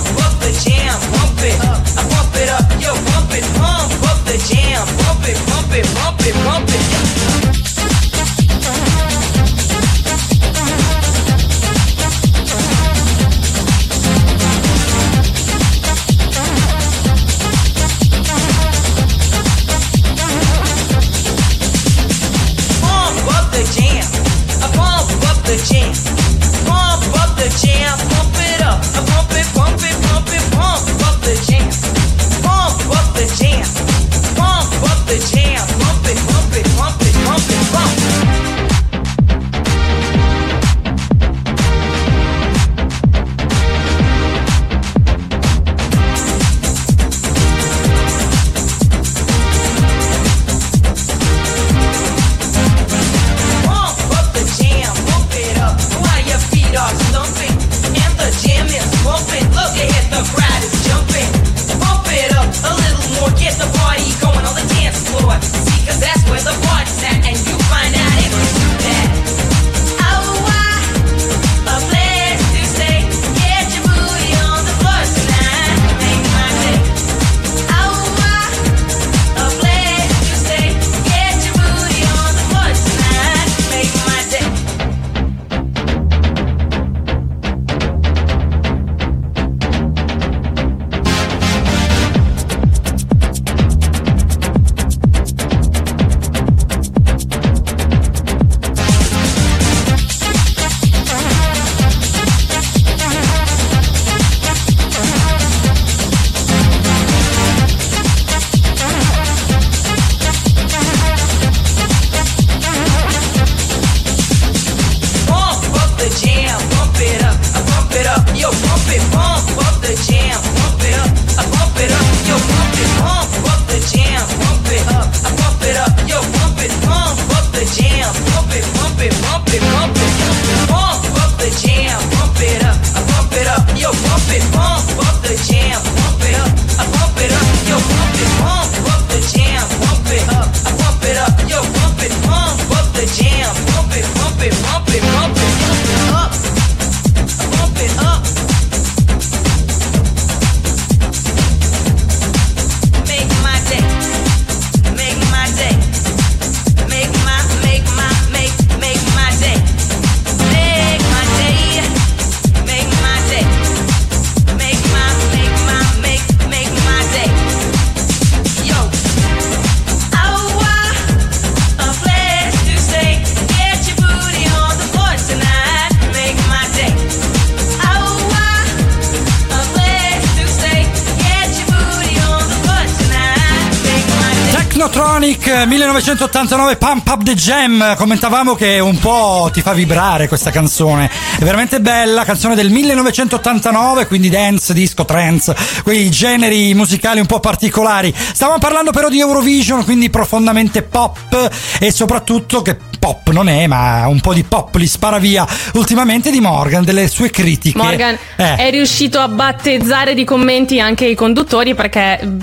Jam. 187.76 187.96
Commentavamo 187.96 188.54
che 188.54 188.78
un 188.78 188.98
po' 188.98 189.50
ti 189.52 189.60
fa 189.60 189.72
vibrare 189.72 190.28
questa 190.28 190.50
canzone. 190.50 191.10
È 191.38 191.44
veramente 191.44 191.80
bella, 191.80 192.24
canzone 192.24 192.54
del 192.54 192.70
1989, 192.70 194.06
quindi 194.06 194.30
dance, 194.30 194.72
disco, 194.72 195.04
trance, 195.04 195.54
quei 195.82 196.10
generi 196.10 196.74
musicali 196.74 197.20
un 197.20 197.26
po' 197.26 197.40
particolari. 197.40 198.14
Stavamo 198.16 198.58
parlando 198.58 198.90
però 198.90 199.08
di 199.08 199.20
Eurovision, 199.20 199.84
quindi 199.84 200.10
profondamente 200.10 200.82
pop 200.82 201.50
e 201.78 201.92
soprattutto 201.92 202.62
che 202.62 202.76
pop 203.06 203.30
non 203.30 203.48
è, 203.48 203.68
ma 203.68 204.08
un 204.08 204.18
po' 204.20 204.34
di 204.34 204.42
pop 204.42 204.74
li 204.74 204.86
spara 204.88 205.18
via 205.18 205.46
ultimamente 205.74 206.32
di 206.32 206.40
Morgan, 206.40 206.82
delle 206.82 207.06
sue 207.06 207.30
critiche. 207.30 207.78
Morgan 207.78 208.18
Eh. 208.34 208.56
è 208.56 208.70
riuscito 208.70 209.20
a 209.20 209.28
battezzare 209.28 210.12
di 210.14 210.24
commenti 210.24 210.80
anche 210.80 211.06
i 211.06 211.14
conduttori 211.14 211.74
perché 211.76 212.18
mm, 212.24 212.38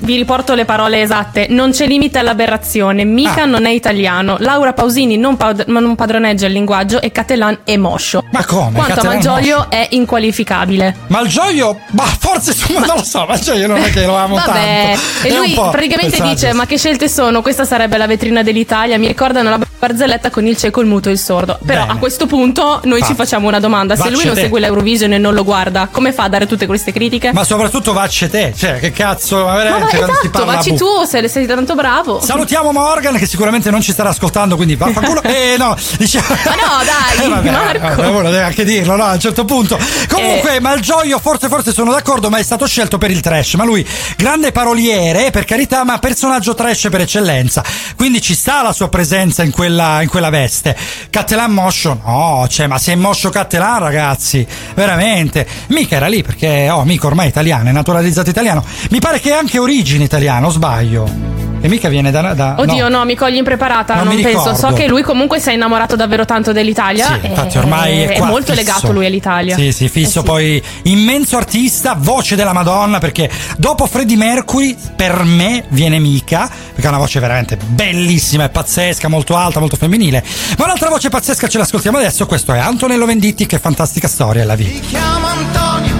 vi 0.00 0.16
riporto 0.16 0.54
le 0.54 0.66
parole 0.66 1.00
esatte. 1.00 1.46
Non 1.48 1.70
c'è 1.70 1.86
limite 1.86 2.18
all'aberrazione. 2.18 3.04
Mica 3.04 3.42
Ah. 3.42 3.46
non 3.46 3.64
è 3.64 3.70
italiano. 3.70 4.36
Laura 4.40 4.74
Pausini 4.74 5.16
non, 5.16 5.38
pad- 5.38 5.64
ma 5.68 5.80
non 5.80 5.94
padroneggia 5.94 6.44
il 6.46 6.52
linguaggio 6.52 7.00
e 7.00 7.10
Catellan 7.10 7.60
è 7.64 7.76
moscio. 7.78 8.22
Ma 8.32 8.44
come? 8.44 8.72
Quanto 8.72 8.92
a 8.92 8.96
Catellan 8.96 9.12
è 9.12 9.24
Malgioglio 9.24 9.70
è 9.70 9.86
inqualificabile. 9.92 10.94
Malgioglio, 11.06 11.80
ma 11.92 12.04
forse 12.04 12.52
su- 12.52 12.70
non 12.74 12.84
lo 12.96 13.02
so, 13.02 13.24
Malgioglio 13.26 13.66
non 13.66 13.78
è 13.78 13.90
che 13.90 14.04
lo 14.04 14.14
amo 14.16 14.34
Vabbè, 14.34 14.44
tanto. 14.50 15.26
e 15.26 15.28
È 15.30 15.34
lui 15.34 15.54
praticamente 15.54 16.20
dice: 16.20 16.52
Ma 16.52 16.66
che 16.66 16.76
scelte 16.76 17.08
sono? 17.08 17.40
Questa 17.40 17.64
sarebbe 17.64 17.96
la 17.96 18.06
vetrina 18.06 18.42
dell'Italia. 18.42 18.98
Mi 18.98 19.06
ricordano 19.06 19.48
la 19.48 19.56
barzelletta 19.56 20.00
con 20.30 20.46
il 20.46 20.56
cieco, 20.56 20.80
il 20.80 20.86
muto 20.86 21.08
e 21.08 21.12
il 21.12 21.18
sordo. 21.18 21.58
Però 21.64 21.80
Bene. 21.82 21.92
a 21.92 21.96
questo 21.96 22.26
punto 22.26 22.80
noi 22.84 23.00
Va. 23.00 23.06
ci 23.06 23.14
facciamo 23.14 23.48
una 23.48 23.60
domanda: 23.60 23.96
se 23.96 24.10
lui 24.10 24.24
non 24.24 24.34
te. 24.34 24.42
segue 24.42 24.60
l'Eurovision 24.60 25.12
e 25.12 25.18
non 25.18 25.34
lo 25.34 25.44
guarda, 25.44 25.88
come 25.90 26.12
fa 26.12 26.24
a 26.24 26.28
dare 26.28 26.46
tutte 26.46 26.66
queste 26.66 26.92
critiche? 26.92 27.32
Ma 27.32 27.44
soprattutto 27.44 27.92
vacce 27.92 28.28
te, 28.28 28.52
cioè 28.56 28.78
che 28.78 28.90
cazzo, 28.92 29.44
ma 29.44 29.52
Ma 29.52 29.56
veramente 29.56 29.98
va, 29.98 30.04
quando 30.04 30.14
si 30.14 30.26
esatto, 30.26 30.30
parla 30.30 30.54
vacci 30.54 30.74
tu 30.74 31.04
se 31.06 31.28
sei 31.28 31.46
tanto 31.46 31.74
bravo. 31.74 32.20
Salutiamo 32.20 32.72
Morgan 32.72 33.16
che 33.16 33.26
sicuramente 33.26 33.70
non 33.70 33.80
ci 33.80 33.92
starà 33.92 34.10
ascoltando, 34.10 34.56
quindi 34.56 34.76
vaffanculo. 34.76 35.20
Eh 35.32 35.56
no, 35.56 35.76
diciamo. 35.98 36.26
Ma 36.28 36.54
no, 36.54 36.84
dai, 36.84 37.24
Eh, 37.26 37.28
vabbè, 37.28 37.50
Marco. 37.50 38.02
vabbè, 38.02 38.22
deve 38.30 38.42
anche 38.42 38.64
dirlo, 38.64 38.96
no, 38.96 39.04
a 39.04 39.12
un 39.12 39.20
certo 39.20 39.44
punto. 39.44 39.76
Eh. 39.78 40.06
Comunque, 40.08 40.60
Malgioglio, 40.60 41.18
forse, 41.18 41.48
forse 41.48 41.72
sono 41.72 41.90
d'accordo, 41.92 42.28
ma 42.30 42.38
è 42.38 42.42
stato 42.42 42.66
scelto 42.66 42.98
per 42.98 43.10
il 43.10 43.20
trash. 43.20 43.54
Ma 43.54 43.64
lui, 43.64 43.86
grande 44.16 44.52
paroliere, 44.52 45.30
per 45.30 45.44
carità, 45.44 45.84
ma 45.84 45.98
personaggio 45.98 46.54
trash 46.54 46.88
per 46.90 47.00
eccellenza. 47.02 47.62
Quindi 47.96 48.20
ci 48.20 48.34
sta 48.34 48.62
la 48.62 48.72
sua 48.72 48.88
presenza 48.88 49.42
in 49.42 49.50
quella, 49.50 49.91
in 50.00 50.08
quella 50.08 50.30
veste. 50.30 50.76
Cattelan 51.10 51.52
Moscio, 51.52 52.00
no, 52.04 52.46
cioè, 52.48 52.66
ma 52.66 52.78
se 52.78 52.92
è 52.92 52.94
Moscio 52.94 53.28
Cattelan, 53.28 53.80
ragazzi, 53.80 54.46
veramente. 54.74 55.46
Mica 55.68 55.96
era 55.96 56.06
lì 56.06 56.22
perché, 56.22 56.70
oh, 56.70 56.84
mica 56.84 57.06
ormai 57.06 57.26
è 57.26 57.28
italiano, 57.28 57.68
è 57.68 57.72
naturalizzato 57.72 58.30
italiano. 58.30 58.64
Mi 58.90 59.00
pare 59.00 59.20
che 59.20 59.30
è 59.30 59.34
anche 59.34 59.58
origine 59.58 60.04
italiana, 60.04 60.48
sbaglio? 60.48 61.51
E 61.64 61.68
mica 61.68 61.88
viene 61.88 62.10
da. 62.10 62.34
da 62.34 62.56
Oddio, 62.58 62.88
no. 62.88 62.98
no. 62.98 63.04
mi 63.04 63.14
cogli 63.14 63.36
impreparata. 63.36 63.94
Non 63.94 64.06
Non, 64.06 64.16
mi 64.16 64.22
penso. 64.22 64.40
So 64.40 64.50
ricordo. 64.50 64.74
che 64.74 64.88
lui 64.88 65.02
comunque 65.02 65.38
si 65.38 65.50
è 65.50 65.52
innamorato 65.52 65.94
davvero 65.94 66.24
tanto 66.24 66.50
dell'Italia. 66.52 67.18
Sì, 67.20 67.28
infatti 67.28 67.56
ormai 67.56 68.02
è, 68.02 68.16
qua 68.16 68.26
molto 68.26 68.52
fisso. 68.52 68.64
legato 68.64 68.92
lui 68.92 69.06
all'Italia. 69.06 69.54
Sì, 69.56 69.70
sì, 69.70 69.88
fisso. 69.88 70.18
Eh 70.18 70.22
sì. 70.22 70.28
Poi 70.28 70.62
immenso 70.82 71.36
artista, 71.36 71.94
voce 71.96 72.34
della 72.34 72.52
Madonna, 72.52 72.98
perché 72.98 73.30
dopo 73.58 73.86
Freddie 73.86 74.16
Mercury, 74.16 74.76
per 74.96 75.22
me 75.22 75.64
viene 75.68 76.00
Mika, 76.00 76.50
perché 76.72 76.86
ha 76.86 76.90
una 76.90 76.98
voce 76.98 77.20
veramente 77.20 77.56
bellissima, 77.56 78.44
è 78.44 78.48
pazzesca, 78.48 79.06
molto 79.06 79.36
alta, 79.36 79.60
molto 79.60 79.76
femminile. 79.76 80.24
Ma 80.58 80.64
un'altra 80.64 80.88
voce 80.88 81.10
pazzesca 81.10 81.46
ce 81.46 81.58
l'ascoltiamo 81.58 81.96
adesso. 81.98 82.26
Questo 82.26 82.52
è 82.52 82.58
Antonello 82.58 83.06
Venditti, 83.06 83.46
che 83.46 83.60
fantastica 83.60 84.08
storia 84.08 84.42
è 84.42 84.44
la 84.44 84.56
vita. 84.56 84.72
Mi 84.72 84.80
chiamo 84.80 85.26
Antonio 85.28 85.94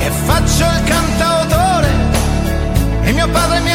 e 0.00 0.10
faccio 0.24 0.64
il 0.64 0.82
cantautore 0.84 1.88
e 3.04 3.12
mio 3.12 3.28
padre 3.28 3.58
e 3.58 3.60
mia 3.60 3.73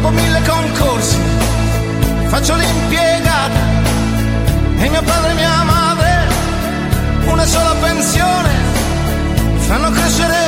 Dopo 0.00 0.14
mille 0.14 0.40
concorsi 0.48 1.18
faccio 2.28 2.54
l'impiegata 2.54 3.58
e 4.78 4.88
mio 4.88 5.02
padre 5.02 5.30
e 5.30 5.34
mia 5.34 5.62
madre 5.62 6.28
una 7.26 7.44
sola 7.44 7.74
pensione 7.82 8.48
fanno 9.58 9.90
crescere 9.90 10.39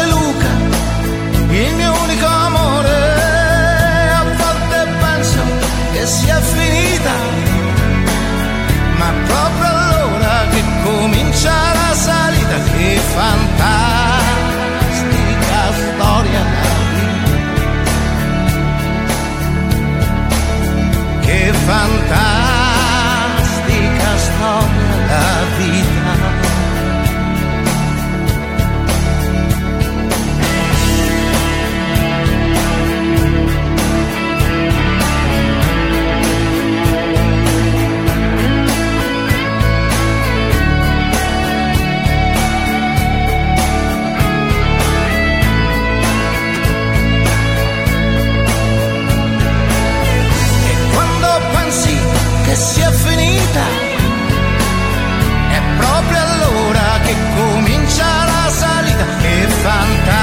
Che 21.65 22.32
fantasma 59.63 60.22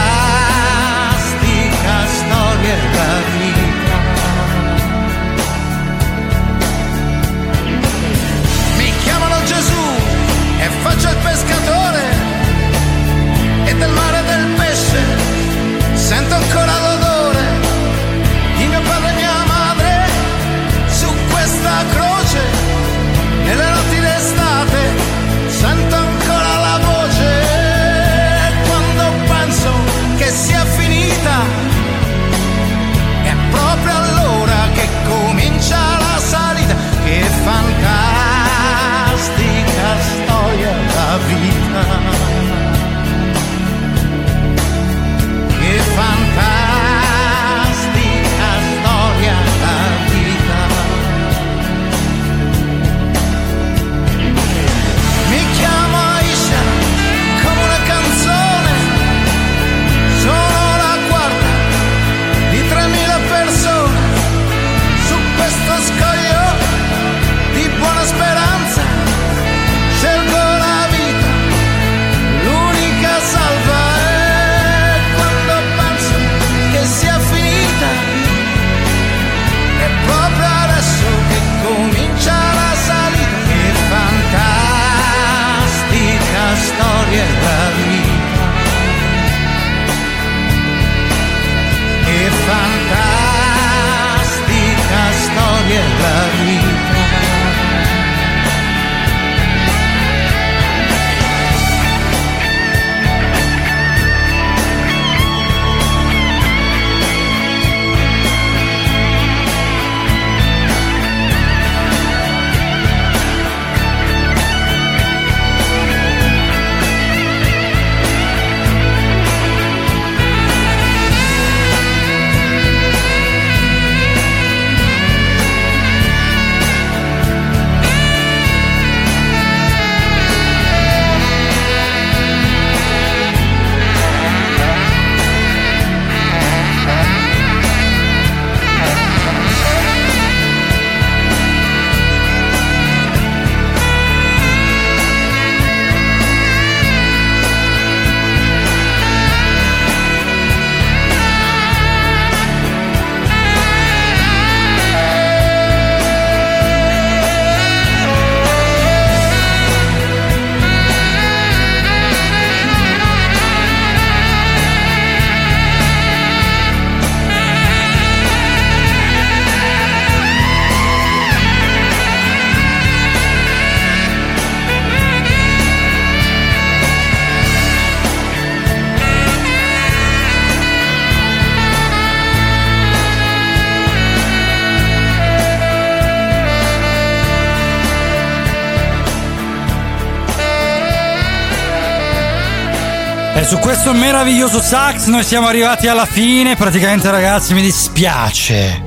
su 193.50 193.58
questo 193.58 193.94
meraviglioso 193.94 194.62
sax 194.62 195.08
noi 195.08 195.24
siamo 195.24 195.48
arrivati 195.48 195.88
alla 195.88 196.06
fine. 196.06 196.56
Praticamente, 196.56 197.10
ragazzi, 197.10 197.56
mi 197.56 197.62
dispiace. 197.62 198.80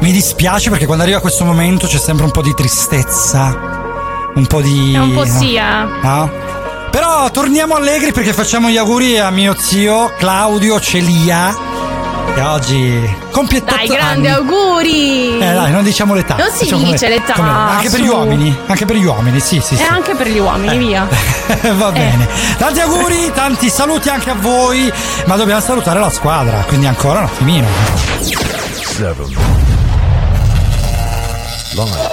Mi 0.00 0.12
dispiace 0.12 0.68
perché 0.68 0.84
quando 0.84 1.04
arriva 1.04 1.20
questo 1.20 1.46
momento 1.46 1.86
c'è 1.86 1.96
sempre 1.96 2.26
un 2.26 2.30
po' 2.30 2.42
di 2.42 2.52
tristezza. 2.52 3.56
Un 4.34 4.46
po' 4.46 4.60
di. 4.60 4.92
È 4.92 4.98
un 4.98 5.14
po' 5.14 5.24
sia. 5.24 5.84
No? 6.02 6.30
Però 6.90 7.30
torniamo 7.30 7.76
allegri 7.76 8.12
perché 8.12 8.34
facciamo 8.34 8.68
gli 8.68 8.76
auguri 8.76 9.18
a 9.18 9.30
mio 9.30 9.56
zio 9.58 10.12
Claudio 10.18 10.78
Celia. 10.80 11.56
Che 12.34 12.40
oggi 12.42 13.16
compie 13.34 13.60
Dai, 13.64 13.86
8 13.88 13.92
grandi 13.94 14.28
anni. 14.28 14.36
Eh 14.36 14.38
auguri! 14.38 15.38
dai, 15.38 15.72
non 15.72 15.82
diciamo 15.82 16.14
l'età. 16.14 16.36
Non 16.36 16.50
si 16.52 16.62
diciamo 16.64 16.84
dice 16.84 17.08
l'età, 17.08 17.32
Come- 17.32 17.48
Anche 17.50 17.90
per 17.90 18.00
gli 18.00 18.06
uomini, 18.06 18.56
anche 18.66 18.84
per 18.84 18.94
gli 18.96 19.04
uomini, 19.04 19.40
sì, 19.40 19.60
sì, 19.60 19.74
E 19.74 19.78
sì. 19.78 19.82
anche 19.82 20.14
per 20.14 20.28
gli 20.28 20.38
uomini, 20.38 20.78
via. 20.78 21.04
Va 21.74 21.90
bene. 21.90 22.28
Tanti 22.56 22.78
auguri, 22.78 23.32
tanti 23.34 23.68
saluti 23.68 24.08
anche 24.08 24.30
a 24.30 24.34
voi, 24.34 24.90
ma 25.26 25.34
dobbiamo 25.34 25.60
salutare 25.60 25.98
la 25.98 26.10
squadra, 26.10 26.58
quindi 26.68 26.86
ancora 26.86 27.18
un 27.18 27.24
attimino. 27.24 27.66
Seven. 28.20 29.36
Live. 31.74 32.12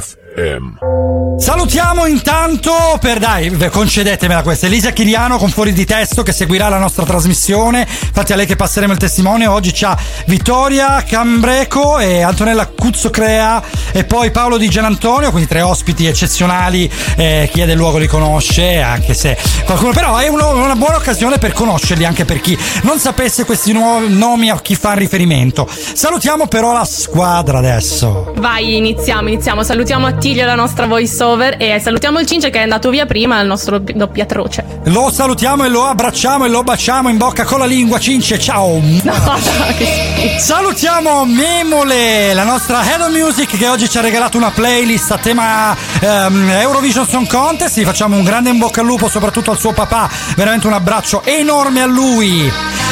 FM. 0.00 1.36
Salutiamo 1.74 2.06
intanto 2.06 2.72
per 3.00 3.18
dai, 3.18 3.50
concedetemela 3.68 4.42
questa, 4.42 4.66
Elisa 4.66 4.90
Chiriano 4.90 5.38
con 5.38 5.50
fuori 5.50 5.72
di 5.72 5.84
testo 5.84 6.22
che 6.22 6.30
seguirà 6.30 6.68
la 6.68 6.78
nostra 6.78 7.04
trasmissione. 7.04 7.80
Infatti 7.80 8.32
a 8.32 8.36
lei 8.36 8.46
che 8.46 8.54
passeremo 8.54 8.92
il 8.92 8.98
testimone 9.00 9.48
oggi 9.48 9.72
c'ha 9.74 9.98
Vittoria 10.26 11.02
Cambreco 11.02 11.98
e 11.98 12.22
Antonella 12.22 12.68
Cuzzo 12.68 13.10
Crea 13.10 13.60
e 13.90 14.04
poi 14.04 14.30
Paolo 14.30 14.56
Di 14.56 14.68
Gianantonio, 14.68 15.30
quindi 15.32 15.48
tre 15.48 15.62
ospiti 15.62 16.06
eccezionali, 16.06 16.88
eh, 17.16 17.50
chi 17.52 17.62
è 17.62 17.66
del 17.66 17.76
luogo 17.76 17.98
li 17.98 18.06
conosce, 18.06 18.80
anche 18.80 19.12
se 19.12 19.36
qualcuno 19.64 19.90
però 19.90 20.18
è 20.18 20.28
uno- 20.28 20.52
una 20.54 20.76
buona 20.76 20.94
occasione 20.94 21.38
per 21.38 21.52
conoscerli 21.54 22.04
anche 22.04 22.24
per 22.24 22.40
chi 22.40 22.56
non 22.82 23.00
sapesse 23.00 23.44
questi 23.44 23.72
nuovi 23.72 24.14
nomi 24.16 24.48
a 24.48 24.60
chi 24.60 24.76
fa 24.76 24.92
riferimento. 24.92 25.68
Salutiamo 25.68 26.46
però 26.46 26.72
la 26.72 26.84
squadra 26.84 27.58
adesso. 27.58 28.32
Vai, 28.36 28.76
iniziamo, 28.76 29.26
iniziamo. 29.26 29.64
Salutiamo 29.64 30.06
Attilio, 30.06 30.46
la 30.46 30.54
nostra 30.54 30.86
voice 30.86 31.20
over, 31.20 31.62
e 31.72 31.80
salutiamo 31.80 32.18
il 32.20 32.26
Cince 32.26 32.50
che 32.50 32.58
è 32.58 32.62
andato 32.62 32.90
via 32.90 33.06
prima, 33.06 33.40
il 33.40 33.46
nostro 33.46 33.78
doppi- 33.78 33.94
doppiatroce. 33.94 34.64
Lo 34.84 35.10
salutiamo 35.10 35.64
e 35.64 35.68
lo 35.68 35.84
abbracciamo 35.84 36.44
e 36.44 36.48
lo 36.48 36.62
baciamo 36.62 37.08
in 37.08 37.16
bocca 37.16 37.44
con 37.44 37.58
la 37.58 37.64
lingua, 37.64 37.98
Cince, 37.98 38.38
ciao! 38.38 38.80
Salutiamo 40.38 41.24
Memole, 41.24 42.34
la 42.34 42.44
nostra 42.44 42.82
Hello 42.84 43.08
Music 43.08 43.56
che 43.56 43.68
oggi 43.68 43.88
ci 43.88 43.98
ha 43.98 44.00
regalato 44.00 44.36
una 44.36 44.50
playlist 44.50 45.10
a 45.10 45.18
tema 45.18 45.76
ehm, 46.00 46.50
Eurovision 46.50 47.06
Song 47.06 47.26
Contest. 47.26 47.78
Gli 47.78 47.84
facciamo 47.84 48.16
un 48.16 48.24
grande 48.24 48.50
in 48.50 48.58
bocca 48.58 48.80
al 48.80 48.86
lupo, 48.86 49.08
soprattutto 49.08 49.50
al 49.50 49.58
suo 49.58 49.72
papà. 49.72 50.08
Veramente 50.36 50.66
un 50.66 50.72
abbraccio 50.74 51.22
enorme 51.24 51.80
a 51.80 51.86
lui. 51.86 52.50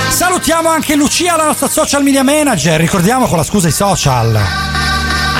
Salutiamo 0.09 0.69
anche 0.69 0.95
Lucia, 0.95 1.37
la 1.37 1.45
nostra 1.45 1.69
social 1.69 2.03
media 2.03 2.23
manager. 2.23 2.79
Ricordiamo 2.81 3.27
con 3.27 3.37
la 3.37 3.45
scusa 3.45 3.69
i 3.69 3.73
social. 3.73 4.82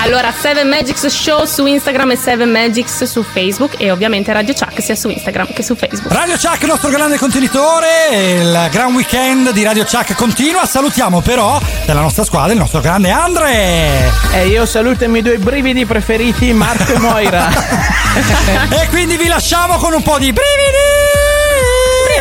Allora, 0.03 0.33
7 0.37 0.65
Magics 0.65 1.07
Show 1.07 1.45
su 1.45 1.65
Instagram 1.65 2.11
e 2.11 2.17
7 2.17 2.43
Magics 2.43 3.03
su 3.03 3.23
Facebook 3.23 3.75
e 3.77 3.89
ovviamente 3.89 4.33
Radio 4.33 4.53
Chuck 4.53 4.81
sia 4.81 4.95
su 4.95 5.07
Instagram 5.07 5.53
che 5.53 5.63
su 5.63 5.75
Facebook. 5.75 6.11
Radio 6.11 6.35
Chuck, 6.35 6.61
il 6.61 6.67
nostro 6.67 6.89
grande 6.89 7.17
contenitore, 7.17 7.87
il 8.11 8.67
gran 8.69 8.93
weekend 8.93 9.51
di 9.51 9.63
Radio 9.63 9.85
Chuck 9.85 10.13
continua. 10.15 10.65
Salutiamo 10.65 11.21
però 11.21 11.57
della 11.85 12.01
nostra 12.01 12.25
squadra 12.25 12.51
il 12.51 12.59
nostro 12.59 12.81
grande 12.81 13.11
Andre. 13.11 14.11
E 14.33 14.47
io 14.47 14.65
saluto 14.65 15.05
i 15.05 15.07
miei 15.07 15.23
due 15.23 15.37
brividi 15.37 15.85
preferiti, 15.85 16.51
Marco 16.51 16.91
e 16.91 16.99
Moira. 16.99 17.47
e 18.71 18.89
quindi 18.89 19.15
vi 19.15 19.27
lasciamo 19.27 19.77
con 19.77 19.93
un 19.93 20.01
po' 20.01 20.17
di 20.17 20.33
brividi. 20.33 21.02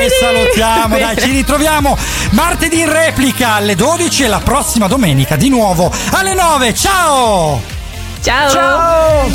E 0.02 0.08
salutiamo, 0.08 0.98
dai, 0.98 1.16
ci 1.16 1.30
ritroviamo 1.30 1.96
martedì 2.30 2.80
in 2.80 2.92
replica 2.92 3.52
alle 3.52 3.76
12 3.76 4.24
e 4.24 4.26
la 4.26 4.40
prossima 4.40 4.88
domenica 4.88 5.36
di 5.36 5.48
nuovo 5.48 5.92
alle 6.10 6.34
9. 6.34 6.74
Ciao! 6.74 7.62
Ciao! 8.20 8.50
Ciao! 8.50 9.30